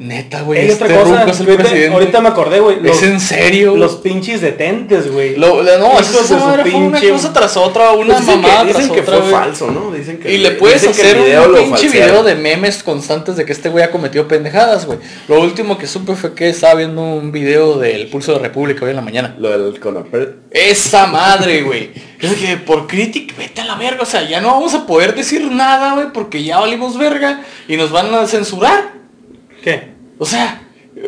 neta, 0.00 0.40
güey, 0.40 0.66
este 0.66 0.84
otra 0.84 0.98
cosa, 0.98 1.18
ruco 1.20 1.30
es 1.30 1.40
el 1.40 1.46
ahorita, 1.46 1.62
presidente. 1.62 1.94
ahorita 1.94 2.20
me 2.22 2.28
acordé, 2.30 2.60
güey. 2.60 2.78
¿Es 2.88 3.02
en 3.02 3.20
serio? 3.20 3.76
los 3.76 3.96
pinches 3.96 4.40
detentes, 4.40 5.12
güey. 5.12 5.36
No, 5.36 5.56
madre 5.56 6.70
fue 6.70 6.80
una 6.80 6.98
pinche- 6.98 7.10
cosa 7.12 7.32
tras 7.34 7.56
otra, 7.58 7.92
una 7.92 8.14
Pues 8.14 8.20
dicen 8.26 8.40
mamada 8.40 8.66
que, 8.66 8.72
tras 8.72 8.88
que 8.88 9.00
otra, 9.00 9.18
fue 9.18 9.30
falso, 9.30 9.70
¿no? 9.70 9.92
Dicen 9.92 10.18
que 10.18 10.32
Y 10.32 10.38
le 10.38 10.52
puedes 10.52 10.82
que 10.82 10.88
hacer 10.88 11.18
video 11.18 11.48
un 11.50 11.54
pinche 11.54 11.90
video 11.90 12.22
de 12.22 12.34
memes 12.34 12.82
constantes 12.82 13.36
de 13.36 13.44
que 13.44 13.52
este 13.52 13.68
güey 13.68 13.84
ha 13.84 13.90
cometido 13.90 14.26
pendejadas, 14.26 14.86
güey. 14.86 14.98
Lo 15.28 15.38
último 15.40 15.76
que 15.76 15.86
supe 15.86 16.14
fue 16.14 16.34
que 16.34 16.48
estaba 16.48 16.76
viendo 16.76 17.02
un 17.02 17.30
video 17.30 17.78
del 17.78 18.06
Pulso 18.08 18.32
de 18.32 18.38
República 18.38 18.84
hoy 18.86 18.90
en 18.90 18.96
la 18.96 19.02
mañana. 19.02 19.34
Lo 19.38 19.50
del 19.50 19.78
Conapred. 19.80 20.28
Esa 20.50 21.06
madre, 21.08 21.60
güey. 21.62 21.90
Yo 22.20 22.30
dije, 22.30 22.56
por 22.56 22.86
crítica, 22.86 23.34
vete 23.36 23.60
a 23.60 23.66
la 23.66 23.74
verga. 23.76 24.02
O 24.02 24.06
sea, 24.06 24.26
ya 24.26 24.40
no 24.40 24.48
vamos 24.48 24.72
a 24.72 24.86
poder 24.86 25.14
decir 25.14 25.42
nada, 25.52 25.94
güey, 25.94 26.06
porque 26.14 26.42
ya 26.42 26.58
valimos 26.58 26.96
verga 26.96 27.42
y 27.68 27.76
nos 27.76 27.92
van 27.92 28.14
a 28.14 28.26
censurar. 28.26 28.99
¿Qué? 29.62 29.94
O 30.18 30.26
sea, 30.26 30.62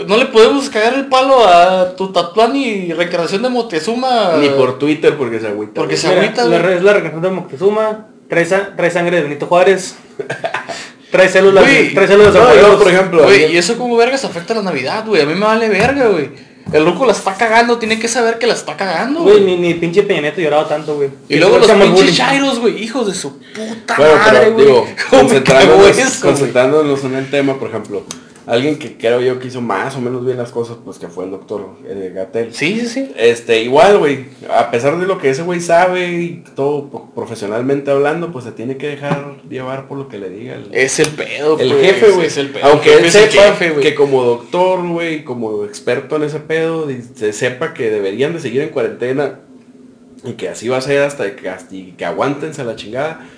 no 0.07 0.17
le 0.17 0.27
podemos 0.27 0.69
cagar 0.71 0.95
el 0.95 1.07
palo 1.07 1.47
a 1.47 1.95
tu 1.97 2.13
tatuán 2.13 2.57
y 2.57 2.93
recreación 2.93 3.43
de 3.43 3.49
Moctezuma. 3.49 4.37
Ni 4.41 4.49
por 4.51 4.79
Twitter 4.79 5.17
porque 5.17 5.41
se 5.41 5.49
agüita. 5.49 5.75
Porque 5.75 5.95
güey. 5.95 5.99
se 6.01 6.09
agüita, 6.09 6.45
la, 6.45 6.57
es 6.57 6.83
la 6.83 6.93
reencarnación 6.93 7.23
de 7.23 7.41
Moctezuma. 7.41 8.09
Trae, 8.29 8.47
trae 8.47 8.91
sangre 8.91 9.17
de 9.17 9.23
Benito 9.25 9.47
Juárez. 9.47 9.97
trae 11.11 11.29
células, 11.29 11.65
Güey, 11.65 11.93
trae 11.93 12.07
células 12.07 12.33
de 12.33 12.41
No, 12.41 12.55
yo, 12.55 12.79
por 12.79 12.89
ejemplo, 12.89 13.23
Güey, 13.25 13.53
y 13.53 13.59
eso 13.59 13.77
como 13.77 13.97
vergas 13.97 14.25
afecta 14.25 14.55
a 14.55 14.57
la 14.57 14.63
Navidad, 14.63 15.05
güey. 15.07 15.21
A 15.21 15.27
mí 15.27 15.35
me 15.35 15.45
vale 15.45 15.69
verga, 15.69 16.09
güey. 16.09 16.31
El 16.73 16.87
ruco 16.87 17.05
la 17.05 17.13
está 17.13 17.35
cagando, 17.35 17.79
tiene 17.79 17.99
que 17.99 18.09
saber 18.09 18.39
que 18.39 18.47
la 18.47 18.55
está 18.55 18.77
cagando, 18.77 19.23
Güey, 19.23 19.41
ni, 19.43 19.57
ni 19.57 19.75
pinche 19.75 20.05
Peña 20.05 20.23
Nieto 20.23 20.41
lloraba 20.41 20.69
tanto, 20.69 20.95
güey. 20.95 21.11
Y 21.29 21.37
luego 21.37 21.59
los 21.59 21.71
pinches 21.71 22.17
chairos, 22.17 22.61
güey, 22.61 22.83
hijos 22.83 23.09
de 23.09 23.15
su 23.15 23.39
puta 23.39 23.97
Bueno, 23.97 24.17
madre, 24.17 24.39
pero 24.41 24.53
güey. 24.53 24.67
digo, 24.67 24.87
¿Cómo 25.11 25.23
me 25.25 25.43
cagó 25.43 25.77
concentrándonos, 25.77 26.19
concentrándonos 26.19 27.05
en 27.05 27.15
el 27.17 27.31
tema, 27.31 27.59
por 27.59 27.69
ejemplo, 27.69 28.05
alguien 28.47 28.79
que 28.79 28.97
creo 28.97 29.21
yo 29.21 29.39
que 29.39 29.49
hizo 29.49 29.61
más 29.61 29.95
o 29.97 30.01
menos 30.01 30.25
bien 30.25 30.37
las 30.37 30.51
cosas, 30.51 30.77
pues 30.85 30.99
que 30.99 31.09
fue 31.09 31.25
el 31.25 31.31
doctor 31.31 31.69
eh, 31.87 32.11
Gatel. 32.15 32.53
Sí, 32.53 32.81
sí, 32.81 32.89
sí. 32.89 33.13
Este, 33.17 33.63
igual, 33.63 33.99
güey, 33.99 34.27
a 34.51 34.71
pesar 34.71 34.99
de 34.99 35.07
lo 35.07 35.19
que 35.19 35.31
ese 35.31 35.43
güey 35.43 35.61
sabe 35.61 36.13
y 36.13 36.45
todo 36.57 36.89
pro- 36.91 37.11
profesionalmente 37.15 37.91
hablando, 37.91 38.33
pues 38.33 38.45
se 38.45 38.53
tiene 38.53 38.77
que 38.77 38.89
dejar 38.89 39.37
llevar 39.49 39.87
por 39.87 39.99
lo 39.99 40.09
que 40.09 40.19
le 40.19 40.29
diga 40.29 40.55
el, 40.55 40.69
Es 40.73 40.99
el 40.99 41.09
pedo, 41.09 41.59
el 41.59 41.69
pues, 41.73 41.83
jefe, 41.87 42.11
güey. 42.11 42.27
Es 42.27 42.37
el 42.37 42.49
pedo. 42.51 42.67
Aunque 42.67 42.95
El 42.95 43.05
él 43.05 43.11
sepa 43.11 43.55
jefe, 43.55 43.75
que 43.81 43.95
como 43.95 44.25
doctor, 44.25 44.87
güey, 44.89 45.25
como 45.25 45.65
experto 45.65 46.17
en 46.17 46.25
ese 46.25 46.41
pedo, 46.41 46.89
se 47.15 47.33
sepa 47.33 47.75
que 47.75 47.91
deberían 47.91 48.33
de 48.33 48.41
seguir 48.41 48.63
en 48.63 48.71
cuarentena 48.71 49.41
y 50.25 50.33
que 50.33 50.49
así 50.49 50.69
va 50.69 50.79
a 50.79 50.81
ser 50.81 51.03
hasta 51.03 51.35
que, 51.37 51.49
hasta 51.49 51.75
y 51.75 51.95
que 51.97 52.05
aguántense 52.05 52.61
a 52.61 52.65
la 52.65 52.77
chingada. 52.77 53.29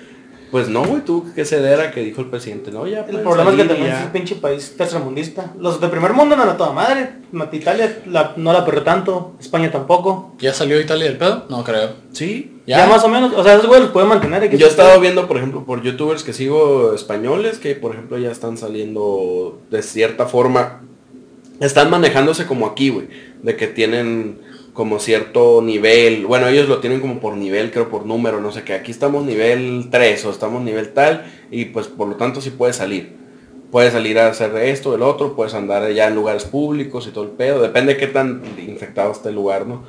Pues 0.51 0.69
no, 0.69 0.83
güey, 0.85 1.01
tuvo 1.01 1.33
que 1.33 1.43
ceder 1.43 1.81
a 1.81 1.91
que 1.91 2.01
dijo 2.01 2.21
el 2.21 2.27
presidente, 2.27 2.71
no, 2.71 2.87
ya. 2.87 2.99
El 2.99 3.05
pueden 3.05 3.23
problema 3.23 3.51
es 3.51 3.57
que 3.57 3.63
también 3.65 3.87
ya". 3.89 3.99
es 3.99 4.05
un 4.05 4.11
pinche 4.11 4.35
país 4.35 4.75
tercermundista. 4.77 5.51
Los 5.59 5.81
de 5.81 5.87
primer 5.89 6.13
mundo 6.13 6.35
no 6.37 6.43
era 6.43 6.55
toda 6.55 6.71
madre. 6.71 7.09
Italia 7.51 7.99
la- 8.05 8.33
no 8.37 8.53
la 8.53 8.63
perdió 8.63 8.83
tanto. 8.83 9.33
España 9.39 9.71
tampoco. 9.71 10.33
¿Ya 10.39 10.53
salió 10.53 10.79
Italia 10.79 11.05
del 11.05 11.17
pedo? 11.17 11.45
No 11.49 11.63
creo. 11.63 11.89
Sí. 12.13 12.59
Ya, 12.67 12.77
¿Ya? 12.79 12.87
más 12.87 13.03
o 13.03 13.09
menos. 13.09 13.33
O 13.35 13.43
sea, 13.43 13.53
esos 13.55 13.65
güeyes 13.67 13.83
los 13.85 13.91
pueden 13.91 14.07
mantener. 14.09 14.55
Yo 14.57 14.65
he 14.67 14.69
estado 14.69 14.99
viendo, 14.99 15.27
por 15.27 15.37
ejemplo, 15.37 15.65
por 15.65 15.81
youtubers 15.81 16.23
que 16.23 16.31
sigo 16.33 16.93
españoles, 16.93 17.57
que 17.59 17.75
por 17.75 17.91
ejemplo 17.93 18.17
ya 18.17 18.31
están 18.31 18.57
saliendo 18.57 19.59
de 19.71 19.81
cierta 19.83 20.25
forma, 20.27 20.81
están 21.59 21.89
manejándose 21.89 22.45
como 22.45 22.65
aquí, 22.67 22.89
güey, 22.89 23.07
de 23.43 23.55
que 23.55 23.67
tienen 23.67 24.39
como 24.75 24.99
cierto 24.99 25.61
nivel, 25.61 26.25
bueno, 26.25 26.49
ellos 26.49 26.67
lo 26.67 26.79
tienen 26.79 26.99
como 26.99 27.21
por 27.21 27.37
nivel, 27.37 27.71
creo 27.71 27.89
por 27.89 28.05
número, 28.05 28.41
no 28.41 28.51
sé 28.51 28.63
qué, 28.63 28.73
aquí 28.73 28.91
estamos 28.91 29.25
nivel 29.25 29.87
3 29.89 30.25
o 30.25 30.29
estamos 30.29 30.61
nivel 30.61 30.89
tal, 30.89 31.25
y 31.49 31.65
pues 31.65 31.87
por 31.87 32.09
lo 32.09 32.15
tanto 32.17 32.41
sí 32.41 32.49
puedes 32.49 32.75
salir. 32.75 33.15
Puedes 33.71 33.93
salir 33.93 34.19
a 34.19 34.27
hacer 34.27 34.53
esto, 34.57 34.93
el 34.93 35.01
otro, 35.01 35.33
puedes 35.33 35.53
andar 35.53 35.89
ya 35.93 36.09
en 36.09 36.15
lugares 36.15 36.43
públicos 36.43 37.07
y 37.07 37.11
todo 37.11 37.23
el 37.23 37.29
pedo, 37.31 37.61
depende 37.61 37.93
de 37.93 37.99
qué 37.99 38.07
tan 38.07 38.41
infectado 38.57 39.13
esté 39.13 39.29
el 39.29 39.35
lugar, 39.35 39.65
¿no? 39.65 39.83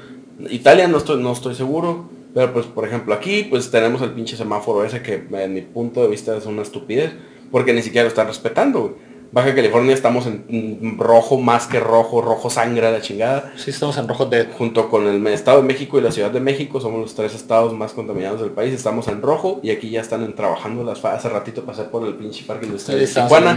Italia 0.51 0.87
no 0.87 0.99
estoy, 0.99 1.21
no 1.21 1.33
estoy 1.33 1.57
seguro, 1.57 2.09
pero 2.33 2.53
pues 2.53 2.67
por 2.67 2.87
ejemplo 2.87 3.13
aquí 3.13 3.45
pues 3.51 3.71
tenemos 3.73 4.03
el 4.03 4.11
pinche 4.11 4.37
semáforo 4.37 4.85
ese 4.85 5.03
que 5.03 5.25
en 5.33 5.53
mi 5.53 5.63
punto 5.63 6.03
de 6.03 6.09
vista 6.09 6.37
es 6.37 6.47
una 6.47 6.63
estupidez, 6.63 7.13
porque 7.51 7.73
ni 7.73 7.83
siquiera 7.83 8.05
lo 8.05 8.09
están 8.09 8.29
respetando, 8.29 8.81
güey. 8.83 9.06
Baja 9.33 9.55
California 9.55 9.93
estamos 9.95 10.27
en 10.27 10.45
mm, 10.49 10.99
rojo 10.99 11.39
más 11.39 11.67
que 11.67 11.81
rojo, 11.81 12.23
rojo 12.23 12.49
sangre 12.49 12.87
a 12.87 12.91
la 12.91 13.01
chingada. 13.01 13.53
Sí, 13.57 13.71
estamos 13.71 13.97
en 13.99 14.09
rojo 14.09 14.27
de... 14.27 14.45
Junto 14.47 14.89
con 14.89 15.07
el 15.07 15.27
Estado 15.27 15.59
de 15.61 15.65
México 15.69 15.99
y 15.99 16.03
la 16.03 16.13
Ciudad 16.13 16.31
de 16.31 16.41
México, 16.41 16.81
somos 16.81 17.01
los 17.01 17.15
tres 17.15 17.35
estados 17.35 17.73
más 17.75 17.93
contaminados 17.93 18.41
del 18.41 18.51
país, 18.51 18.73
estamos 18.73 19.09
en 19.09 19.21
rojo 19.23 19.61
y 19.63 19.71
aquí 19.71 19.91
ya 19.91 20.01
están 20.01 20.23
en- 20.23 20.35
trabajando 20.35 20.85
las 20.85 21.05
Hace 21.05 21.29
ratito 21.29 21.65
pasé 21.65 21.83
por 21.85 22.07
el 22.07 22.15
pinche 22.15 22.45
parque 22.45 22.67
industrial 22.67 23.01
de 23.01 23.07
Tijuana 23.07 23.57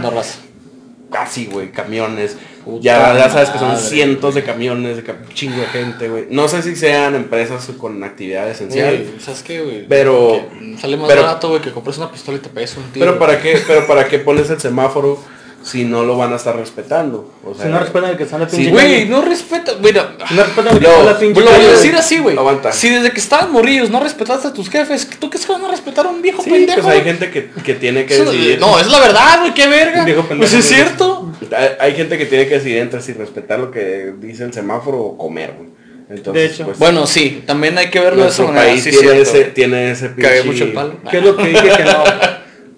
casi, 1.10 1.46
güey, 1.46 1.72
camiones, 1.72 2.36
Puta 2.64 2.82
ya, 2.82 3.16
ya 3.18 3.28
sabes 3.28 3.50
que 3.50 3.58
son 3.58 3.68
madre, 3.68 3.82
cientos 3.82 4.34
de 4.34 4.44
camiones, 4.44 4.96
de 4.96 5.14
chingo 5.34 5.60
de 5.60 5.66
gente, 5.66 6.08
güey. 6.08 6.26
No 6.30 6.46
sé 6.46 6.62
si 6.62 6.76
sean 6.76 7.14
empresas 7.16 7.68
con 7.78 8.02
actividad 8.04 8.48
esencial. 8.48 9.04
¿sabes 9.18 9.42
qué, 9.42 9.60
güey? 9.60 9.88
Pero- 9.88 10.40
Que 10.60 10.78
sale 10.78 10.96
más 10.96 11.08
pero- 11.08 11.22
barato, 11.22 11.48
güey, 11.48 11.60
que 11.60 11.72
compres 11.72 11.98
una 11.98 12.10
pistola 12.12 12.38
y 12.38 12.40
te 12.40 12.48
pegues 12.48 12.76
un 12.76 12.84
tiro. 12.92 13.06
Pero 13.06 13.18
para 13.18 13.40
qué, 13.42 13.58
pero 13.66 13.86
para 13.88 14.06
qué 14.08 14.20
pones 14.20 14.50
el 14.50 14.60
semáforo 14.60 15.18
si 15.62 15.84
no 15.84 16.04
lo 16.04 16.16
van 16.16 16.32
a 16.32 16.36
estar 16.36 16.56
respetando. 16.56 17.32
O 17.44 17.54
sea, 17.54 17.66
Si 17.66 17.70
no 17.70 17.78
respetan 17.80 18.10
el 18.10 18.16
que 18.16 18.22
está 18.22 18.36
en 18.36 18.42
la 18.42 18.48
pinche 18.48 18.70
Güey, 18.70 19.06
no 19.08 19.20
respeta, 19.22 19.72
mira, 19.82 20.16
Si 20.28 20.34
no 20.34 20.42
respetan 20.44 20.72
el 20.74 20.78
que 20.80 20.86
está 20.86 21.00
en 21.00 21.06
la 21.06 21.18
pinche 21.18 21.40
lo 21.40 21.50
voy 21.50 21.64
a 21.64 21.68
decir 21.70 21.96
así, 21.96 22.18
güey. 22.18 22.36
Si 22.72 22.88
desde 22.88 23.10
que 23.12 23.20
estaban 23.20 23.52
morrillos 23.52 23.90
no 23.90 24.00
respetaste 24.00 24.48
a 24.48 24.52
tus 24.54 24.70
jefes, 24.70 25.08
¿tú 25.18 25.28
crees 25.28 25.44
que 25.44 25.52
van 25.52 25.64
a 25.64 25.70
respetar 25.70 26.06
a 26.06 26.08
un 26.08 26.22
viejo 26.22 26.42
Sí, 26.42 26.50
pendejo? 26.50 26.80
pues 26.82 26.94
hay 26.96 27.02
gente 27.04 27.30
que, 27.30 27.50
que 27.62 27.74
tiene 27.74 28.06
que 28.06 28.16
decidir. 28.16 28.58
no, 28.60 28.78
es 28.80 28.86
la 28.86 29.00
verdad, 29.00 29.40
güey, 29.40 29.52
qué 29.54 29.66
verga. 29.68 30.04
Viejo 30.04 30.22
pendejo, 30.22 30.50
Pues 30.50 30.54
es 30.54 30.64
cierto. 30.66 31.30
Hay, 31.78 31.94
gente 31.94 32.16
que 32.16 32.26
tiene 32.26 32.46
que 32.46 32.54
decidir 32.54 32.78
entre 32.78 33.00
si 33.02 33.12
respetar 33.12 33.58
lo 33.58 33.70
que 33.70 34.12
dice 34.18 34.44
el 34.44 34.52
semáforo 34.54 34.98
o 34.98 35.18
comer, 35.18 35.54
güey. 35.58 35.68
Entonces, 36.08 36.32
De 36.32 36.44
hecho. 36.54 36.64
pues, 36.64 36.78
Bueno, 36.78 37.06
sí, 37.06 37.42
también 37.46 37.76
hay 37.78 37.88
que 37.90 38.00
verlo 38.00 38.22
de 38.24 38.30
esa 38.30 38.42
manera. 38.44 38.64
país 38.66 38.82
sí, 38.82 38.90
tiene, 38.90 39.04
cierto. 39.12 39.22
ese, 39.30 39.44
tiene 39.50 39.90
ese 39.92 40.14
Cagué 40.14 40.42
pinche- 40.42 40.44
mucho 40.46 40.64
el 40.64 40.72
palo. 40.72 40.94
¿Qué 41.10 41.18
es 41.18 41.24
lo 41.24 41.36
que 41.36 41.44
dije 41.48 41.68
que 41.76 41.84
no, 41.84 42.04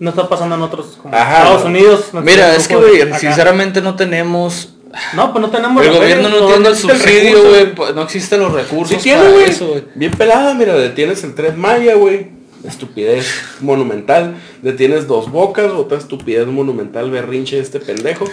no 0.02 0.10
está 0.10 0.28
pasando 0.28 0.56
en 0.56 0.62
otros 0.62 0.98
como 1.00 1.14
Ajá, 1.14 1.38
Estados. 1.38 1.64
Unidos? 1.64 2.06
no 2.12 2.22
Mira, 2.22 2.56
es 2.56 2.66
que, 2.66 2.74
güey, 2.74 3.14
sinceramente 3.20 3.80
no 3.80 3.94
tenemos... 3.94 4.74
No, 5.14 5.32
pues 5.32 5.40
no 5.40 5.50
tenemos 5.50 5.86
El 5.86 5.92
la 5.92 5.98
gobierno 5.98 6.28
no 6.28 6.46
tiene 6.48 6.68
el 6.68 6.76
subsidio, 6.76 7.48
güey, 7.48 7.72
pues, 7.72 7.94
no 7.94 8.02
existen 8.02 8.40
los 8.40 8.52
recursos 8.52 8.96
Sí 8.96 9.02
tiene, 9.02 9.22
güey. 9.30 9.84
Bien 9.94 10.10
pelada, 10.10 10.54
mira, 10.54 10.74
detienes 10.74 11.22
el 11.22 11.34
3 11.36 11.56
Maya, 11.56 11.94
güey. 11.94 12.41
Estupidez 12.64 13.26
monumental. 13.60 14.36
Detienes 14.62 15.06
dos 15.08 15.30
bocas, 15.30 15.72
otra 15.72 15.98
estupidez 15.98 16.46
monumental, 16.46 17.10
berrinche 17.10 17.56
de 17.56 17.62
este 17.62 17.80
pendejo. 17.80 18.24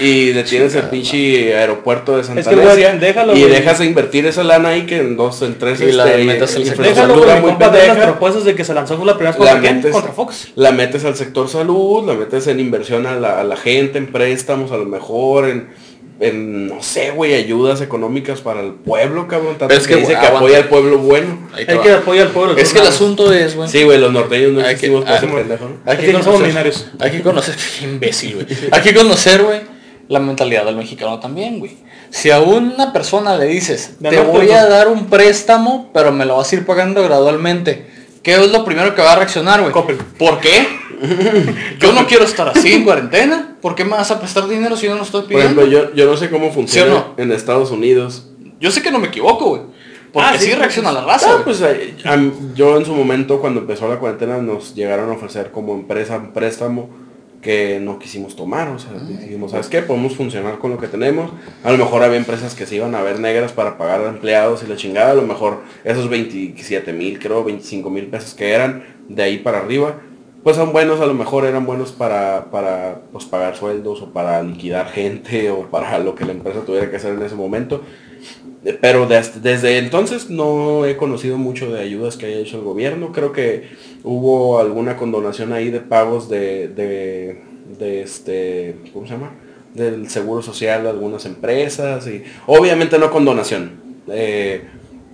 Y 0.00 0.30
detienes 0.32 0.74
el 0.74 0.84
pinche 0.84 1.56
aeropuerto 1.56 2.16
de 2.16 2.24
Santa 2.24 2.40
Es 2.40 2.48
que, 2.48 2.56
déjalo, 2.98 3.36
y 3.36 3.40
güey. 3.40 3.52
dejas 3.52 3.78
de 3.78 3.86
invertir 3.86 4.26
esa 4.26 4.42
lana 4.42 4.70
ahí 4.70 4.86
que 4.86 4.96
en 4.98 5.16
dos, 5.16 5.42
en 5.42 5.58
tres, 5.58 5.80
Y 5.80 5.92
la 5.92 6.10
este, 6.10 6.24
metas 6.24 6.56
al 6.56 6.64
sector. 6.64 6.86
Mi 6.86 7.40
muy 7.40 7.50
las 7.50 7.58
pendeja. 7.58 8.02
propuestas 8.02 8.44
de 8.44 8.54
que 8.54 8.64
se 8.64 8.74
lanzó 8.74 9.02
la 9.04 9.16
primera 9.16 9.36
La 9.38 9.56
metes, 9.56 9.92
Contra 9.92 10.12
Fox. 10.12 10.52
la 10.56 10.72
metes 10.72 11.04
al 11.04 11.14
sector 11.14 11.48
salud, 11.48 12.06
la 12.06 12.14
metes 12.14 12.46
en 12.46 12.60
inversión 12.60 13.06
a 13.06 13.16
la, 13.16 13.40
a 13.40 13.44
la 13.44 13.56
gente, 13.56 13.98
en 13.98 14.06
préstamos, 14.06 14.72
a 14.72 14.76
lo 14.76 14.86
mejor, 14.86 15.48
en, 15.48 15.68
en, 16.18 16.68
no 16.68 16.82
sé, 16.82 17.10
güey, 17.10 17.34
ayudas 17.34 17.80
económicas 17.80 18.40
para 18.40 18.60
el 18.60 18.72
pueblo, 18.72 19.28
cabrón. 19.28 19.58
Tanto 19.58 19.68
Pero 19.68 19.80
es 19.80 19.86
que, 19.86 19.94
que, 19.94 20.00
dice 20.00 20.12
que 20.12 20.26
apoya 20.26 20.58
al 20.58 20.68
pueblo 20.68 20.98
bueno. 20.98 21.48
Hay 21.54 21.66
que 21.66 21.92
apoyar 21.92 22.28
al 22.28 22.32
pueblo. 22.32 22.56
Es 22.56 22.72
que 22.72 22.78
el 22.78 22.86
asunto 22.86 23.32
es, 23.32 23.54
güey. 23.54 23.68
Sí, 23.68 23.82
güey, 23.82 23.98
los 23.98 24.12
norteños 24.12 24.52
no 24.52 24.60
Hay 24.60 24.76
que- 24.76 24.86
existimos 24.86 25.04
por 25.04 25.12
ah, 25.12 25.16
ese 25.16 25.26
pendejo, 25.26 25.64
¿no? 25.68 25.76
Hay 25.84 25.96
que 25.98 26.12
conocer, 26.12 26.74
hay 26.98 27.10
que 27.10 27.22
conocer, 27.22 27.54
imbécil, 27.82 28.34
güey. 28.34 28.46
Hay 28.70 28.80
que 28.82 28.94
conocer, 28.94 29.42
güey, 29.42 29.60
la 30.08 30.20
mentalidad 30.20 30.64
del 30.64 30.76
mexicano 30.76 31.20
también, 31.20 31.58
güey. 31.58 31.76
Si 32.10 32.30
a 32.30 32.40
una 32.40 32.92
persona 32.92 33.36
le 33.36 33.46
dices, 33.46 33.96
te 34.00 34.20
voy 34.20 34.50
a 34.52 34.66
dar 34.66 34.88
un 34.88 35.06
préstamo, 35.06 35.90
pero 35.92 36.12
me 36.12 36.24
lo 36.24 36.36
vas 36.36 36.50
a 36.50 36.56
ir 36.56 36.64
pagando 36.64 37.02
gradualmente, 37.02 37.86
¿qué 38.26 38.34
es 38.34 38.50
lo 38.50 38.64
primero 38.64 38.92
que 38.92 39.02
va 39.02 39.12
a 39.12 39.16
reaccionar, 39.16 39.60
güey? 39.60 39.72
Coppel. 39.72 39.98
¿Por 40.18 40.40
qué? 40.40 40.66
Yo 41.78 41.92
no 41.92 42.08
quiero 42.08 42.24
estar 42.24 42.48
así 42.48 42.72
en 42.72 42.82
cuarentena. 42.82 43.54
¿Por 43.62 43.76
qué 43.76 43.84
me 43.84 43.92
vas 43.92 44.10
a 44.10 44.18
prestar 44.18 44.48
dinero 44.48 44.76
si 44.76 44.86
yo 44.86 44.92
no 44.92 44.98
lo 44.98 45.02
estoy 45.04 45.20
Por 45.22 45.28
pidiendo? 45.28 45.62
ejemplo, 45.62 45.90
yo, 45.90 45.94
yo 45.94 46.10
no 46.10 46.16
sé 46.16 46.28
cómo 46.28 46.50
funciona 46.52 46.90
no? 46.90 47.14
en 47.18 47.30
Estados 47.30 47.70
Unidos. 47.70 48.26
Yo 48.58 48.72
sé 48.72 48.82
que 48.82 48.90
no 48.90 48.98
me 48.98 49.06
equivoco, 49.08 49.44
güey. 49.50 49.62
Porque 50.12 50.28
Ah, 50.28 50.32
sí, 50.38 50.46
sí, 50.46 50.50
sí, 50.50 50.56
reacciona 50.56 50.90
la 50.90 51.04
raza, 51.04 51.28
Ah, 51.38 51.42
pues 51.44 51.62
yo 52.56 52.76
en 52.78 52.84
su 52.84 52.94
momento 52.94 53.40
cuando 53.40 53.60
empezó 53.60 53.88
la 53.88 53.98
cuarentena 54.00 54.38
nos 54.38 54.74
llegaron 54.74 55.08
a 55.10 55.12
ofrecer 55.12 55.52
como 55.52 55.74
empresa 55.74 56.16
un 56.16 56.32
préstamo 56.32 56.88
que 57.46 57.78
no 57.80 58.00
quisimos 58.00 58.34
tomar, 58.34 58.66
o 58.70 58.78
sea, 58.80 58.90
dijimos, 58.94 59.52
¿sabes 59.52 59.68
qué? 59.68 59.80
Podemos 59.80 60.16
funcionar 60.16 60.58
con 60.58 60.72
lo 60.72 60.78
que 60.78 60.88
tenemos. 60.88 61.30
A 61.62 61.70
lo 61.70 61.78
mejor 61.78 62.02
había 62.02 62.18
empresas 62.18 62.56
que 62.56 62.66
se 62.66 62.74
iban 62.74 62.96
a 62.96 63.02
ver 63.02 63.20
negras 63.20 63.52
para 63.52 63.78
pagar 63.78 64.00
a 64.00 64.08
empleados 64.08 64.64
y 64.64 64.66
la 64.66 64.74
chingada, 64.74 65.12
a 65.12 65.14
lo 65.14 65.22
mejor 65.22 65.60
esos 65.84 66.10
27 66.10 66.92
mil, 66.92 67.20
creo, 67.20 67.44
25 67.44 67.88
mil 67.88 68.06
pesos 68.06 68.34
que 68.34 68.50
eran 68.50 68.82
de 69.08 69.22
ahí 69.22 69.38
para 69.38 69.58
arriba, 69.58 69.94
pues 70.42 70.56
son 70.56 70.72
buenos, 70.72 71.00
a 71.00 71.06
lo 71.06 71.14
mejor 71.14 71.44
eran 71.44 71.66
buenos 71.66 71.92
para, 71.92 72.46
para 72.50 73.02
pues, 73.12 73.24
pagar 73.26 73.54
sueldos 73.54 74.02
o 74.02 74.12
para 74.12 74.42
liquidar 74.42 74.88
gente 74.88 75.48
o 75.52 75.68
para 75.70 76.00
lo 76.00 76.16
que 76.16 76.24
la 76.24 76.32
empresa 76.32 76.62
tuviera 76.66 76.90
que 76.90 76.96
hacer 76.96 77.14
en 77.14 77.22
ese 77.22 77.36
momento. 77.36 77.82
Pero 78.80 79.06
des- 79.06 79.42
desde 79.42 79.78
entonces 79.78 80.28
no 80.30 80.84
he 80.86 80.96
conocido 80.96 81.38
mucho 81.38 81.70
de 81.72 81.80
ayudas 81.82 82.16
que 82.16 82.26
haya 82.26 82.38
hecho 82.38 82.56
el 82.58 82.64
gobierno. 82.64 83.12
Creo 83.12 83.32
que 83.32 83.68
hubo 84.02 84.58
alguna 84.58 84.96
condonación 84.96 85.52
ahí 85.52 85.70
de 85.70 85.80
pagos 85.80 86.28
de, 86.28 86.68
de, 86.68 87.42
de 87.78 88.02
este, 88.02 88.76
¿cómo 88.92 89.06
se 89.06 89.12
llama? 89.12 89.32
Del 89.74 90.08
seguro 90.10 90.42
social 90.42 90.82
de 90.84 90.88
algunas 90.90 91.26
empresas 91.26 92.06
y 92.08 92.24
obviamente 92.46 92.98
no 92.98 93.10
condonación. 93.10 93.72
Eh, 94.08 94.62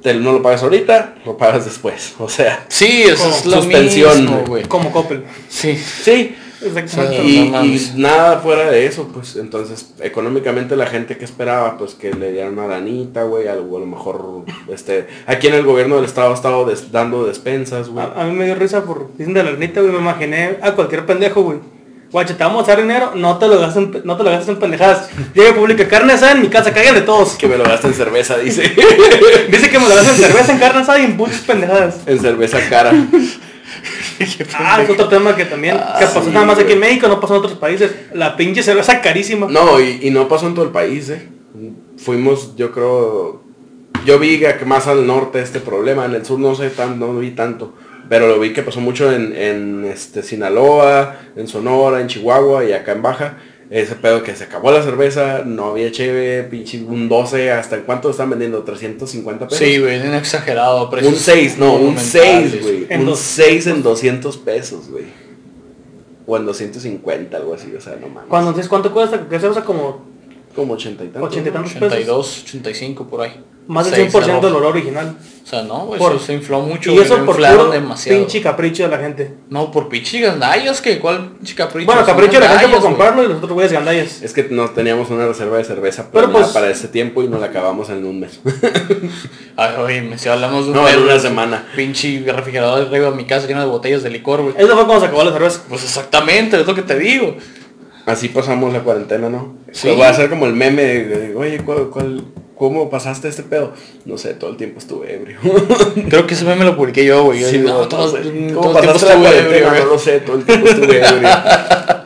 te- 0.03 0.15
no 0.15 0.33
lo 0.33 0.43
pagas 0.43 0.63
ahorita, 0.63 1.17
lo 1.27 1.37
pagas 1.37 1.65
después. 1.65 2.15
O 2.21 2.29
sea, 2.29 2.65
Sí, 2.69 3.03
eso 3.03 3.23
Como 3.25 3.35
es 3.37 3.47
lo 3.47 3.53
suspensión, 3.63 4.21
mismo. 4.21 4.45
Como 4.69 4.93
Coppel. 4.93 5.25
Sí. 5.49 5.77
sí, 5.77 6.35
Exactamente. 6.65 7.23
y, 7.23 7.39
no 7.41 7.45
y 7.47 7.51
mames. 7.51 7.95
nada 7.97 8.39
fuera 8.39 8.71
de 8.71 8.87
eso, 8.87 9.09
pues 9.13 9.37
entonces 9.37 9.93
económicamente 10.01 10.77
la 10.77 10.87
gente 10.87 11.17
que 11.17 11.25
esperaba, 11.25 11.77
pues 11.79 11.95
que 11.95 12.13
le 12.13 12.33
dieran 12.33 12.53
una 12.59 12.67
lanita, 12.69 13.25
güey, 13.25 13.49
algo 13.49 13.77
a 13.77 13.81
lo 13.81 13.87
mejor, 13.87 14.45
este, 14.73 15.07
aquí 15.27 15.49
en 15.49 15.55
el 15.55 15.65
gobierno 15.65 15.97
del 15.97 16.05
estado 16.05 16.31
ha 16.31 16.35
estado 16.35 16.65
des- 16.65 16.93
dando 16.93 17.25
despensas, 17.27 17.89
güey. 17.89 18.05
A, 18.07 18.23
a 18.23 18.25
mí 18.25 18.33
me 18.33 18.45
dio 18.47 18.55
risa 18.55 18.85
por 18.85 19.11
dicen 19.17 19.35
de 19.35 19.43
la 19.45 19.53
neta, 19.53 19.81
güey, 19.81 19.93
me 19.93 19.99
imaginé 19.99 20.59
a 20.63 20.73
cualquier 20.73 21.05
pendejo, 21.07 21.43
güey. 21.43 21.59
Guache, 22.13 22.35
te 22.35 22.45
vamos 22.45 22.65
a 22.69 22.73
dar 22.73 22.83
dinero, 22.83 23.13
no 23.15 23.39
te 23.39 23.49
lo 23.49 23.59
gastes 23.59 23.83
en, 23.85 24.03
no 24.05 24.17
te 24.19 24.23
lo 24.23 24.29
gastes 24.31 24.49
en 24.51 24.57
pendejadas. 24.59 25.09
Llega 25.35 25.49
y 25.49 25.53
publica 25.55 25.89
carne 25.89 26.13
asada 26.13 26.33
en 26.33 26.43
mi 26.43 26.49
casa, 26.49 26.71
cállate 26.75 27.01
todos. 27.01 27.37
Que 27.37 27.49
me 27.49 27.57
lo 27.57 27.65
gasta 27.65 27.89
en 27.89 27.95
cerveza, 27.95 28.37
dice. 28.37 28.63
Dice 29.51 29.71
que 29.71 29.79
me 29.79 29.89
lo 29.89 29.95
gastes 29.95 30.19
en 30.19 30.25
cerveza, 30.27 30.53
en 30.53 30.59
carne 30.59 30.83
asada 30.83 30.99
y 31.01 31.05
en 31.07 31.17
putas 31.17 31.39
pendejadas. 31.39 32.01
en 32.07 32.21
cerveza 32.21 32.59
cara. 32.69 32.93
Ah, 34.55 34.81
es 34.83 34.91
otro 34.91 35.09
tema 35.09 35.35
que 35.35 35.45
también, 35.45 35.77
que 35.77 36.05
pasó 36.05 36.23
sí, 36.23 36.31
nada 36.31 36.47
más 36.47 36.59
aquí 36.59 36.73
en. 36.73 36.79
México, 36.79 37.09
no 37.09 37.21
pasó 37.21 37.35
en 37.35 37.41
otros 37.41 37.59
países. 37.59 37.93
La 38.13 38.37
pinche 38.37 38.63
cerveza 38.63 39.01
carísima. 39.01 39.47
No, 39.49 39.81
y, 39.81 40.01
y 40.03 40.11
no 40.11 40.29
pasó 40.29 40.47
en 40.47 40.55
todo 40.55 40.65
el 40.65 40.71
país, 40.71 41.11
eh. 41.11 41.29
Fuimos, 41.97 42.57
yo 42.57 42.73
creo, 42.73 43.43
yo 44.05 44.19
vi 44.19 44.39
que 44.41 44.65
más 44.65 44.87
al 44.87 45.07
norte 45.07 45.41
este 45.41 45.61
problema, 45.61 46.05
en 46.05 46.15
el 46.15 46.25
sur 46.25 46.39
no 46.39 46.55
sé 46.55 46.71
tan, 46.71 46.99
no 46.99 47.15
vi 47.19 47.33
tanto, 47.33 47.75
pero 48.09 48.27
lo 48.27 48.39
vi 48.41 48.53
que 48.53 48.63
pasó 48.63 48.81
mucho 48.81 49.13
en, 49.13 49.35
en 49.37 49.85
este 49.85 50.23
Sinaloa, 50.23 51.17
en 51.37 51.47
Sonora, 51.47 52.01
en 52.01 52.09
Chihuahua 52.09 52.65
y 52.65 52.73
acá 52.73 52.93
en 52.93 53.03
Baja. 53.03 53.39
Ese 53.73 53.95
pedo 53.95 54.23
que 54.23 54.37
se 54.37 54.45
acabó 54.45 54.71
la 54.71 54.83
cerveza, 54.83 55.45
no 55.47 55.69
había 55.71 55.91
cheve, 55.91 56.43
pinche 56.43 56.83
un 56.85 57.09
12, 57.09 57.51
hasta 57.53 57.75
el 57.77 57.85
cuánto 57.85 58.11
están 58.11 58.29
vendiendo, 58.29 58.63
350 58.65 59.49
pesos. 59.49 59.67
Sí, 59.67 59.79
güey, 59.79 59.99
un 60.07 60.13
exagerado. 60.15 60.85
un 60.85 60.91
precios 60.91 61.17
6, 61.17 61.57
no, 61.59 61.73
un 61.77 61.95
monumentales. 61.95 62.51
6, 62.53 62.63
güey. 62.63 62.87
En 62.91 63.01
Un 63.01 63.07
dos- 63.07 63.19
6 63.21 63.67
en 63.69 63.83
200 63.83 64.37
pesos, 64.37 64.91
güey. 64.91 65.05
O 66.27 66.37
en 66.37 66.45
250, 66.45 67.35
algo 67.39 67.55
así, 67.55 67.75
o 67.75 67.81
sea, 67.81 67.97
no 67.99 68.09
mames. 68.09 68.29
Cuando 68.29 68.53
dices 68.53 68.69
cuánto 68.69 68.93
cuesta, 68.93 69.27
que 69.27 69.41
cerveza 69.41 69.65
como 69.65 70.05
Como 70.55 70.75
80 70.75 71.05
y 71.05 71.09
tantos. 71.09 71.31
80 71.31 71.49
y 71.49 71.53
tantos 71.53 71.73
pesos. 71.73 71.87
82, 71.89 72.43
85 72.45 73.07
por 73.09 73.23
ahí. 73.23 73.43
Más 73.69 73.87
del 73.87 73.95
Seis 73.95 74.13
100% 74.13 74.41
de 74.41 74.47
del 74.47 74.57
olor 74.57 74.73
original. 74.73 75.17
O 75.45 75.47
sea, 75.47 75.63
no, 75.63 75.87
güey, 75.87 75.99
Por- 75.99 76.19
se, 76.21 76.27
se 76.27 76.33
infló 76.35 76.61
mucho. 76.61 76.93
Y 76.93 76.99
eso 76.99 77.17
por 77.25 77.35
inflaron 77.37 77.59
puro 77.67 77.71
demasiado. 77.73 78.19
pinche 78.21 78.41
capricho 78.41 78.85
de 78.85 78.89
la 78.89 78.99
gente. 78.99 79.35
No, 79.51 79.71
por 79.71 79.89
pinche 79.89 80.21
gandallas, 80.21 80.81
que 80.81 80.99
¿cuál 80.99 81.33
pinche 81.37 81.55
capricho? 81.55 81.87
Bueno, 81.87 82.05
capricho 82.07 82.35
de 82.35 82.41
la 82.41 82.59
gente 82.59 82.69
por 82.77 82.81
comprarlo 82.83 83.25
y 83.25 83.27
los 83.29 83.37
otros 83.39 83.53
güeyes 83.53 83.73
gandallas. 83.73 84.23
Es 84.23 84.33
que 84.33 84.45
no 84.51 84.71
teníamos 84.71 85.11
una 85.11 85.27
reserva 85.27 85.59
de 85.59 85.65
cerveza 85.65 86.09
Pero 86.13 86.31
pues- 86.31 86.49
para 86.49 86.71
ese 86.71 86.89
tiempo 86.89 87.23
y 87.23 87.29
nos 87.29 87.41
la 87.41 87.47
acabamos 87.49 87.89
en 87.91 88.05
un 88.05 88.21
mes. 88.21 88.41
Ay, 89.57 89.75
oye, 89.79 90.19
si 90.19 90.29
hablamos 90.29 90.65
de 90.67 90.71
un 90.73 90.77
No, 90.79 90.89
en 90.89 91.01
una 91.03 91.19
semana. 91.19 91.67
Pinche 91.77 92.23
refrigerador 92.27 92.87
arriba 92.87 93.11
de 93.11 93.17
mi 93.17 93.25
casa 93.27 93.47
lleno 93.47 93.61
de 93.61 93.67
botellas 93.67 94.03
de 94.03 94.11
licor, 94.11 94.43
güey. 94.43 94.55
Eso 94.57 94.69
fue 94.75 94.85
cuando 94.87 95.01
se 95.01 95.07
acabó 95.07 95.25
la 95.25 95.33
cerveza. 95.33 95.63
Pues 95.69 95.83
exactamente, 95.85 96.61
es 96.61 96.67
lo 96.67 96.75
que 96.75 96.83
te 96.83 96.99
digo. 96.99 97.37
Así 98.07 98.29
pasamos 98.29 98.73
la 98.73 98.81
cuarentena, 98.81 99.29
¿no? 99.29 99.55
Sí. 99.73 99.83
Pues 99.89 99.97
voy 99.97 100.07
a 100.07 100.11
hacer 100.11 100.29
como 100.29 100.47
el 100.47 100.55
meme 100.55 100.83
de, 100.83 101.35
oye, 101.37 101.59
¿cuál, 101.65 101.89
cuál- 101.91 102.25
cómo 102.57 102.91
pasaste 102.91 103.29
este 103.29 103.43
pedo? 103.45 103.73
No 104.05 104.17
sé, 104.19 104.35
todo 104.35 104.51
el 104.51 104.57
tiempo 104.57 104.79
estuve 104.79 105.15
ebrio. 105.15 105.39
Creo 106.09 106.27
que 106.27 106.35
ese 106.35 106.45
meme 106.45 106.65
lo 106.65 106.77
publiqué 106.77 107.05
yo, 107.05 107.25
güey. 107.25 107.43
Sí, 107.45 107.59
no, 107.59 107.87
todo 107.89 108.17
el 108.17 108.53
¿Cómo 108.55 108.73
tiempo 108.73 108.73
pasaste 108.73 109.19
la 109.19 109.37
ebrio. 109.37 109.71
No 109.73 109.85
lo 109.93 109.99
sé, 109.99 110.21
todo 110.21 110.37
el 110.37 110.45
tiempo 110.45 110.67
estuve 110.69 110.99
ebrio. 110.99 111.29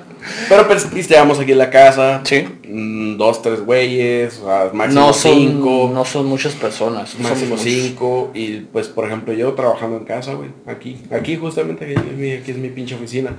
Pero 0.48 0.66
pues 0.68 0.84
pisteamos 0.84 1.38
aquí 1.40 1.52
en 1.52 1.58
la 1.58 1.70
casa. 1.70 2.20
Sí. 2.24 2.44
Mm, 2.68 3.16
Dos, 3.16 3.42
tres 3.42 3.60
güeyes, 3.64 4.40
a 4.46 4.70
máximo 4.72 5.00
No 5.06 5.12
son, 5.12 5.34
cinco. 5.34 5.90
no 5.92 6.04
son 6.04 6.26
muchas 6.26 6.52
personas. 6.54 7.10
son 7.10 7.22
máximo 7.22 7.56
cinco 7.56 8.30
y 8.34 8.58
pues 8.60 8.88
por 8.88 9.06
ejemplo 9.06 9.32
yo 9.32 9.52
trabajando 9.54 9.96
en 9.96 10.04
casa 10.04 10.34
güey 10.34 10.50
aquí 10.66 10.98
aquí 11.10 11.36
justamente 11.36 11.84
aquí 11.86 11.94
es 11.94 12.16
mi, 12.18 12.32
aquí 12.32 12.50
es 12.50 12.58
mi 12.58 12.68
pinche 12.68 12.94
oficina 12.94 13.30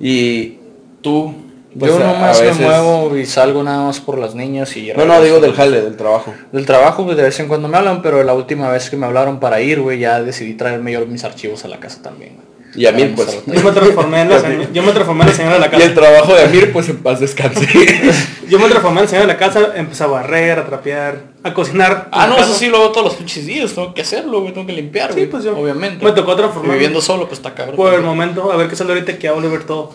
y 0.00 0.56
tú 1.02 1.34
pues, 1.78 1.92
Yo 1.92 1.98
a- 1.98 2.12
nomás 2.12 2.38
a 2.38 2.42
me 2.42 2.48
veces- 2.48 2.62
muevo 2.66 3.16
y 3.16 3.26
salgo 3.26 3.62
nada 3.62 3.84
más 3.86 4.00
por 4.00 4.18
las 4.18 4.34
niñas 4.34 4.76
y... 4.76 4.92
no 4.96 5.04
no 5.04 5.20
digo 5.22 5.40
del 5.40 5.54
jale 5.54 5.80
del 5.82 5.96
trabajo 5.96 6.34
Del 6.52 6.66
trabajo, 6.66 7.04
pues 7.04 7.16
de 7.16 7.22
vez 7.22 7.38
en 7.40 7.48
cuando 7.48 7.68
me 7.68 7.76
hablan, 7.76 8.02
pero 8.02 8.22
la 8.24 8.34
última 8.34 8.68
vez 8.70 8.90
que 8.90 8.96
me 8.96 9.06
hablaron 9.06 9.38
para 9.40 9.60
ir, 9.60 9.80
güey, 9.80 9.98
ya 10.00 10.20
decidí 10.22 10.54
traerme 10.54 10.92
yo 10.92 11.04
mis 11.06 11.24
archivos 11.24 11.64
a 11.64 11.68
la 11.68 11.78
casa 11.78 12.02
también, 12.02 12.34
güey. 12.36 12.50
Y 12.72 12.86
Amir, 12.86 13.14
pues. 13.16 13.42
Yo 13.46 13.62
me 13.64 13.72
transformé 13.72 14.20
en 14.22 14.28
la, 14.30 14.38
señ- 14.42 14.72
yo 14.72 14.82
me 14.84 14.92
transformé 14.92 15.22
en 15.24 15.30
la 15.30 15.34
señora 15.34 15.54
de 15.54 15.60
la 15.60 15.66
Y 15.66 15.82
el 15.82 15.92
casa. 15.92 15.94
trabajo 15.94 16.34
de 16.36 16.42
Amir, 16.44 16.72
pues 16.72 16.88
en 16.88 16.98
paz 16.98 17.18
descanse. 17.18 17.66
Yo 18.48 18.58
me 18.60 18.68
transformé 18.68 18.98
en 19.00 19.04
la 19.04 19.08
señora 19.10 19.26
de 19.26 19.32
la 19.32 19.38
casa, 19.38 19.72
empecé 19.76 20.02
a 20.04 20.06
barrer, 20.08 20.58
a 20.58 20.66
trapear, 20.66 21.20
a 21.42 21.52
cocinar. 21.54 22.08
Ah, 22.12 22.26
no, 22.28 22.34
eso 22.36 22.44
casa. 22.46 22.58
sí 22.58 22.68
lo 22.68 22.76
hago 22.78 22.90
todos 22.90 23.04
los 23.06 23.14
pinches 23.14 23.44
días, 23.46 23.72
tengo 23.72 23.92
que 23.94 24.02
hacerlo, 24.02 24.40
güey, 24.40 24.52
tengo 24.54 24.66
que 24.68 24.72
limpiar, 24.72 25.10
Sí, 25.10 25.20
güey. 25.20 25.30
pues 25.30 25.42
yo- 25.44 25.56
Obviamente. 25.58 26.04
me 26.04 26.12
tocó 26.12 26.32
Y 26.32 26.36
transformarme. 26.36 26.74
Viviendo 26.74 27.00
solo, 27.00 27.26
pues 27.26 27.38
está 27.38 27.54
cabrón. 27.54 27.74
Por 27.76 27.92
el 27.94 28.02
momento, 28.02 28.52
a 28.52 28.56
ver 28.56 28.68
qué 28.68 28.76
sale 28.76 28.92
ahorita 28.92 29.18
que 29.18 29.26
a 29.28 29.32
ver 29.32 29.64
todo. 29.64 29.92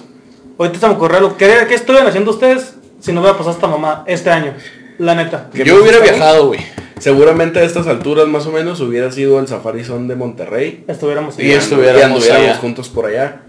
Ahorita 0.57 0.79
se 0.79 0.87
me 0.87 0.93
ocurrió 0.93 1.17
algo. 1.17 1.37
¿Qué, 1.37 1.65
¿Qué 1.67 1.75
estuvieran 1.75 2.07
haciendo 2.07 2.31
ustedes 2.31 2.75
si 2.99 3.11
no 3.11 3.21
hubiera 3.21 3.37
pasado 3.37 3.55
esta 3.55 3.67
mamá 3.67 4.03
este 4.07 4.29
año? 4.29 4.53
La 4.97 5.15
neta. 5.15 5.49
¿Qué 5.53 5.65
Yo 5.65 5.81
hubiera 5.81 5.99
viajado, 5.99 6.47
güey. 6.47 6.59
Seguramente 6.99 7.59
a 7.59 7.63
estas 7.63 7.87
alturas 7.87 8.27
más 8.27 8.45
o 8.45 8.51
menos 8.51 8.79
hubiera 8.79 9.11
sido 9.11 9.39
el 9.39 9.47
Safari 9.47 9.83
Zone 9.83 10.07
de 10.07 10.15
Monterrey. 10.15 10.85
Estuviéramos 10.87 11.37
Y 11.37 11.51
estuviéramos 11.51 12.29
allá. 12.29 12.55
juntos 12.55 12.87
por 12.89 13.05
allá. 13.05 13.41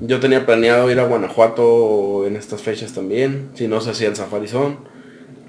Yo 0.00 0.20
tenía 0.20 0.44
planeado 0.44 0.90
ir 0.90 1.00
a 1.00 1.04
Guanajuato 1.04 2.26
en 2.26 2.36
estas 2.36 2.60
fechas 2.60 2.92
también, 2.92 3.50
si 3.54 3.66
no 3.68 3.80
se 3.80 3.90
hacía 3.90 4.08
el 4.08 4.16
Safari 4.16 4.48
Zone. 4.48 4.76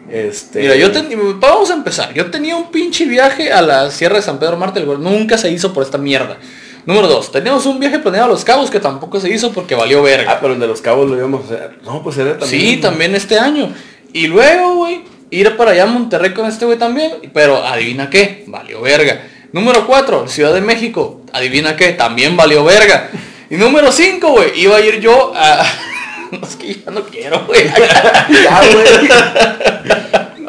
Este, 0.10 0.62
Mira, 0.62 0.76
yo 0.76 0.92
tenía, 0.92 1.18
vamos 1.40 1.70
a 1.70 1.74
empezar. 1.74 2.14
Yo 2.14 2.32
tenía 2.32 2.56
un 2.56 2.72
pinche 2.72 3.06
viaje 3.06 3.52
a 3.52 3.62
la 3.62 3.92
Sierra 3.92 4.16
de 4.18 4.22
San 4.22 4.40
Pedro 4.40 4.58
Marte, 4.58 4.80
el 4.80 4.86
cual 4.86 5.02
nunca 5.04 5.38
se 5.38 5.52
hizo 5.52 5.74
por 5.74 5.84
esta 5.84 5.98
mierda. 5.98 6.38
Número 6.86 7.08
dos, 7.08 7.32
teníamos 7.32 7.66
un 7.66 7.80
viaje 7.80 8.00
planeado 8.00 8.26
a 8.26 8.30
Los 8.30 8.44
Cabos 8.44 8.70
que 8.72 8.80
tampoco 8.80 9.20
se 9.20 9.30
hizo 9.30 9.52
porque 9.52 9.76
valió 9.76 10.00
Ah, 10.00 10.04
verga. 10.04 10.40
pero 10.42 10.54
el 10.54 10.60
de 10.60 10.68
los 10.68 10.82
cabos 10.82 11.10
lo 11.10 11.16
íbamos 11.18 11.42
a 11.42 11.46
hacer. 11.46 11.80
No, 11.84 12.02
pues 12.02 12.18
era 12.18 12.38
también. 12.38 12.62
sí, 12.62 12.78
también 12.78 13.16
este 13.16 13.38
año. 13.40 13.72
Y 14.14 14.28
luego, 14.28 14.76
güey, 14.78 15.02
ir 15.30 15.56
para 15.58 15.72
allá 15.72 15.84
a 15.84 15.88
Monterrey 15.88 16.34
con 16.34 16.48
este 16.48 16.66
güey 16.66 16.78
también. 16.78 17.14
Pero 17.34 17.64
adivina 17.64 18.10
qué, 18.10 18.44
valió 18.48 18.82
verga. 18.82 19.22
Número 19.54 19.86
cuatro, 19.86 20.28
Ciudad 20.28 20.54
de 20.54 20.62
México. 20.62 21.22
Adivina 21.34 21.76
qué, 21.76 21.90
también 21.94 22.36
valió 22.36 22.64
verga. 22.64 23.10
Y 23.50 23.56
número 23.56 23.92
cinco, 23.92 24.32
güey, 24.32 24.60
iba 24.60 24.78
a 24.78 24.82
ir 24.82 25.00
yo 25.00 25.34
a... 25.36 25.64
No, 26.32 26.48
es 26.48 26.56
que 26.56 26.74
ya 26.76 26.90
no 26.92 27.02
quiero, 27.04 27.46
güey. 27.46 27.64
Ya, 28.44 28.62
güey. 28.74 29.10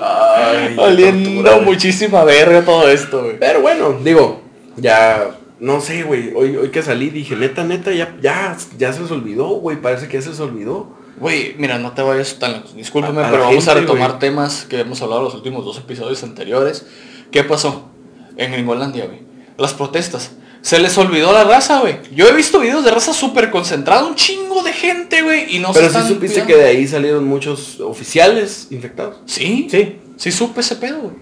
Ay, 0.01 0.75
Valiendo 0.77 1.43
tortura, 1.43 1.65
muchísima 1.65 2.25
verga 2.25 2.63
todo 2.65 2.89
esto, 2.89 3.23
güey. 3.25 3.39
Pero 3.39 3.61
bueno, 3.63 3.99
digo, 4.03 4.41
ya, 4.77 5.31
no 5.63 5.81
sé, 5.81 6.03
güey, 6.03 6.33
hoy, 6.35 6.57
hoy 6.57 6.69
que 6.71 6.83
salí 6.83 7.09
dije, 7.11 7.37
neta, 7.37 7.65
neta, 7.65 7.93
ya, 7.93 8.15
ya, 8.21 8.57
ya 8.79 8.93
se 8.93 9.01
les 9.01 9.11
olvidó, 9.11 9.47
güey, 9.49 9.81
parece 9.81 10.09
que 10.09 10.15
ya 10.19 10.23
se 10.23 10.31
les 10.31 10.41
olvidó. 10.41 11.01
Güey, 11.19 11.55
mira, 11.57 11.79
no 11.79 11.93
te 11.93 12.03
vayas 12.03 12.39
tan 12.39 12.53
lejos. 12.53 12.75
Discúlpame, 12.75 13.23
A- 13.23 13.29
a 13.29 13.31
pero 13.31 13.45
vamos 13.45 13.69
a 13.69 13.75
retomar 13.75 14.19
temas 14.19 14.67
que 14.69 14.81
hemos 14.81 15.01
hablado 15.03 15.21
en 15.21 15.25
los 15.27 15.35
últimos 15.35 15.65
dos 15.65 15.79
episodios 15.79 16.23
anteriores. 16.25 16.85
¿Qué 17.31 17.45
pasó? 17.45 17.89
En 18.37 18.51
Gringolandia, 18.53 19.07
güey. 19.07 19.21
Las 19.57 19.73
protestas. 19.73 20.33
Se 20.63 20.79
les 20.79 20.97
olvidó 20.99 21.33
la 21.33 21.45
raza, 21.45 21.81
güey. 21.81 21.97
Yo 22.15 22.29
he 22.29 22.33
visto 22.33 22.61
videos 22.61 22.85
de 22.85 22.91
raza 22.93 23.13
súper 23.13 23.51
concentrada, 23.51 24.05
un 24.05 24.15
chingo 24.15 24.63
de 24.63 24.73
gente, 24.73 25.23
güey, 25.23 25.57
y 25.57 25.59
no 25.59 25.73
Pero 25.73 25.87
se 25.87 25.93
sí 25.93 25.99
están 25.99 26.09
supiste 26.15 26.43
que 26.45 26.57
de 26.57 26.65
ahí 26.67 26.87
salieron 26.87 27.25
muchos 27.27 27.81
oficiales 27.81 28.69
infectados. 28.71 29.17
Sí, 29.27 29.67
Sí. 29.71 29.99
Sí 30.17 30.31
supe 30.33 30.61
ese 30.61 30.77
pedo, 30.77 30.99
güey. 31.01 31.15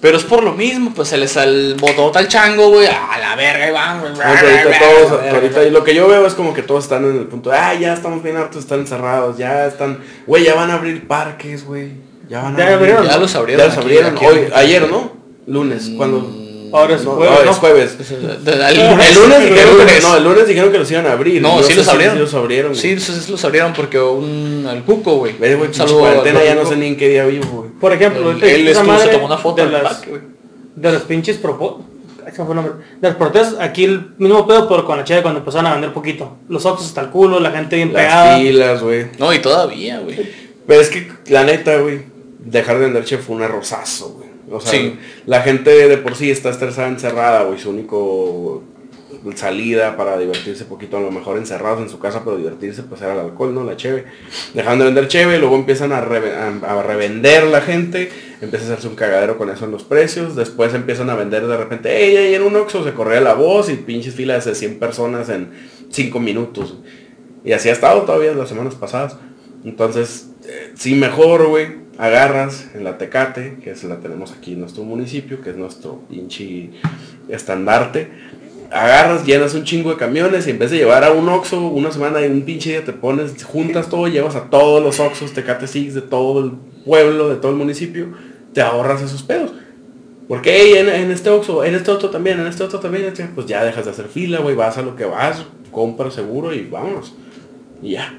Pero 0.00 0.16
es 0.16 0.24
por 0.24 0.42
lo 0.42 0.52
mismo, 0.52 0.92
pues 0.94 1.08
se 1.08 1.16
les 1.16 1.36
al 1.36 1.74
botó 1.78 2.10
tal 2.10 2.26
chango, 2.28 2.70
güey, 2.70 2.86
a 2.88 3.18
la 3.18 3.36
verga 3.36 3.68
y 3.68 3.72
van, 3.72 4.00
güey. 4.00 4.12
Ahorita 4.12 4.78
todos, 4.78 5.22
ahorita 5.34 5.62
lo 5.64 5.84
que 5.84 5.94
yo 5.94 6.08
veo 6.08 6.26
es 6.26 6.34
como 6.34 6.52
que 6.52 6.62
todos 6.62 6.84
están 6.84 7.04
en 7.04 7.16
el 7.18 7.26
punto, 7.26 7.50
de, 7.50 7.56
ah, 7.56 7.74
ya 7.74 7.92
estamos 7.94 8.22
bien 8.22 8.36
hartos, 8.36 8.62
están 8.62 8.80
encerrados, 8.80 9.38
ya 9.38 9.66
están, 9.66 9.98
güey, 10.26 10.44
ya 10.44 10.54
van 10.54 10.70
a 10.70 10.74
abrir 10.74 11.06
parques, 11.06 11.64
güey. 11.64 11.90
Ya 12.28 12.42
van 12.42 12.54
a 12.54 12.58
Ya 12.58 12.64
abrir. 12.64 12.76
abrieron, 12.92 13.06
Ya 13.06 13.16
los 13.18 13.34
abrieron. 13.34 13.60
Ya 13.60 13.66
los 13.68 13.76
aquí, 13.76 13.84
abrieron 13.84 14.16
aquí. 14.16 14.26
hoy, 14.26 14.48
ayer, 14.54 14.90
¿no? 14.90 15.12
Lunes, 15.46 15.90
cuando 15.96 16.20
Mm, 16.20 16.41
Ahora 16.72 16.96
es 16.96 17.04
no, 17.04 17.12
jueves, 17.12 17.38
no, 17.38 17.44
¿no? 17.44 17.50
es 17.50 17.56
jueves. 17.58 17.96
El 18.10 18.16
El 18.16 18.90
lunes, 18.90 19.38
el 19.38 19.48
dijeron 19.50 19.76
que, 19.76 19.82
lunes. 19.82 20.02
no, 20.02 20.16
el 20.16 20.24
lunes 20.24 20.46
dijeron 20.48 20.72
que 20.72 20.78
los 20.78 20.90
iban 20.90 21.06
a 21.06 21.12
abrir. 21.12 21.42
No, 21.42 21.60
Yo 21.60 21.66
sí 21.66 21.74
los 21.74 21.84
si 21.84 21.90
abrieron. 21.90 22.18
los 22.18 22.34
abrieron. 22.34 22.74
Sí, 22.74 22.98
sí, 22.98 23.12
sí 23.12 23.30
los 23.30 23.44
abrieron 23.44 23.72
porque 23.72 23.98
un 24.00 24.66
al 24.68 24.82
cuco, 24.84 25.16
güey. 25.16 25.34
Ve, 25.38 25.54
güey, 25.56 25.70
cuarentena, 25.70 26.44
ya 26.44 26.54
no 26.54 26.64
sé 26.66 26.76
ni 26.76 26.86
en 26.88 26.96
qué 26.96 27.08
día 27.08 27.24
vivo, 27.26 27.46
güey. 27.50 27.70
Por 27.80 27.92
ejemplo, 27.92 28.24
ahorita 28.24 28.46
Él 28.46 28.68
estuvo, 28.68 28.98
se 28.98 29.08
tomó 29.08 29.26
una 29.26 29.36
foto 29.38 29.56
de 29.66 29.76
el 29.76 29.82
las, 29.84 30.02
de 30.76 30.92
los 30.92 31.02
pinches 31.02 31.36
propósitos. 31.38 31.86
De 33.00 33.08
las 33.08 33.16
protestas, 33.16 33.56
aquí 33.60 33.84
el 33.84 34.12
mismo 34.16 34.46
pedo, 34.46 34.68
pero 34.68 34.86
con 34.86 34.96
la 34.96 35.04
cheve 35.04 35.22
cuando 35.22 35.40
empezaron 35.40 35.66
a 35.66 35.72
vender 35.72 35.92
poquito. 35.92 36.36
Los 36.48 36.64
oxos 36.64 36.86
hasta 36.86 37.00
el 37.02 37.08
culo, 37.10 37.40
la 37.40 37.50
gente 37.50 37.76
bien 37.76 37.92
Las 37.92 38.02
pegada. 38.02 38.38
filas, 38.38 38.82
güey. 38.82 39.06
No, 39.18 39.32
y 39.34 39.40
todavía, 39.40 39.98
güey. 39.98 40.16
Pero 40.66 40.80
es 40.80 40.88
que, 40.88 41.10
la 41.26 41.42
neta, 41.44 41.76
güey, 41.78 42.02
dejar 42.38 42.76
de 42.78 42.84
vender 42.86 43.04
chef 43.04 43.26
fue 43.26 43.36
un 43.36 43.42
errozazo, 43.42 44.10
güey. 44.10 44.28
O 44.52 44.60
sea, 44.60 44.70
Sí. 44.72 44.98
la 45.26 45.42
gente 45.42 45.70
de 45.88 45.96
por 45.98 46.14
sí 46.14 46.30
está 46.30 46.50
estresada, 46.50 46.88
encerrada, 46.88 47.44
güey. 47.44 47.58
Su 47.58 47.70
único 47.70 48.62
salida 49.36 49.96
para 49.96 50.18
divertirse 50.18 50.64
poquito, 50.64 50.96
a 50.96 51.00
lo 51.00 51.12
mejor 51.12 51.36
encerrados 51.38 51.80
en 51.80 51.88
su 51.88 51.98
casa, 52.00 52.22
pero 52.24 52.36
divertirse, 52.36 52.82
pues 52.82 53.00
era 53.02 53.12
el 53.12 53.20
alcohol, 53.20 53.54
¿no? 53.54 53.62
La 53.62 53.76
cheve. 53.76 54.04
Dejan 54.52 54.78
de 54.80 54.86
vender 54.86 55.06
cheve, 55.06 55.38
luego 55.38 55.54
empiezan 55.54 55.92
a 55.92 56.00
revender 56.00 57.44
la 57.44 57.60
gente, 57.60 58.10
empieza 58.40 58.64
a 58.64 58.68
hacerse 58.68 58.88
un 58.88 58.96
cagadero 58.96 59.38
con 59.38 59.48
eso 59.50 59.64
en 59.64 59.70
los 59.70 59.84
precios, 59.84 60.34
después 60.34 60.74
empiezan 60.74 61.08
a 61.10 61.14
vender 61.14 61.46
de 61.46 61.56
repente, 61.56 62.04
ey, 62.04 62.16
ey, 62.16 62.34
en 62.34 62.42
un 62.42 62.56
Oxxo 62.56 62.82
se 62.82 62.94
corría 62.94 63.20
la 63.20 63.34
voz 63.34 63.70
y 63.70 63.74
pinches 63.74 64.14
filas 64.14 64.44
de 64.44 64.54
100 64.54 64.78
personas 64.78 65.28
en 65.28 65.50
5 65.90 66.18
minutos. 66.18 66.78
Y 67.44 67.52
así 67.52 67.68
ha 67.68 67.72
estado 67.72 68.02
todavía 68.02 68.32
las 68.32 68.48
semanas 68.48 68.74
pasadas. 68.74 69.16
Entonces, 69.64 70.30
eh, 70.46 70.72
sí 70.74 70.94
mejor, 70.94 71.46
güey, 71.46 71.68
agarras 72.02 72.68
en 72.74 72.82
la 72.82 72.98
Tecate, 72.98 73.58
que 73.62 73.70
es 73.70 73.84
la 73.84 74.00
tenemos 74.00 74.32
aquí 74.32 74.54
en 74.54 74.60
nuestro 74.60 74.82
municipio, 74.82 75.40
que 75.40 75.50
es 75.50 75.56
nuestro 75.56 76.00
pinche 76.10 76.70
estandarte. 77.28 78.08
Agarras, 78.72 79.24
llenas 79.24 79.54
un 79.54 79.62
chingo 79.62 79.90
de 79.90 79.96
camiones 79.98 80.48
y 80.48 80.50
en 80.50 80.58
vez 80.58 80.72
de 80.72 80.78
llevar 80.78 81.04
a 81.04 81.12
un 81.12 81.28
Oxxo 81.28 81.60
una 81.60 81.92
semana 81.92 82.20
y 82.20 82.28
un 82.28 82.42
pinche 82.42 82.70
día 82.70 82.84
te 82.84 82.92
pones, 82.92 83.44
juntas 83.44 83.88
todo, 83.88 84.08
llevas 84.08 84.34
a 84.34 84.50
todos 84.50 84.82
los 84.82 84.98
Oxxos 84.98 85.32
Tecate 85.32 85.68
Six 85.68 85.94
de 85.94 86.02
todo 86.02 86.44
el 86.44 86.50
pueblo, 86.84 87.28
de 87.28 87.36
todo 87.36 87.52
el 87.52 87.58
municipio, 87.58 88.08
te 88.52 88.60
ahorras 88.60 89.00
esos 89.00 89.22
pedos. 89.22 89.52
Porque 90.26 90.80
en, 90.80 90.88
este 91.12 91.30
Oxxo, 91.30 91.62
en 91.62 91.76
este 91.76 91.92
otro 91.92 92.10
también, 92.10 92.40
en 92.40 92.48
este 92.48 92.64
otro 92.64 92.80
también, 92.80 93.14
pues 93.36 93.46
ya 93.46 93.62
dejas 93.62 93.84
de 93.84 93.92
hacer 93.92 94.06
fila, 94.06 94.40
güey, 94.40 94.56
vas 94.56 94.76
a 94.76 94.82
lo 94.82 94.96
que 94.96 95.04
vas, 95.04 95.44
compras 95.70 96.14
seguro 96.14 96.52
y 96.52 96.64
vámonos. 96.64 97.14
Y 97.80 97.90
ya. 97.90 98.18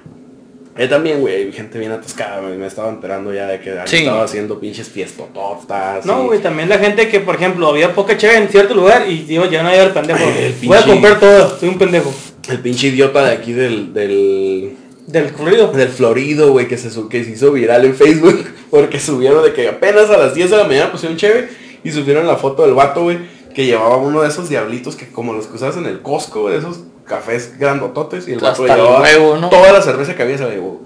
Eh, 0.75 0.87
también, 0.87 1.19
güey, 1.21 1.35
hay 1.35 1.51
gente 1.51 1.77
bien 1.77 1.91
atascada, 1.91 2.41
güey, 2.41 2.57
me 2.57 2.65
estaba 2.65 2.89
enterando 2.89 3.31
ya 3.31 3.45
de 3.45 3.59
que 3.59 3.75
Sí. 3.85 3.97
estado 3.97 4.21
haciendo 4.23 4.59
pinches 4.59 4.89
fiestototas. 4.89 6.05
No, 6.05 6.23
y- 6.23 6.27
güey, 6.27 6.39
también 6.39 6.67
la 6.69 6.79
gente 6.79 7.07
que, 7.09 7.19
por 7.19 7.35
ejemplo, 7.35 7.67
había 7.67 7.93
poca 7.93 8.17
cheve 8.17 8.37
en 8.37 8.49
cierto 8.49 8.73
lugar 8.73 9.05
y 9.09 9.19
digo, 9.23 9.45
ya 9.45 9.61
no 9.63 9.69
había 9.69 9.83
el 9.83 9.91
pendejo. 9.91 10.19
El 10.23 10.53
Voy 10.67 10.77
a 10.77 10.83
comprar 10.85 11.19
todo, 11.19 11.57
soy 11.59 11.69
un 11.69 11.77
pendejo. 11.77 12.13
El 12.49 12.59
pinche 12.59 12.87
idiota 12.87 13.23
de 13.25 13.31
aquí 13.33 13.53
del, 13.53 13.93
del, 13.93 14.75
Del 15.07 15.31
corrido. 15.33 15.71
del 15.71 15.89
Florido, 15.89 16.51
güey, 16.51 16.67
que 16.67 16.77
se, 16.77 16.89
que 17.09 17.23
se 17.23 17.31
hizo 17.31 17.51
viral 17.51 17.85
en 17.85 17.95
Facebook, 17.95 18.43
porque 18.71 18.99
subieron 18.99 19.43
de 19.43 19.53
que 19.53 19.67
apenas 19.69 20.09
a 20.09 20.17
las 20.17 20.33
10 20.33 20.49
de 20.49 20.57
la 20.57 20.63
mañana 20.63 20.91
pusieron 20.91 21.17
chévere 21.17 21.49
y 21.83 21.91
subieron 21.91 22.25
la 22.25 22.35
foto 22.37 22.63
del 22.63 22.73
vato, 22.73 23.03
güey, 23.03 23.17
que 23.53 23.65
llevaba 23.65 23.97
uno 23.97 24.21
de 24.23 24.29
esos 24.29 24.49
diablitos 24.49 24.95
que 24.95 25.07
como 25.09 25.33
los 25.33 25.45
que 25.45 25.55
usabas 25.55 25.77
en 25.77 25.85
el 25.85 26.01
Costco, 26.01 26.49
de 26.49 26.57
esos 26.57 26.79
cafés 27.05 27.57
grandototes 27.57 28.27
y 28.27 28.33
el 28.33 28.39
vato 28.39 28.63
Hasta 28.63 28.75
el 28.75 28.79
llevaba 28.81 29.01
huevo, 29.01 29.37
¿no? 29.37 29.49
toda 29.49 29.71
la 29.71 29.81
cerveza 29.81 30.15
que 30.15 30.23
había 30.23 30.37
se 30.37 30.45
la 30.45 30.51
llevó. 30.51 30.81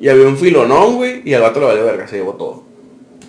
Y 0.00 0.08
había 0.08 0.26
un 0.26 0.36
filonón, 0.36 0.96
güey, 0.96 1.22
y 1.24 1.34
al 1.34 1.42
vato 1.42 1.60
le 1.60 1.66
valió 1.66 1.84
verga, 1.84 2.06
se 2.06 2.16
llevó 2.16 2.34
todo. 2.34 2.62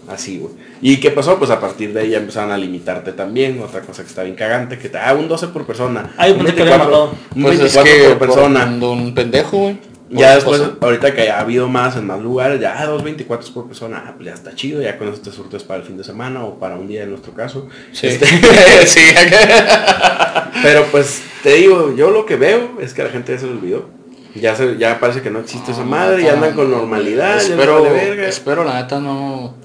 Así, 0.08 0.40
güey. 0.40 0.54
¿Y 0.82 1.00
qué 1.00 1.12
pasó? 1.12 1.38
Pues 1.38 1.52
a 1.52 1.60
partir 1.60 1.94
de 1.94 2.02
ahí 2.02 2.10
ya 2.12 2.18
empezaron 2.18 2.52
a 2.52 2.58
limitarte 2.58 3.12
también. 3.12 3.62
Otra 3.62 3.82
cosa 3.82 4.02
que 4.02 4.10
está 4.10 4.24
bien 4.24 4.36
cagante, 4.36 4.80
que 4.80 4.90
te 4.90 4.98
ah, 4.98 5.14
un 5.14 5.28
12 5.28 5.50
por 5.50 5.66
persona. 5.66 6.14
Ay, 6.18 6.32
un 6.32 6.40
pensé 6.40 6.56
que 6.56 6.62
había 6.64 6.78
matado. 6.80 7.12
un 7.36 7.44
Pues 7.44 7.60
es 7.60 7.76
24 7.76 7.84
que 7.84 8.10
por 8.10 8.18
persona. 8.20 8.66
por 8.80 8.90
un, 8.90 9.02
un 9.02 9.14
pendejo, 9.14 9.58
güey. 9.58 9.78
Ya 10.12 10.36
después, 10.36 10.60
cosa. 10.62 10.74
ahorita 10.82 11.14
que 11.14 11.30
ha 11.30 11.40
habido 11.40 11.68
más 11.68 11.96
en 11.96 12.08
más 12.08 12.20
lugares, 12.20 12.60
ya 12.60 12.84
dos 12.86 13.04
24 13.04 13.54
por 13.54 13.68
persona, 13.68 14.04
ah, 14.08 14.14
pues 14.16 14.26
ya 14.28 14.34
está 14.34 14.56
chido, 14.56 14.82
ya 14.82 14.98
con 14.98 15.08
eso 15.08 15.22
te 15.22 15.32
surtes 15.32 15.64
para 15.64 15.82
el 15.82 15.86
fin 15.86 15.98
de 15.98 16.04
semana 16.04 16.44
o 16.44 16.58
para 16.58 16.76
un 16.78 16.88
día 16.88 17.04
en 17.04 17.12
nuestro 17.12 17.34
caso. 17.34 17.68
Sí. 17.92 18.08
Este, 18.08 18.26
sí. 18.88 19.02
pero 20.64 20.86
pues 20.92 21.22
te 21.44 21.54
digo, 21.56 21.96
yo 21.96 22.12
lo 22.12 22.26
que 22.26 22.36
veo 22.36 22.78
es 22.82 22.94
que 22.94 23.02
a 23.02 23.06
la 23.06 23.12
gente 23.12 23.34
ya 23.34 23.40
se 23.40 23.46
le 23.46 23.52
olvidó. 23.54 23.90
Ya, 24.36 24.56
se, 24.56 24.78
ya 24.78 25.00
parece 25.00 25.22
que 25.22 25.32
no 25.32 25.40
existe 25.40 25.72
esa 25.72 25.84
madre, 25.84 26.24
ya 26.24 26.34
andan 26.34 26.54
con 26.54 26.70
normalidad, 26.70 27.38
ya 27.42 27.42
Espero, 27.48 27.84
vale 27.84 27.90
verga. 27.94 28.28
espero 28.28 28.64
la 28.64 28.82
neta 28.82 29.00
no. 29.00 29.56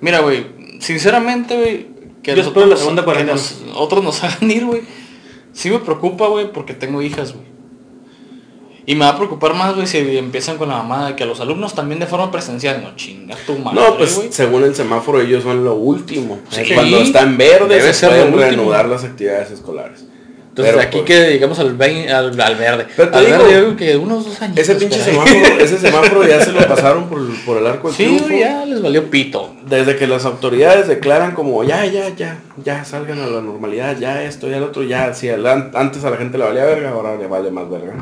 Mira, 0.00 0.18
güey, 0.20 0.46
sinceramente, 0.80 1.56
güey, 1.56 1.86
que 2.22 2.32
espero 2.32 2.66
la 2.66 2.76
segunda 2.76 3.04
que 3.04 3.24
nos- 3.24 3.62
otros 3.76 4.02
nos 4.02 4.22
hagan 4.24 4.50
ir, 4.50 4.64
güey. 4.66 4.82
Sí 5.52 5.70
me 5.70 5.78
preocupa, 5.78 6.26
güey, 6.26 6.52
porque 6.52 6.74
tengo 6.74 7.00
hijas, 7.02 7.32
güey. 7.32 7.53
Y 8.86 8.94
me 8.94 9.04
va 9.06 9.10
a 9.12 9.16
preocupar 9.16 9.54
más, 9.54 9.74
güey, 9.74 9.86
si 9.86 9.98
empiezan 10.18 10.58
con 10.58 10.68
la 10.68 10.76
mamada 10.76 11.08
de 11.08 11.16
que 11.16 11.22
a 11.22 11.26
los 11.26 11.40
alumnos 11.40 11.74
también 11.74 12.00
de 12.00 12.06
forma 12.06 12.30
presencial. 12.30 12.82
No, 12.82 12.94
chinga 12.96 13.34
tu 13.46 13.56
madre, 13.58 13.80
No, 13.80 13.96
pues 13.96 14.20
según 14.30 14.62
el 14.64 14.74
semáforo 14.74 15.20
ellos 15.20 15.42
son 15.42 15.64
lo 15.64 15.74
último. 15.74 16.38
Sí. 16.50 16.60
Eh, 16.60 16.74
Cuando 16.74 16.98
está 17.00 17.22
en 17.22 17.36
verde 17.38 17.76
Debe 17.76 17.94
se 17.94 18.06
pueden 18.08 18.36
reanudar 18.36 18.86
las 18.88 19.04
actividades 19.04 19.50
escolares. 19.50 20.04
Entonces 20.50 20.74
Pero, 20.76 20.86
aquí 20.86 20.98
pues, 20.98 21.06
que 21.06 21.28
digamos 21.30 21.58
al, 21.58 21.76
vein- 21.76 22.08
al, 22.10 22.40
al 22.40 22.54
verde. 22.54 22.86
Pero 22.94 23.10
te 23.10 23.16
al 23.18 23.26
digo, 23.26 23.38
verde 23.38 23.52
yo 23.54 23.60
creo 23.60 23.76
que 23.76 23.96
unos 23.96 24.24
dos 24.24 24.40
años. 24.40 24.56
Ese 24.56 24.76
pinche 24.76 25.00
semáforo, 25.00 25.40
ese 25.58 25.78
semáforo 25.78 26.24
ya 26.28 26.44
se 26.44 26.52
lo 26.52 26.64
pasaron 26.68 27.08
por, 27.08 27.20
por 27.44 27.56
el 27.58 27.66
arco 27.66 27.88
del 27.88 27.96
Sí, 27.96 28.04
triunfo. 28.04 28.28
ya 28.38 28.64
les 28.64 28.80
valió 28.80 29.10
pito. 29.10 29.52
Desde 29.66 29.96
que 29.96 30.06
las 30.06 30.24
autoridades 30.26 30.86
declaran 30.86 31.32
como 31.34 31.64
ya, 31.64 31.84
ya, 31.86 32.08
ya, 32.10 32.38
ya 32.62 32.84
salgan 32.84 33.18
a 33.20 33.26
la 33.26 33.40
normalidad, 33.40 33.98
ya 33.98 34.22
esto, 34.22 34.46
ya 34.48 34.58
el 34.58 34.62
otro, 34.62 34.84
ya, 34.84 35.12
si 35.12 35.28
antes 35.28 36.04
a 36.04 36.10
la 36.10 36.18
gente 36.18 36.38
le 36.38 36.44
valía 36.44 36.64
verga, 36.66 36.90
ahora 36.90 37.16
le 37.16 37.26
vale 37.26 37.50
más 37.50 37.68
verga. 37.68 37.94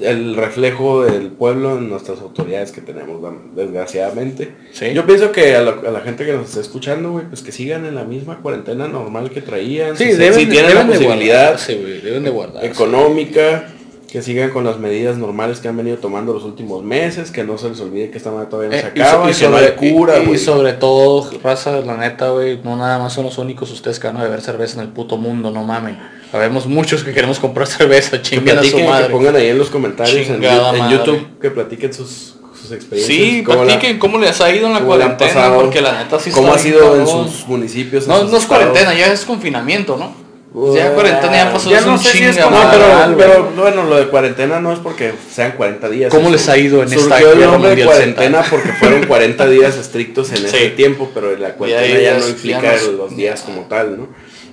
El 0.00 0.34
reflejo 0.34 1.04
del 1.04 1.28
pueblo 1.28 1.78
en 1.78 1.88
nuestras 1.88 2.20
autoridades 2.20 2.72
que 2.72 2.80
tenemos, 2.80 3.20
desgraciadamente. 3.54 4.54
Sí. 4.72 4.92
Yo 4.92 5.06
pienso 5.06 5.30
que 5.32 5.54
a 5.54 5.62
la, 5.62 5.70
a 5.86 5.90
la 5.90 6.00
gente 6.00 6.24
que 6.26 6.32
nos 6.32 6.48
está 6.48 6.60
escuchando, 6.60 7.12
güey, 7.12 7.26
pues 7.26 7.42
que 7.42 7.52
sigan 7.52 7.84
en 7.86 7.94
la 7.94 8.04
misma 8.04 8.38
cuarentena 8.40 8.88
normal 8.88 9.30
que 9.30 9.40
traían. 9.40 9.96
Sí, 9.96 10.04
si, 10.06 10.12
se- 10.12 10.18
deben, 10.18 10.40
si 10.40 10.46
tienen 10.46 10.70
deben 10.70 10.86
la 10.88 10.92
de 10.92 10.98
posibilidad 10.98 11.40
guardarse, 11.42 11.74
güey, 11.76 12.00
deben 12.00 12.24
de 12.24 12.30
guardar. 12.30 12.64
económica, 12.64 13.68
que 14.10 14.22
sigan 14.22 14.50
con 14.50 14.64
las 14.64 14.78
medidas 14.78 15.16
normales 15.16 15.58
que 15.60 15.66
han 15.68 15.76
venido 15.76 15.96
tomando 15.98 16.32
los 16.32 16.44
últimos 16.44 16.84
meses, 16.84 17.30
que 17.32 17.42
no 17.44 17.58
se 17.58 17.68
les 17.68 17.80
olvide 17.80 18.10
que 18.10 18.18
esta 18.18 18.30
madre 18.30 18.46
todavía 18.48 18.70
no 18.70 18.80
se 18.80 18.86
acaba, 18.86 19.30
y, 19.30 19.34
que 19.34 19.48
no 19.48 19.56
hay 19.56 19.72
cura, 19.92 20.18
y- 20.22 20.30
y 20.32 20.38
sobre 20.38 20.72
todo, 20.74 21.28
raza, 21.42 21.80
la 21.80 21.96
neta, 21.96 22.30
güey, 22.30 22.60
no 22.62 22.76
nada 22.76 22.98
más 22.98 23.12
son 23.12 23.24
los 23.24 23.38
únicos 23.38 23.70
ustedes 23.72 23.98
que 23.98 24.06
van 24.06 24.16
a 24.16 24.22
beber 24.24 24.40
cerveza 24.40 24.80
en 24.80 24.86
el 24.86 24.92
puto 24.92 25.16
mundo, 25.16 25.50
no 25.50 25.64
mamen. 25.64 25.98
Habemos 26.34 26.66
muchos 26.66 27.04
que 27.04 27.12
queremos 27.12 27.38
comprar 27.38 27.66
cerveza, 27.68 28.16
Que 28.16 28.22
chinguen 28.22 28.58
a 28.58 28.62
su 28.62 28.70
platiquen, 28.70 28.84
que 28.86 28.90
madre. 28.90 29.08
pongan 29.10 29.36
ahí 29.36 29.46
en 29.48 29.58
los 29.58 29.70
comentarios 29.70 30.26
en, 30.28 30.34
Chingada. 30.34 30.90
YouTube, 30.90 31.38
que 31.40 31.50
platiquen 31.50 31.94
sus, 31.94 32.34
sus 32.60 32.72
experiencias. 32.72 33.06
Sí, 33.06 33.42
cómo 33.44 33.60
la- 33.60 33.64
platiquen 33.66 33.98
cómo 34.00 34.18
les 34.18 34.40
ha 34.40 34.50
ido 34.52 34.66
en 34.66 34.72
la 34.74 34.80
cuarentena, 34.80 35.32
pasado, 35.32 35.60
porque 35.60 35.80
la 35.80 36.02
neta 36.02 36.18
sí 36.18 36.32
cómo 36.32 36.52
ha 36.52 36.58
sido 36.58 36.96
en 36.98 37.06
sus 37.06 37.46
municipios. 37.46 38.04
en 38.04 38.10
No, 38.10 38.20
sus 38.22 38.32
no 38.32 38.38
es 38.38 38.46
cuarentena, 38.46 38.92
ya 38.94 39.12
es 39.12 39.24
confinamiento, 39.24 39.96
¿no? 39.96 40.24
ya 40.72 40.92
cuarentena 40.94 41.32
ya 41.36 41.52
pasó 41.52 41.68
ya 41.68 41.80
no 41.80 41.92
un 41.94 41.98
sé 41.98 42.10
si 42.12 42.22
es 42.24 42.38
como- 42.38 42.56
No, 42.56 42.64
madre, 42.64 43.14
pero, 43.18 43.50
bueno, 43.56 43.84
lo 43.84 43.96
de 43.96 44.06
cuarentena 44.06 44.60
no 44.60 44.72
es 44.72 44.78
porque 44.80 45.12
sean 45.32 45.52
40 45.52 45.88
días. 45.88 46.10
¿Cómo 46.12 46.30
les 46.30 46.48
ha 46.48 46.56
ido 46.56 46.80
en 46.82 46.92
esta 46.92 47.00
Surgió 47.18 47.32
el 47.32 47.40
nombre 47.40 47.74
de 47.76 47.84
cuarentena 47.84 48.42
porque 48.48 48.68
fueron 48.72 49.04
40 49.06 49.46
días 49.48 49.76
estrictos 49.76 50.30
en 50.32 50.36
ese 50.46 50.58
Sí. 50.58 50.70
tiempo, 50.76 51.10
pero 51.14 51.36
la 51.36 51.54
cuarentena 51.54 51.98
ya, 52.00 52.12
ya 52.12 52.18
no 52.18 52.28
implica 52.28 52.60
ya 52.62 52.68
no 52.70 52.74
es- 52.76 52.82
los 52.88 53.16
días 53.16 53.40
como 53.42 53.62
tal, 53.62 53.98
¿no? 53.98 54.08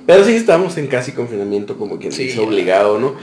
Pero 0.06 0.24
sí 0.24 0.34
estamos 0.36 0.78
en 0.78 0.88
casi 0.88 1.12
confinamiento 1.12 1.78
como 1.78 1.98
quien 2.00 2.12
Sí, 2.12 2.24
dice 2.26 2.40
obligado, 2.40 3.00
¿no? 3.00 3.16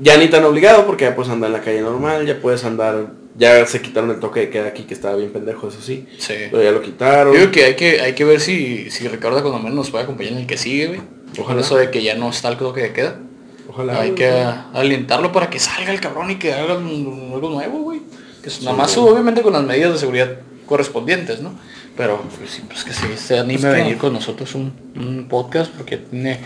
Ya 0.00 0.16
ni 0.16 0.28
tan 0.28 0.42
obligado 0.44 0.86
porque 0.86 1.04
ya 1.04 1.14
puedes 1.14 1.30
andar 1.30 1.48
en 1.48 1.52
la 1.54 1.60
calle 1.62 1.80
normal, 1.80 2.26
ya 2.26 2.40
puedes 2.40 2.64
andar, 2.64 3.12
ya 3.36 3.64
se 3.66 3.80
quitaron 3.80 4.10
el 4.10 4.18
toque 4.18 4.40
de 4.40 4.50
queda 4.50 4.68
aquí 4.68 4.82
que 4.84 4.94
estaba 4.94 5.16
bien 5.16 5.30
pendejo, 5.30 5.68
eso 5.68 5.80
sí, 5.80 6.06
Sí. 6.18 6.34
pero 6.50 6.62
ya 6.62 6.72
lo 6.72 6.82
quitaron. 6.82 7.32
Yo 7.34 7.38
creo 7.40 7.52
que 7.52 7.64
hay 7.64 7.74
que, 7.76 8.00
hay 8.00 8.12
que 8.14 8.24
ver 8.24 8.40
si, 8.40 8.90
si 8.90 9.06
Ricardo 9.06 9.40
cuando 9.42 9.58
menos 9.60 9.74
nos 9.76 9.90
puede 9.90 10.04
acompañar 10.04 10.32
en 10.32 10.38
el 10.40 10.46
que 10.46 10.56
sigue, 10.56 10.86
güey. 10.88 11.00
Ojalá. 11.38 11.60
Eso 11.60 11.76
de 11.76 11.90
que 11.90 12.02
ya 12.02 12.14
no 12.16 12.30
está 12.30 12.48
el 12.48 12.56
toque 12.56 12.80
de 12.80 12.92
queda. 12.92 13.20
Ojalá. 13.68 14.00
Hay 14.00 14.12
que 14.12 14.30
alentarlo 14.72 15.32
para 15.32 15.50
que 15.50 15.58
salga 15.58 15.92
el 15.92 16.00
cabrón 16.00 16.30
y 16.30 16.36
que 16.36 16.52
haga 16.52 16.74
algo 16.74 17.50
nuevo, 17.50 17.78
güey. 17.80 18.00
Que 18.42 18.48
es- 18.48 18.62
nada 18.62 18.76
más 18.76 18.94
güey. 18.96 19.12
obviamente 19.12 19.42
con 19.42 19.52
las 19.52 19.62
medidas 19.64 19.92
de 19.92 19.98
seguridad 19.98 20.38
correspondientes, 20.66 21.40
¿no? 21.40 21.52
Pero 21.96 22.22
pues, 22.38 22.50
sí, 22.50 22.62
pues 22.66 22.84
que 22.84 22.92
sí, 22.92 23.06
se 23.16 23.38
anime 23.38 23.54
Es 23.54 23.64
a 23.64 23.70
venir 23.70 23.98
con 23.98 24.12
nosotros 24.12 24.54
un, 24.54 24.72
un 24.96 25.28
podcast 25.28 25.70
porque 25.72 25.96
tiene 25.98 26.40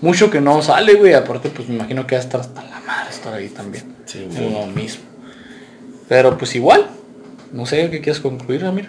mucho 0.00 0.30
que 0.30 0.40
no 0.40 0.62
sale, 0.62 0.94
güey. 0.94 1.14
Aparte, 1.14 1.50
pues 1.50 1.68
me 1.68 1.76
imagino 1.76 2.06
que 2.06 2.16
va 2.16 2.20
a 2.20 2.24
estar 2.24 2.40
hasta 2.40 2.62
la 2.62 2.80
madre 2.80 3.10
estar 3.10 3.32
ahí 3.32 3.48
también. 3.48 3.96
Sí, 4.04 4.26
güey. 4.30 4.52
lo 4.52 4.66
mismo. 4.66 5.04
Pero 6.08 6.36
pues 6.36 6.54
igual. 6.54 6.86
No 7.52 7.66
sé 7.66 7.90
qué 7.90 8.00
quieres 8.00 8.20
concluir, 8.20 8.62
Ramiro. 8.62 8.88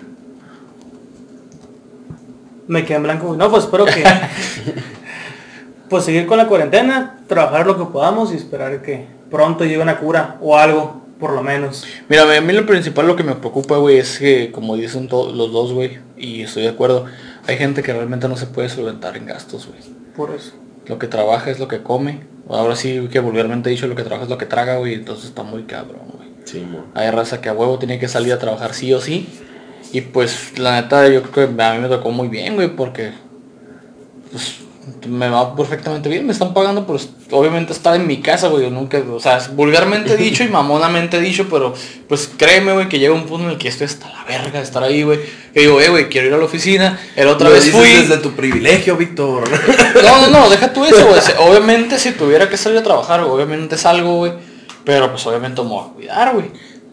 Me 2.68 2.86
quedé 2.86 2.98
en 2.98 3.04
blanco. 3.04 3.36
No, 3.36 3.50
pues 3.50 3.64
espero 3.64 3.86
que... 3.86 4.04
pues 5.90 6.06
seguir 6.06 6.26
con 6.26 6.38
la 6.38 6.48
cuarentena, 6.48 7.20
trabajar 7.28 7.68
lo 7.68 7.78
que 7.78 7.92
podamos 7.92 8.32
y 8.32 8.38
esperar 8.38 8.82
que 8.82 9.08
pronto 9.30 9.66
llegue 9.66 9.82
una 9.82 9.98
cura 9.98 10.38
o 10.40 10.58
algo, 10.58 11.01
por 11.22 11.34
lo 11.34 11.44
menos. 11.44 11.86
Mira, 12.10 12.24
a 12.24 12.42
mí 12.42 12.52
lo 12.52 12.66
principal 12.66 13.06
lo 13.06 13.16
que 13.16 13.24
me 13.24 13.36
preocupa, 13.36 13.78
güey, 13.78 14.00
es 14.00 14.18
que, 14.18 14.52
como 14.52 14.76
dicen 14.76 15.08
todos 15.08 15.34
los 15.36 15.52
dos, 15.54 15.72
güey, 15.72 16.00
y 16.18 16.42
estoy 16.42 16.64
de 16.64 16.70
acuerdo, 16.70 17.06
hay 17.48 17.58
gente 17.58 17.84
que 17.84 17.94
realmente 17.94 18.28
no 18.28 18.36
se 18.36 18.48
puede 18.48 18.70
solventar 18.70 19.16
en 19.16 19.28
gastos, 19.28 19.68
güey. 19.68 19.80
Por 20.18 20.32
eso. 20.32 20.54
Lo 20.88 20.98
que 20.98 21.06
trabaja 21.08 21.52
es 21.52 21.60
lo 21.60 21.68
que 21.68 21.84
come. 21.84 22.22
Ahora 22.50 22.76
sí 22.76 23.08
que 23.12 23.20
vulgarmente 23.20 23.70
he 23.70 23.72
dicho, 23.72 23.86
lo 23.86 23.96
que 23.96 24.02
trabaja 24.02 24.24
es 24.24 24.30
lo 24.32 24.40
que 24.40 24.48
traga, 24.48 24.78
güey, 24.78 24.96
entonces 24.96 25.26
está 25.26 25.44
muy 25.44 25.64
cabrón, 25.64 26.02
güey. 26.18 26.30
Sí. 26.44 26.66
Hay 26.96 27.12
raza 27.12 27.40
que 27.40 27.50
a 27.50 27.54
huevo 27.54 27.78
tiene 27.78 28.00
que 28.00 28.08
salir 28.08 28.34
a 28.34 28.40
trabajar 28.40 28.74
sí 28.74 28.92
o 28.92 29.00
sí. 29.00 29.30
Y 29.94 30.02
pues, 30.02 30.58
la 30.58 30.82
neta, 30.82 31.08
yo 31.08 31.22
creo 31.22 31.56
que 31.56 31.64
a 31.64 31.74
mí 31.76 31.82
me 31.82 31.88
tocó 31.88 32.10
muy 32.10 32.30
bien, 32.30 32.56
güey, 32.56 32.76
porque, 32.76 33.12
pues, 34.32 34.62
me 35.08 35.30
va 35.30 35.56
perfectamente 35.56 36.10
bien. 36.10 36.26
Me 36.26 36.34
están 36.34 36.54
pagando 36.54 36.86
por, 36.86 37.00
obviamente, 37.32 37.74
estar 37.74 37.96
en 37.96 38.08
mi 38.08 38.22
casa, 38.22 38.48
güey. 38.48 38.64
yo 38.64 38.70
Nunca, 38.70 39.02
o 39.12 39.20
sea, 39.20 39.38
es 39.38 39.56
vulgarmente 39.56 40.18
dicho 40.18 40.44
y 40.44 40.50
mamonamente 40.50 41.20
dicho, 41.20 41.48
pero, 41.50 41.74
pues, 42.08 42.30
créeme, 42.36 42.74
güey, 42.74 42.90
que 42.90 43.00
llega 43.00 43.14
un 43.14 43.26
punto 43.26 43.46
en 43.46 43.52
el 43.52 43.58
que 43.58 43.68
estoy 43.68 43.86
hasta 43.86 44.10
la 44.10 44.24
verga 44.24 44.60
de 44.60 44.64
estar 44.64 44.84
ahí, 44.84 45.04
güey. 45.04 45.20
Que 45.54 45.62
digo, 45.62 45.80
eh, 45.80 45.90
güey, 45.90 46.10
quiero 46.10 46.28
ir 46.28 46.34
a 46.34 46.38
la 46.38 46.46
oficina. 46.46 47.00
El 47.16 47.28
otra 47.28 47.50
Lo 47.50 47.56
vez 47.56 47.66
dices 47.66 47.80
fui. 47.80 47.90
desde 47.90 48.18
tu 48.18 48.32
privilegio, 48.32 48.98
Víctor. 48.98 49.44
No, 50.04 50.22
no, 50.22 50.28
no, 50.30 50.50
deja 50.50 50.74
tú 50.74 50.84
eso, 50.86 51.06
güey. 51.08 51.22
Obviamente 51.40 52.00
si 52.00 52.12
tuviera 52.12 52.50
que 52.50 52.58
salir 52.58 52.80
a 52.80 52.84
trabajar, 52.84 53.22
obviamente 53.22 53.78
salgo, 53.78 54.18
güey. 54.18 54.34
Pero 54.84 55.12
pues 55.12 55.26
obviamente 55.28 55.62
me 55.62 55.70
voy 55.70 55.86
a 55.86 55.94
cuidar, 55.94 56.34
güey. 56.34 56.46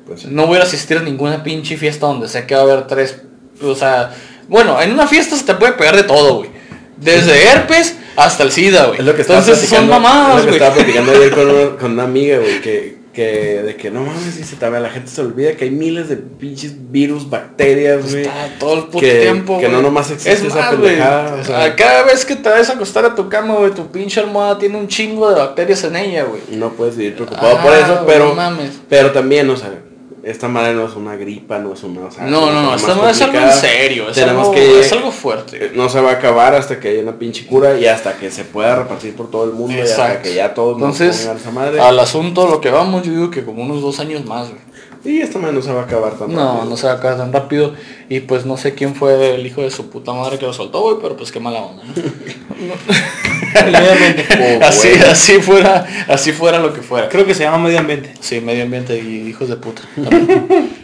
Pues. 0.07 0.27
No 0.27 0.47
voy 0.47 0.59
a 0.59 0.63
asistir 0.63 0.99
a 0.99 1.03
ninguna 1.03 1.43
pinche 1.43 1.77
fiesta 1.77 2.07
donde 2.07 2.29
sé 2.29 2.47
que 2.47 2.55
va 2.55 2.61
a 2.61 2.65
haber 2.65 2.87
tres. 2.87 3.23
O 3.63 3.75
sea, 3.75 4.15
bueno, 4.49 4.81
en 4.81 4.93
una 4.93 5.07
fiesta 5.07 5.37
se 5.37 5.45
te 5.45 5.55
puede 5.55 5.73
pegar 5.73 5.97
de 5.97 6.03
todo, 6.03 6.37
güey. 6.37 6.58
Desde 7.01 7.49
herpes 7.49 7.97
hasta 8.17 8.43
el 8.43 8.51
SIDA, 8.53 8.87
güey. 8.87 8.99
Es 9.01 9.05
lo 9.07 9.15
que 9.15 9.23
estaba 9.23 9.41
Entonces 9.41 9.69
son 9.69 9.85
es 9.85 9.91
mamadas, 9.91 10.37
lo 10.37 10.41
que 10.43 10.47
güey. 10.47 10.55
estaba 10.57 10.75
platicando 10.75 11.13
ayer 11.13 11.31
con 11.31 11.51
una, 11.51 11.77
con 11.81 11.93
una 11.93 12.03
amiga, 12.05 12.39
güey, 12.39 12.61
que, 12.61 12.99
que 13.13 13.63
de 13.63 13.77
que 13.77 13.91
no 13.91 14.03
mames, 14.03 14.37
dice 14.37 14.57
también 14.57 14.83
la 14.83 14.91
gente 14.91 15.11
se 15.11 15.21
olvida 15.21 15.53
que 15.53 15.65
hay 15.65 15.71
miles 15.71 16.09
de 16.09 16.17
pinches 16.17 16.73
virus, 16.91 17.29
bacterias, 17.31 18.11
güey. 18.11 18.23
Está 18.23 18.49
todo 18.59 18.75
el 18.75 18.85
puto 18.85 18.99
que- 19.01 19.21
tiempo, 19.21 19.59
que 19.61 19.69
no 19.69 19.83
nomás 19.83 20.11
existe 20.11 20.33
Es 20.33 20.43
esa 20.43 20.71
pendejada, 20.71 21.35
o 21.41 21.45
sea. 21.45 21.77
Cada 21.77 22.03
vez 22.05 22.25
que 22.25 22.37
te 22.37 22.49
vas 22.49 22.69
a 22.71 22.73
acostar 22.75 23.05
a 23.05 23.15
tu 23.15 23.29
cama, 23.29 23.55
güey, 23.55 23.71
tu 23.73 23.91
pinche 23.91 24.21
almohada 24.21 24.59
tiene 24.59 24.77
un 24.79 24.89
chingo 24.89 25.29
de 25.31 25.37
bacterias 25.37 25.83
en 25.85 25.97
ella, 25.97 26.25
güey. 26.25 26.43
No 26.51 26.71
puedes 26.71 26.97
vivir 26.97 27.15
preocupado 27.15 27.59
Ah, 27.59 27.63
por 27.63 27.73
eso, 27.75 28.05
pero 28.07 28.35
mames. 28.35 28.73
pero 28.89 29.11
también, 29.13 29.49
o 29.51 29.57
sea, 29.57 29.71
esta 30.31 30.49
madre 30.49 30.75
no 30.75 30.87
es 30.87 30.95
una 30.95 31.17
gripa, 31.17 31.59
no 31.59 31.73
es 31.73 31.83
una, 31.83 32.03
o 32.07 32.11
sea, 32.11 32.25
No, 32.25 32.51
no, 32.51 32.63
no, 32.63 32.75
es 32.75 32.81
esto 32.83 32.95
más 32.97 33.03
no 33.05 33.11
es 33.11 33.21
algo 33.23 33.39
en 33.39 33.53
serio, 33.53 34.09
es, 34.11 34.15
Tenemos 34.17 34.41
algo, 34.49 34.53
que 34.55 34.81
es 34.81 34.93
algo 34.93 35.11
fuerte. 35.11 35.73
no 35.75 35.89
se 35.89 36.01
va 36.01 36.11
a 36.11 36.15
acabar 36.15 36.55
hasta 36.55 36.79
que 36.81 36.89
haya 36.89 37.03
una 37.03 37.19
pinche 37.19 37.47
cura 37.47 37.79
y 37.79 37.87
hasta 37.87 38.17
que 38.19 38.31
se 38.31 38.45
pueda 38.45 38.77
repartir 38.77 39.15
por 39.15 39.31
todo 39.31 39.45
el 39.45 39.53
mundo 39.53 39.77
y 39.77 39.81
hasta 39.81 40.07
Exacto. 40.07 40.23
que 40.29 40.35
ya 40.35 40.55
todos 40.55 40.79
nos 40.79 41.01
Entonces, 41.01 41.23
pongan 41.23 41.37
esa 41.41 41.51
madre. 41.51 41.81
al 41.81 41.99
asunto 41.99 42.47
lo 42.49 42.61
que 42.61 42.71
vamos, 42.71 43.03
yo 43.05 43.13
digo 43.13 43.31
que 43.31 43.45
como 43.45 43.63
unos 43.63 43.81
dos 43.83 44.01
años 44.01 44.25
más, 44.25 44.49
güey. 44.49 44.61
Y 45.05 45.21
esta 45.21 45.39
madre 45.39 45.55
no 45.55 45.63
se 45.63 45.73
va 45.73 45.83
a 45.83 45.85
acabar 45.85 46.15
tan 46.19 46.33
No, 46.35 46.45
rápido. 46.55 46.65
no 46.71 46.77
se 46.77 46.87
va 46.89 46.93
a 46.95 46.97
acabar 46.97 47.17
tan 47.19 47.33
rápido. 47.33 47.73
Y 48.09 48.19
pues 48.21 48.45
no 48.45 48.57
sé 48.57 48.75
quién 48.75 48.97
fue 48.97 49.37
el 49.37 49.47
hijo 49.47 49.63
de 49.63 49.71
su 49.71 49.89
puta 49.91 50.13
madre 50.13 50.39
que 50.39 50.47
lo 50.47 50.53
soltó, 50.53 50.81
güey, 50.81 50.97
pero 51.01 51.17
pues 51.17 51.31
qué 51.31 51.39
mala 51.39 51.61
onda, 51.61 51.85
¿no? 51.85 51.93
Oh, 54.41 54.65
así, 54.65 54.89
así 55.11 55.41
fuera, 55.41 55.87
así 56.09 56.33
fuera 56.33 56.59
lo 56.59 56.73
que 56.73 56.81
fuera. 56.81 57.09
Creo 57.09 57.27
que 57.27 57.35
se 57.35 57.45
llama 57.45 57.59
medio 57.59 57.79
ambiente. 57.79 58.15
Sí, 58.21 58.41
medio 58.41 58.65
ambiente 58.65 58.99
y 58.99 59.29
hijos 59.29 59.49
de 59.49 59.57
puta. 59.57 59.83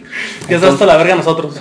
Que 0.47 0.55
está 0.55 0.69
hasta 0.69 0.87
la 0.87 0.97
verga 0.97 1.17
nosotros. 1.17 1.55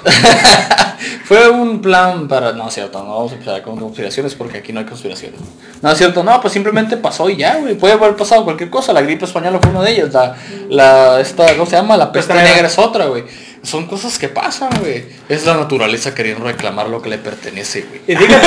Fue 1.23 1.49
un 1.49 1.81
plan 1.81 2.27
para... 2.27 2.51
No, 2.51 2.67
es 2.67 2.73
cierto, 2.73 3.03
no 3.03 3.15
vamos 3.15 3.31
a 3.31 3.35
empezar 3.35 3.61
con 3.61 3.77
conspiraciones 3.77 4.35
porque 4.35 4.59
aquí 4.59 4.73
no 4.73 4.79
hay 4.79 4.85
conspiraciones. 4.85 5.39
No, 5.81 5.91
es 5.91 5.97
cierto, 5.97 6.23
no, 6.23 6.39
pues 6.41 6.53
simplemente 6.53 6.97
pasó 6.97 7.29
y 7.29 7.37
ya, 7.37 7.57
güey. 7.57 7.75
Puede 7.75 7.93
haber 7.93 8.15
pasado 8.15 8.43
cualquier 8.43 8.69
cosa. 8.69 8.93
La 8.93 9.01
gripe 9.01 9.25
española 9.25 9.59
fue 9.61 9.71
una 9.71 9.81
de 9.81 9.91
ellas. 9.91 10.13
La, 10.13 10.35
la, 10.69 11.19
esta, 11.19 11.53
¿cómo 11.53 11.65
se 11.65 11.77
llama? 11.77 11.97
La 11.97 12.11
peste 12.11 12.33
negra 12.33 12.67
es 12.67 12.77
otra, 12.77 13.05
güey. 13.05 13.23
Son 13.63 13.85
cosas 13.87 14.19
que 14.19 14.27
pasan, 14.27 14.69
güey. 14.81 15.05
Es 15.29 15.45
la 15.45 15.55
naturaleza 15.55 16.13
queriendo 16.13 16.43
reclamar 16.43 16.89
lo 16.89 17.01
que 17.01 17.09
le 17.09 17.17
pertenece, 17.17 17.85
güey. 17.87 18.01
Y 18.07 18.15
fíjate, 18.15 18.45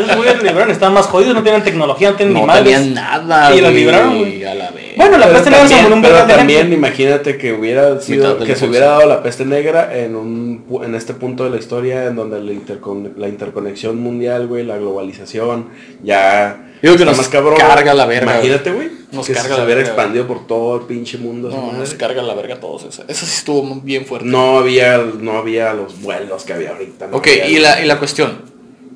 esos 0.00 0.16
güeyes 0.16 0.42
libraron, 0.44 0.70
estaban 0.70 0.94
más 0.94 1.06
jodidos, 1.06 1.34
no 1.34 1.42
tienen 1.42 1.64
tecnología, 1.64 2.10
no 2.12 2.16
tienen 2.16 2.34
No 2.34 2.38
animales. 2.44 2.64
tenían 2.64 2.94
nada, 2.94 3.52
Y 3.54 3.60
lo 3.60 3.64
güey, 3.70 3.74
libraron, 3.80 4.18
güey. 4.18 4.44
A 4.44 4.54
la 4.54 4.70
vez. 4.70 4.96
Bueno, 4.96 5.18
la 5.18 5.26
Pero 5.26 5.34
peste 5.38 5.50
negra 5.50 5.68
se 5.68 5.92
un 5.92 6.02
pero 6.02 6.26
de 6.26 6.34
también 6.34 6.60
gente. 6.60 6.76
imagínate 6.76 7.36
que 7.36 7.52
hubiera 7.52 8.00
sido, 8.00 8.38
que 8.38 8.46
la 8.50 8.54
se 8.56 8.66
hubiera 8.66 8.86
dado 8.86 9.06
la 9.08 9.22
peste 9.24 9.44
negra 9.44 9.90
en 9.98 10.14
un 10.14 10.66
pu- 10.68 10.84
en 10.84 10.94
este 10.94 11.14
punto 11.14 11.42
de 11.44 11.50
la 11.50 11.56
historia 11.56 12.04
en 12.06 12.14
donde 12.14 12.40
la, 12.40 12.52
intercon- 12.52 13.16
la 13.16 13.26
interconexión 13.28 13.98
mundial, 14.00 14.46
güey, 14.46 14.64
la 14.64 14.76
globalización, 14.76 15.66
ya 16.04 16.71
Digo 16.82 16.96
que 16.96 17.04
nos 17.04 17.28
carga 17.28 17.94
la 17.94 18.06
verga, 18.06 18.32
Imagínate, 18.32 18.72
güey, 18.72 18.90
Nos 19.12 19.26
que 19.26 19.34
carga 19.34 19.54
se 19.54 19.60
la 19.60 19.66
verga, 19.66 19.82
expandido 19.84 20.26
por 20.26 20.46
todo 20.46 20.76
el 20.80 20.82
pinche 20.86 21.16
mundo. 21.16 21.48
No, 21.48 21.72
nos 21.72 21.94
carga 21.94 22.22
la 22.22 22.34
verga 22.34 22.58
todos. 22.58 22.84
Esa, 22.84 23.04
esa 23.06 23.24
sí 23.24 23.34
estuvo 23.38 23.62
bien 23.82 24.04
fuerte. 24.04 24.26
no 24.28 24.58
había 24.58 24.98
no 24.98 25.38
había 25.38 25.72
los 25.74 26.00
vuelos 26.02 26.42
que 26.44 26.52
había 26.54 26.70
ahorita. 26.70 27.06
no 27.06 27.16
Ok, 27.18 27.28
había- 27.28 27.48
y 27.48 27.58
la, 27.58 27.80
y 27.82 27.86
la 27.86 27.98
cuestión. 27.98 28.50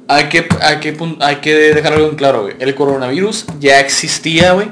Hay 0.08 0.28
que, 0.28 0.46
hay, 0.60 0.78
que, 0.80 0.96
hay 1.20 1.36
que 1.36 1.54
dejar 1.54 1.92
algo 1.94 2.08
en 2.08 2.14
claro, 2.16 2.42
güey. 2.42 2.54
El 2.60 2.74
coronavirus 2.74 3.46
ya 3.60 3.80
existía, 3.80 4.52
güey. 4.52 4.68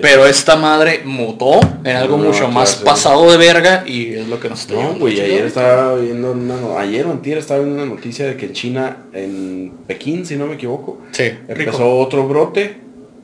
Pero 0.00 0.24
esta 0.26 0.56
madre 0.56 1.02
mutó 1.04 1.58
en 1.84 1.96
algo 1.96 2.16
No, 2.16 2.24
mucho 2.24 2.46
más 2.48 2.76
claro, 2.76 2.78
sí. 2.78 2.84
pasado 2.84 3.30
de 3.30 3.36
verga 3.36 3.84
y 3.86 4.14
es 4.14 4.28
lo 4.28 4.38
que 4.38 4.48
nos 4.48 4.60
está 4.60 4.74
No, 4.74 4.94
güey, 4.94 5.20
ayer 5.20 5.44
estaba 5.46 5.96
viendo 5.96 6.32
una, 6.32 6.78
ayer 6.78 7.04
o 7.06 7.10
antier 7.10 7.38
estaba 7.38 7.60
viendo 7.60 7.82
una 7.82 7.92
noticia 7.94 8.26
de 8.26 8.36
que 8.36 8.46
en 8.46 8.52
China, 8.52 8.96
en 9.12 9.72
Pekín, 9.86 10.24
si 10.24 10.36
no 10.36 10.46
me 10.46 10.54
equivoco, 10.54 10.98
Sí. 11.12 11.30
empezó 11.48 11.98
otro 11.98 12.26
brote 12.28 12.76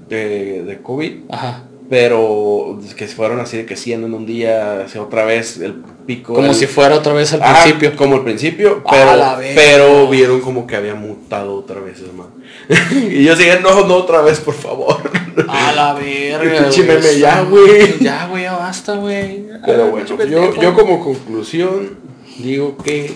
de, 0.08 0.62
de 0.64 0.78
COVID, 0.82 1.12
Ajá. 1.30 1.64
pero 1.88 2.80
que 2.96 3.06
fueron 3.06 3.38
así 3.40 3.56
de 3.58 3.66
que 3.66 3.76
100 3.76 4.04
en 4.04 4.14
un 4.14 4.26
día, 4.26 4.82
hacia 4.82 5.00
otra 5.02 5.24
vez 5.24 5.58
el 5.58 5.74
pico. 6.06 6.34
Como 6.34 6.52
si 6.54 6.66
fuera 6.66 6.94
otra 6.96 7.12
vez 7.12 7.32
al 7.32 7.42
Ajá, 7.42 7.62
principio. 7.62 7.96
Como 7.96 8.16
al 8.16 8.24
principio, 8.24 8.82
pero, 8.90 9.10
pero 9.54 10.08
vieron 10.08 10.40
como 10.40 10.66
que 10.66 10.76
había 10.76 10.94
mutado 10.94 11.54
otra 11.54 11.80
vez, 11.80 12.00
hermano. 12.00 12.30
y 13.10 13.24
yo 13.24 13.36
seguía, 13.36 13.60
no, 13.60 13.86
no 13.86 13.94
otra 13.96 14.20
vez, 14.20 14.40
por 14.40 14.54
favor. 14.54 14.98
A 15.48 15.72
la 15.72 15.94
verga, 16.00 16.62
Pinche 16.64 16.82
güey. 16.84 16.96
meme, 16.98 17.18
ya, 17.18 17.42
güey. 17.42 17.98
Ya, 18.00 18.26
güey, 18.28 18.42
ya 18.44 18.56
basta, 18.56 18.94
güey. 18.96 19.46
Pero 19.64 19.84
Ah, 19.84 19.88
bueno, 19.90 20.24
yo, 20.24 20.60
yo 20.60 20.74
como 20.74 21.02
conclusión 21.02 21.98
digo 22.38 22.76
que 22.78 23.10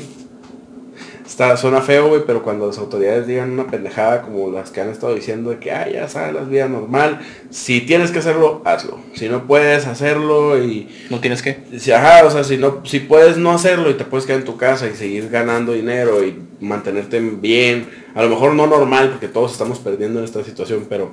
está, 1.27 1.57
suena 1.57 1.81
feo, 1.81 2.09
güey, 2.09 2.23
pero 2.27 2.43
cuando 2.43 2.67
las 2.67 2.79
autoridades 2.79 3.27
digan 3.27 3.51
una 3.53 3.67
pendejada 3.69 4.23
como 4.23 4.51
las 4.51 4.71
que 4.71 4.81
han 4.81 4.89
estado 4.91 5.15
diciendo 5.15 5.51
de 5.51 5.59
que, 5.59 5.71
ah, 5.71 5.89
ya 5.89 6.09
sabes, 6.09 6.35
la 6.35 6.43
vida 6.43 6.69
normal, 6.69 7.21
si 7.51 7.81
tienes 7.83 8.11
que 8.11 8.19
hacerlo, 8.19 8.63
hazlo. 8.65 8.99
Si 9.15 9.29
no 9.29 9.47
puedes 9.47 9.87
hacerlo 9.87 10.59
y 10.63 10.89
No 11.09 11.21
tienes 11.21 11.43
que. 11.43 11.59
si, 11.79 11.93
ajá, 11.93 12.25
o 12.27 12.31
sea, 12.31 12.43
si 12.45 12.57
no, 12.59 12.81
si 12.85 13.01
puedes 13.01 13.37
no 13.37 13.53
hacerlo 13.53 13.91
y 13.91 13.95
te 13.95 14.05
puedes 14.05 14.27
quedar 14.27 14.41
en 14.41 14.47
tu 14.47 14.57
casa 14.57 14.89
y 14.89 14.95
seguir 14.97 15.29
ganando 15.31 15.73
dinero 15.73 16.25
y 16.25 16.37
mantenerte 16.61 17.21
bien, 17.21 17.89
a 18.15 18.23
lo 18.23 18.29
mejor 18.29 18.55
no 18.55 18.67
normal 18.67 19.11
porque 19.11 19.29
todos 19.29 19.53
estamos 19.53 19.79
perdiendo 19.79 20.19
en 20.19 20.25
esta 20.25 20.43
situación, 20.43 20.87
pero 20.89 21.13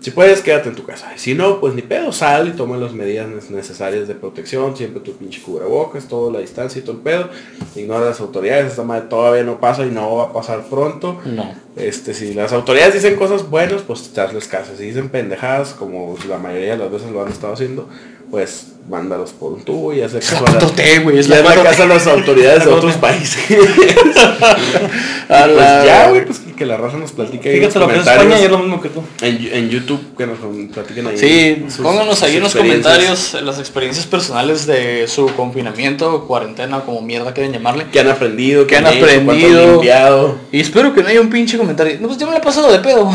si 0.00 0.10
puedes 0.12 0.40
quédate 0.42 0.68
en 0.68 0.74
tu 0.76 0.84
casa. 0.84 1.10
Si 1.16 1.34
no, 1.34 1.58
pues 1.60 1.74
ni 1.74 1.82
pedo, 1.82 2.12
sal 2.12 2.48
y 2.48 2.50
toma 2.52 2.76
las 2.76 2.92
medidas 2.92 3.28
ne- 3.28 3.56
necesarias 3.56 4.06
de 4.06 4.14
protección, 4.14 4.76
siempre 4.76 5.00
tu 5.00 5.12
pinche 5.16 5.42
cubrebocas, 5.42 6.06
toda 6.06 6.32
la 6.32 6.38
distancia 6.40 6.78
y 6.78 6.82
todo 6.82 6.96
el 6.96 7.02
pedo. 7.02 7.28
Ignora 7.74 8.06
a 8.06 8.10
las 8.10 8.20
autoridades, 8.20 8.66
esta 8.72 8.82
madre 8.84 9.06
todavía 9.08 9.42
no 9.42 9.58
pasa 9.60 9.84
y 9.84 9.90
no 9.90 10.16
va 10.16 10.24
a 10.24 10.32
pasar 10.32 10.64
pronto. 10.70 11.20
No. 11.24 11.52
Este, 11.76 12.14
si 12.14 12.34
las 12.34 12.52
autoridades 12.52 12.94
dicen 12.94 13.16
cosas 13.16 13.48
buenas, 13.50 13.82
pues 13.82 14.12
darles 14.14 14.46
caso. 14.48 14.72
Si 14.76 14.84
dicen 14.84 15.08
pendejadas, 15.08 15.74
como 15.74 16.16
la 16.28 16.38
mayoría 16.38 16.72
de 16.72 16.78
las 16.78 16.90
veces 16.92 17.10
lo 17.10 17.22
han 17.22 17.28
estado 17.32 17.52
haciendo, 17.54 17.88
pues 18.30 18.72
mándalos 18.88 19.32
por 19.32 19.52
un 19.52 19.62
tubo 19.62 19.92
y 19.92 20.00
hacer 20.00 20.20
Es 20.22 20.32
la 20.32 20.38
caso 20.40 20.50
a 20.58 20.60
las- 20.62 20.72
4T, 20.72 21.02
güey. 21.02 21.18
Es 21.18 21.26
ya 21.28 21.36
la 21.36 21.42
la 21.42 21.56
4T. 21.56 21.62
casa 21.64 21.82
de 21.82 21.88
las 21.88 22.06
autoridades 22.06 22.64
de 22.64 22.70
otros 22.70 22.94
4T. 22.96 23.00
países. 23.00 23.44
A 25.28 25.44
pues 25.44 25.56
la 25.56 25.84
ya, 25.84 26.08
güey, 26.08 26.24
pues 26.24 26.40
que, 26.56 26.64
la 26.66 26.76
raza 26.76 26.96
nos 26.96 27.12
platique 27.12 27.48
ahí 27.48 27.56
en 27.56 27.62
los 27.64 27.72
Fíjate 27.72 27.78
lo 27.80 27.88
que 27.92 27.98
es 28.00 28.04
comentarios. 28.04 28.24
España 28.24 28.40
y 28.40 28.44
es 28.44 28.50
lo 28.50 28.58
mismo 28.58 28.80
que 28.80 28.88
tú. 28.88 29.02
En, 29.20 29.48
en 29.52 29.68
YouTube, 29.70 30.16
que 30.16 30.26
nos 30.26 30.38
platiquen 30.72 31.06
ahí. 31.08 31.18
Sí, 31.18 31.64
sus- 31.68 31.84
pónganos 31.84 32.22
ahí 32.22 32.36
en 32.36 32.42
los 32.42 32.54
comentarios 32.54 33.36
las 33.42 33.58
experiencias 33.58 34.06
personales 34.06 34.66
de 34.66 35.06
su 35.08 35.26
confinamiento, 35.34 36.26
cuarentena, 36.26 36.80
como 36.80 37.02
mierda 37.02 37.32
quieren 37.34 37.52
llamarle. 37.52 37.86
¿Qué 37.92 38.00
han 38.00 38.08
aprendido? 38.08 38.66
¿Qué 38.66 38.76
han? 38.76 38.84
¿Cuánto 38.84 39.04
aprendido? 39.04 39.72
limpiado? 39.72 40.38
Y 40.52 40.60
espero 40.60 40.94
que 40.94 41.02
no 41.02 41.08
haya 41.08 41.20
un 41.20 41.30
pinche 41.30 41.58
comentario. 41.58 41.98
No, 42.00 42.06
pues 42.08 42.18
ya 42.18 42.26
me 42.26 42.32
la 42.32 42.38
he 42.38 42.42
pasado 42.42 42.70
de 42.72 42.78
pedo. 42.78 43.10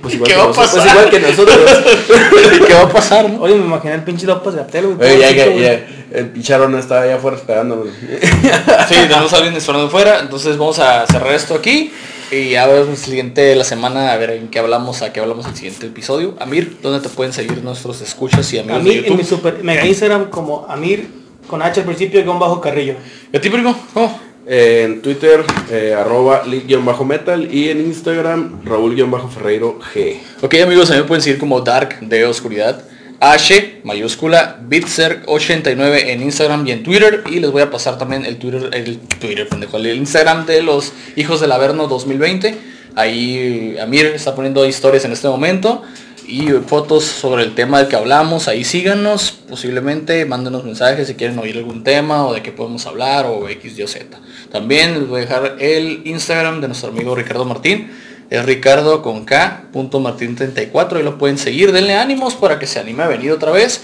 Pues 0.00 0.14
igual, 0.14 0.28
¿Qué 0.28 0.34
que 0.34 0.38
va 0.40 0.44
a 0.44 0.48
nosotros, 0.48 0.70
pasar? 0.70 0.82
pues 0.82 0.92
igual 0.92 1.10
que 1.10 1.20
nosotros. 1.20 1.58
¿Qué 2.66 2.74
va 2.74 2.80
a 2.82 2.88
pasar? 2.88 3.30
no? 3.30 3.40
Oye, 3.42 3.54
me 3.54 3.64
imaginé 3.66 3.94
el 3.94 4.02
pinche 4.02 4.26
López 4.26 4.54
Gatel, 4.54 4.86
güey. 4.94 5.10
Oye, 5.12 5.20
ya, 5.20 5.30
ya, 5.30 5.46
ya, 5.54 5.86
el 6.14 6.26
picharón 6.30 6.74
estaba 6.78 7.02
allá 7.02 7.16
afuera 7.16 7.36
esperándonos. 7.36 7.88
Sí, 8.88 8.94
tenemos 9.08 9.32
a 9.32 9.36
alguien 9.36 9.56
esperando 9.56 9.88
fuera, 9.88 10.20
entonces 10.20 10.56
vamos 10.58 10.78
a 10.78 11.06
cerrar 11.06 11.32
esto 11.32 11.54
aquí 11.54 11.92
y 12.30 12.54
a 12.56 12.66
ver 12.66 12.86
el 12.88 12.96
siguiente 12.96 13.54
la 13.54 13.64
semana, 13.64 14.12
a 14.12 14.16
ver 14.16 14.30
en 14.30 14.48
qué 14.48 14.58
hablamos, 14.58 15.02
a 15.02 15.12
qué 15.12 15.20
hablamos 15.20 15.46
el 15.46 15.54
siguiente 15.54 15.86
episodio. 15.86 16.34
Amir, 16.40 16.78
¿dónde 16.82 17.00
te 17.00 17.08
pueden 17.08 17.32
seguir 17.32 17.62
nuestros 17.62 18.00
escuchas 18.00 18.52
y 18.52 18.58
A 18.58 18.62
amigos 18.62 18.82
mí 18.82 18.90
de 18.90 18.96
en 18.96 19.02
mi 19.02 19.08
YouTube? 19.10 19.24
super 19.26 19.62
mega 19.62 19.86
Instagram 19.86 20.30
como 20.30 20.66
Amir 20.68 21.08
con 21.46 21.62
H 21.62 21.80
al 21.80 21.86
principio 21.86 22.20
y 22.20 22.24
con 22.24 22.38
bajo 22.38 22.60
Carrillo. 22.60 22.94
¿Y 23.32 23.36
a 23.36 23.40
ti, 23.40 23.50
primo? 23.50 23.76
¿Cómo? 23.92 24.18
Eh, 24.46 24.82
en 24.84 25.02
Twitter, 25.02 25.44
eh, 25.70 25.94
arroba 25.96 26.42
league-metal 26.44 27.54
y 27.54 27.68
en 27.68 27.80
Instagram, 27.80 28.64
Raúl-Ferreiro 28.64 29.78
G. 29.94 30.18
Ok 30.40 30.54
amigos, 30.62 30.90
a 30.90 30.94
mí 30.94 31.00
me 31.00 31.06
pueden 31.06 31.22
seguir 31.22 31.38
como 31.38 31.60
Dark 31.60 32.00
de 32.00 32.24
Oscuridad. 32.26 32.82
H 33.22 33.80
mayúscula 33.84 34.58
Bitzer89 34.68 36.08
en 36.08 36.22
Instagram 36.22 36.66
y 36.66 36.72
en 36.72 36.82
Twitter. 36.82 37.22
Y 37.30 37.40
les 37.40 37.50
voy 37.50 37.62
a 37.62 37.70
pasar 37.70 37.96
también 37.96 38.24
el 38.24 38.36
Twitter 38.36 38.68
el 38.72 38.98
Twitter 38.98 39.48
el 39.72 39.96
Instagram 39.96 40.44
de 40.44 40.62
los 40.62 40.92
hijos 41.16 41.40
del 41.40 41.52
Averno 41.52 41.86
2020 41.86 42.72
ahí 42.94 43.76
Amir 43.80 44.06
está 44.06 44.34
poniendo 44.34 44.66
historias 44.66 45.04
en 45.04 45.12
este 45.12 45.28
momento 45.28 45.82
y 46.26 46.48
fotos 46.66 47.04
sobre 47.04 47.42
el 47.42 47.54
tema 47.54 47.78
del 47.78 47.88
que 47.88 47.96
hablamos. 47.96 48.48
Ahí 48.48 48.64
síganos 48.64 49.32
posiblemente 49.48 50.24
mándenos 50.24 50.64
mensajes 50.64 51.08
si 51.08 51.14
quieren 51.14 51.38
oír 51.38 51.56
algún 51.56 51.82
tema 51.82 52.26
o 52.26 52.32
de 52.32 52.42
qué 52.42 52.52
podemos 52.52 52.86
hablar 52.86 53.26
o 53.26 53.48
X 53.48 53.78
Y 53.78 53.82
o 53.82 53.88
Z. 53.88 54.18
También 54.50 55.00
les 55.00 55.08
voy 55.08 55.18
a 55.18 55.24
dejar 55.24 55.56
el 55.58 56.02
Instagram 56.04 56.60
de 56.60 56.68
nuestro 56.68 56.90
amigo 56.90 57.14
Ricardo 57.14 57.44
Martín 57.44 57.90
es 58.30 58.44
Ricardo 58.44 59.02
con 59.02 59.24
K, 59.24 59.64
punto 59.72 60.00
Martín 60.00 60.36
34, 60.36 61.00
y 61.00 61.02
lo 61.02 61.18
pueden 61.18 61.38
seguir, 61.38 61.72
denle 61.72 61.96
ánimos 61.96 62.34
para 62.34 62.58
que 62.58 62.66
se 62.66 62.78
anime 62.78 63.02
a 63.02 63.08
venir 63.08 63.32
otra 63.32 63.50
vez, 63.52 63.82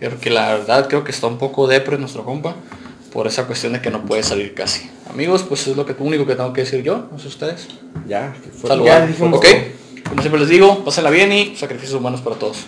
porque 0.00 0.30
la 0.30 0.52
verdad 0.54 0.88
creo 0.88 1.04
que 1.04 1.10
está 1.10 1.26
un 1.26 1.38
poco 1.38 1.66
depre 1.66 1.98
nuestro 1.98 2.24
compa, 2.24 2.54
por 3.12 3.26
esa 3.26 3.46
cuestión 3.46 3.72
de 3.72 3.80
que 3.80 3.90
no 3.90 4.04
puede 4.04 4.22
salir 4.22 4.54
casi. 4.54 4.88
Amigos, 5.10 5.42
pues 5.42 5.66
es 5.66 5.76
lo 5.76 5.84
que 5.84 5.94
único 5.98 6.26
que 6.26 6.36
tengo 6.36 6.52
que 6.52 6.62
decir 6.62 6.82
yo, 6.82 7.08
no 7.10 7.18
sé 7.18 7.28
ustedes. 7.28 7.68
Ya, 8.06 8.32
que 8.32 8.50
fue 8.50 8.68
Salud. 8.68 8.84
Ya 8.84 9.06
dijimos 9.06 9.38
Ok, 9.38 9.46
como 10.08 10.22
siempre 10.22 10.40
les 10.40 10.48
digo, 10.48 10.84
pásenla 10.84 11.10
bien 11.10 11.32
y 11.32 11.56
sacrificios 11.56 11.98
humanos 11.98 12.20
para 12.20 12.36
todos. 12.36 12.58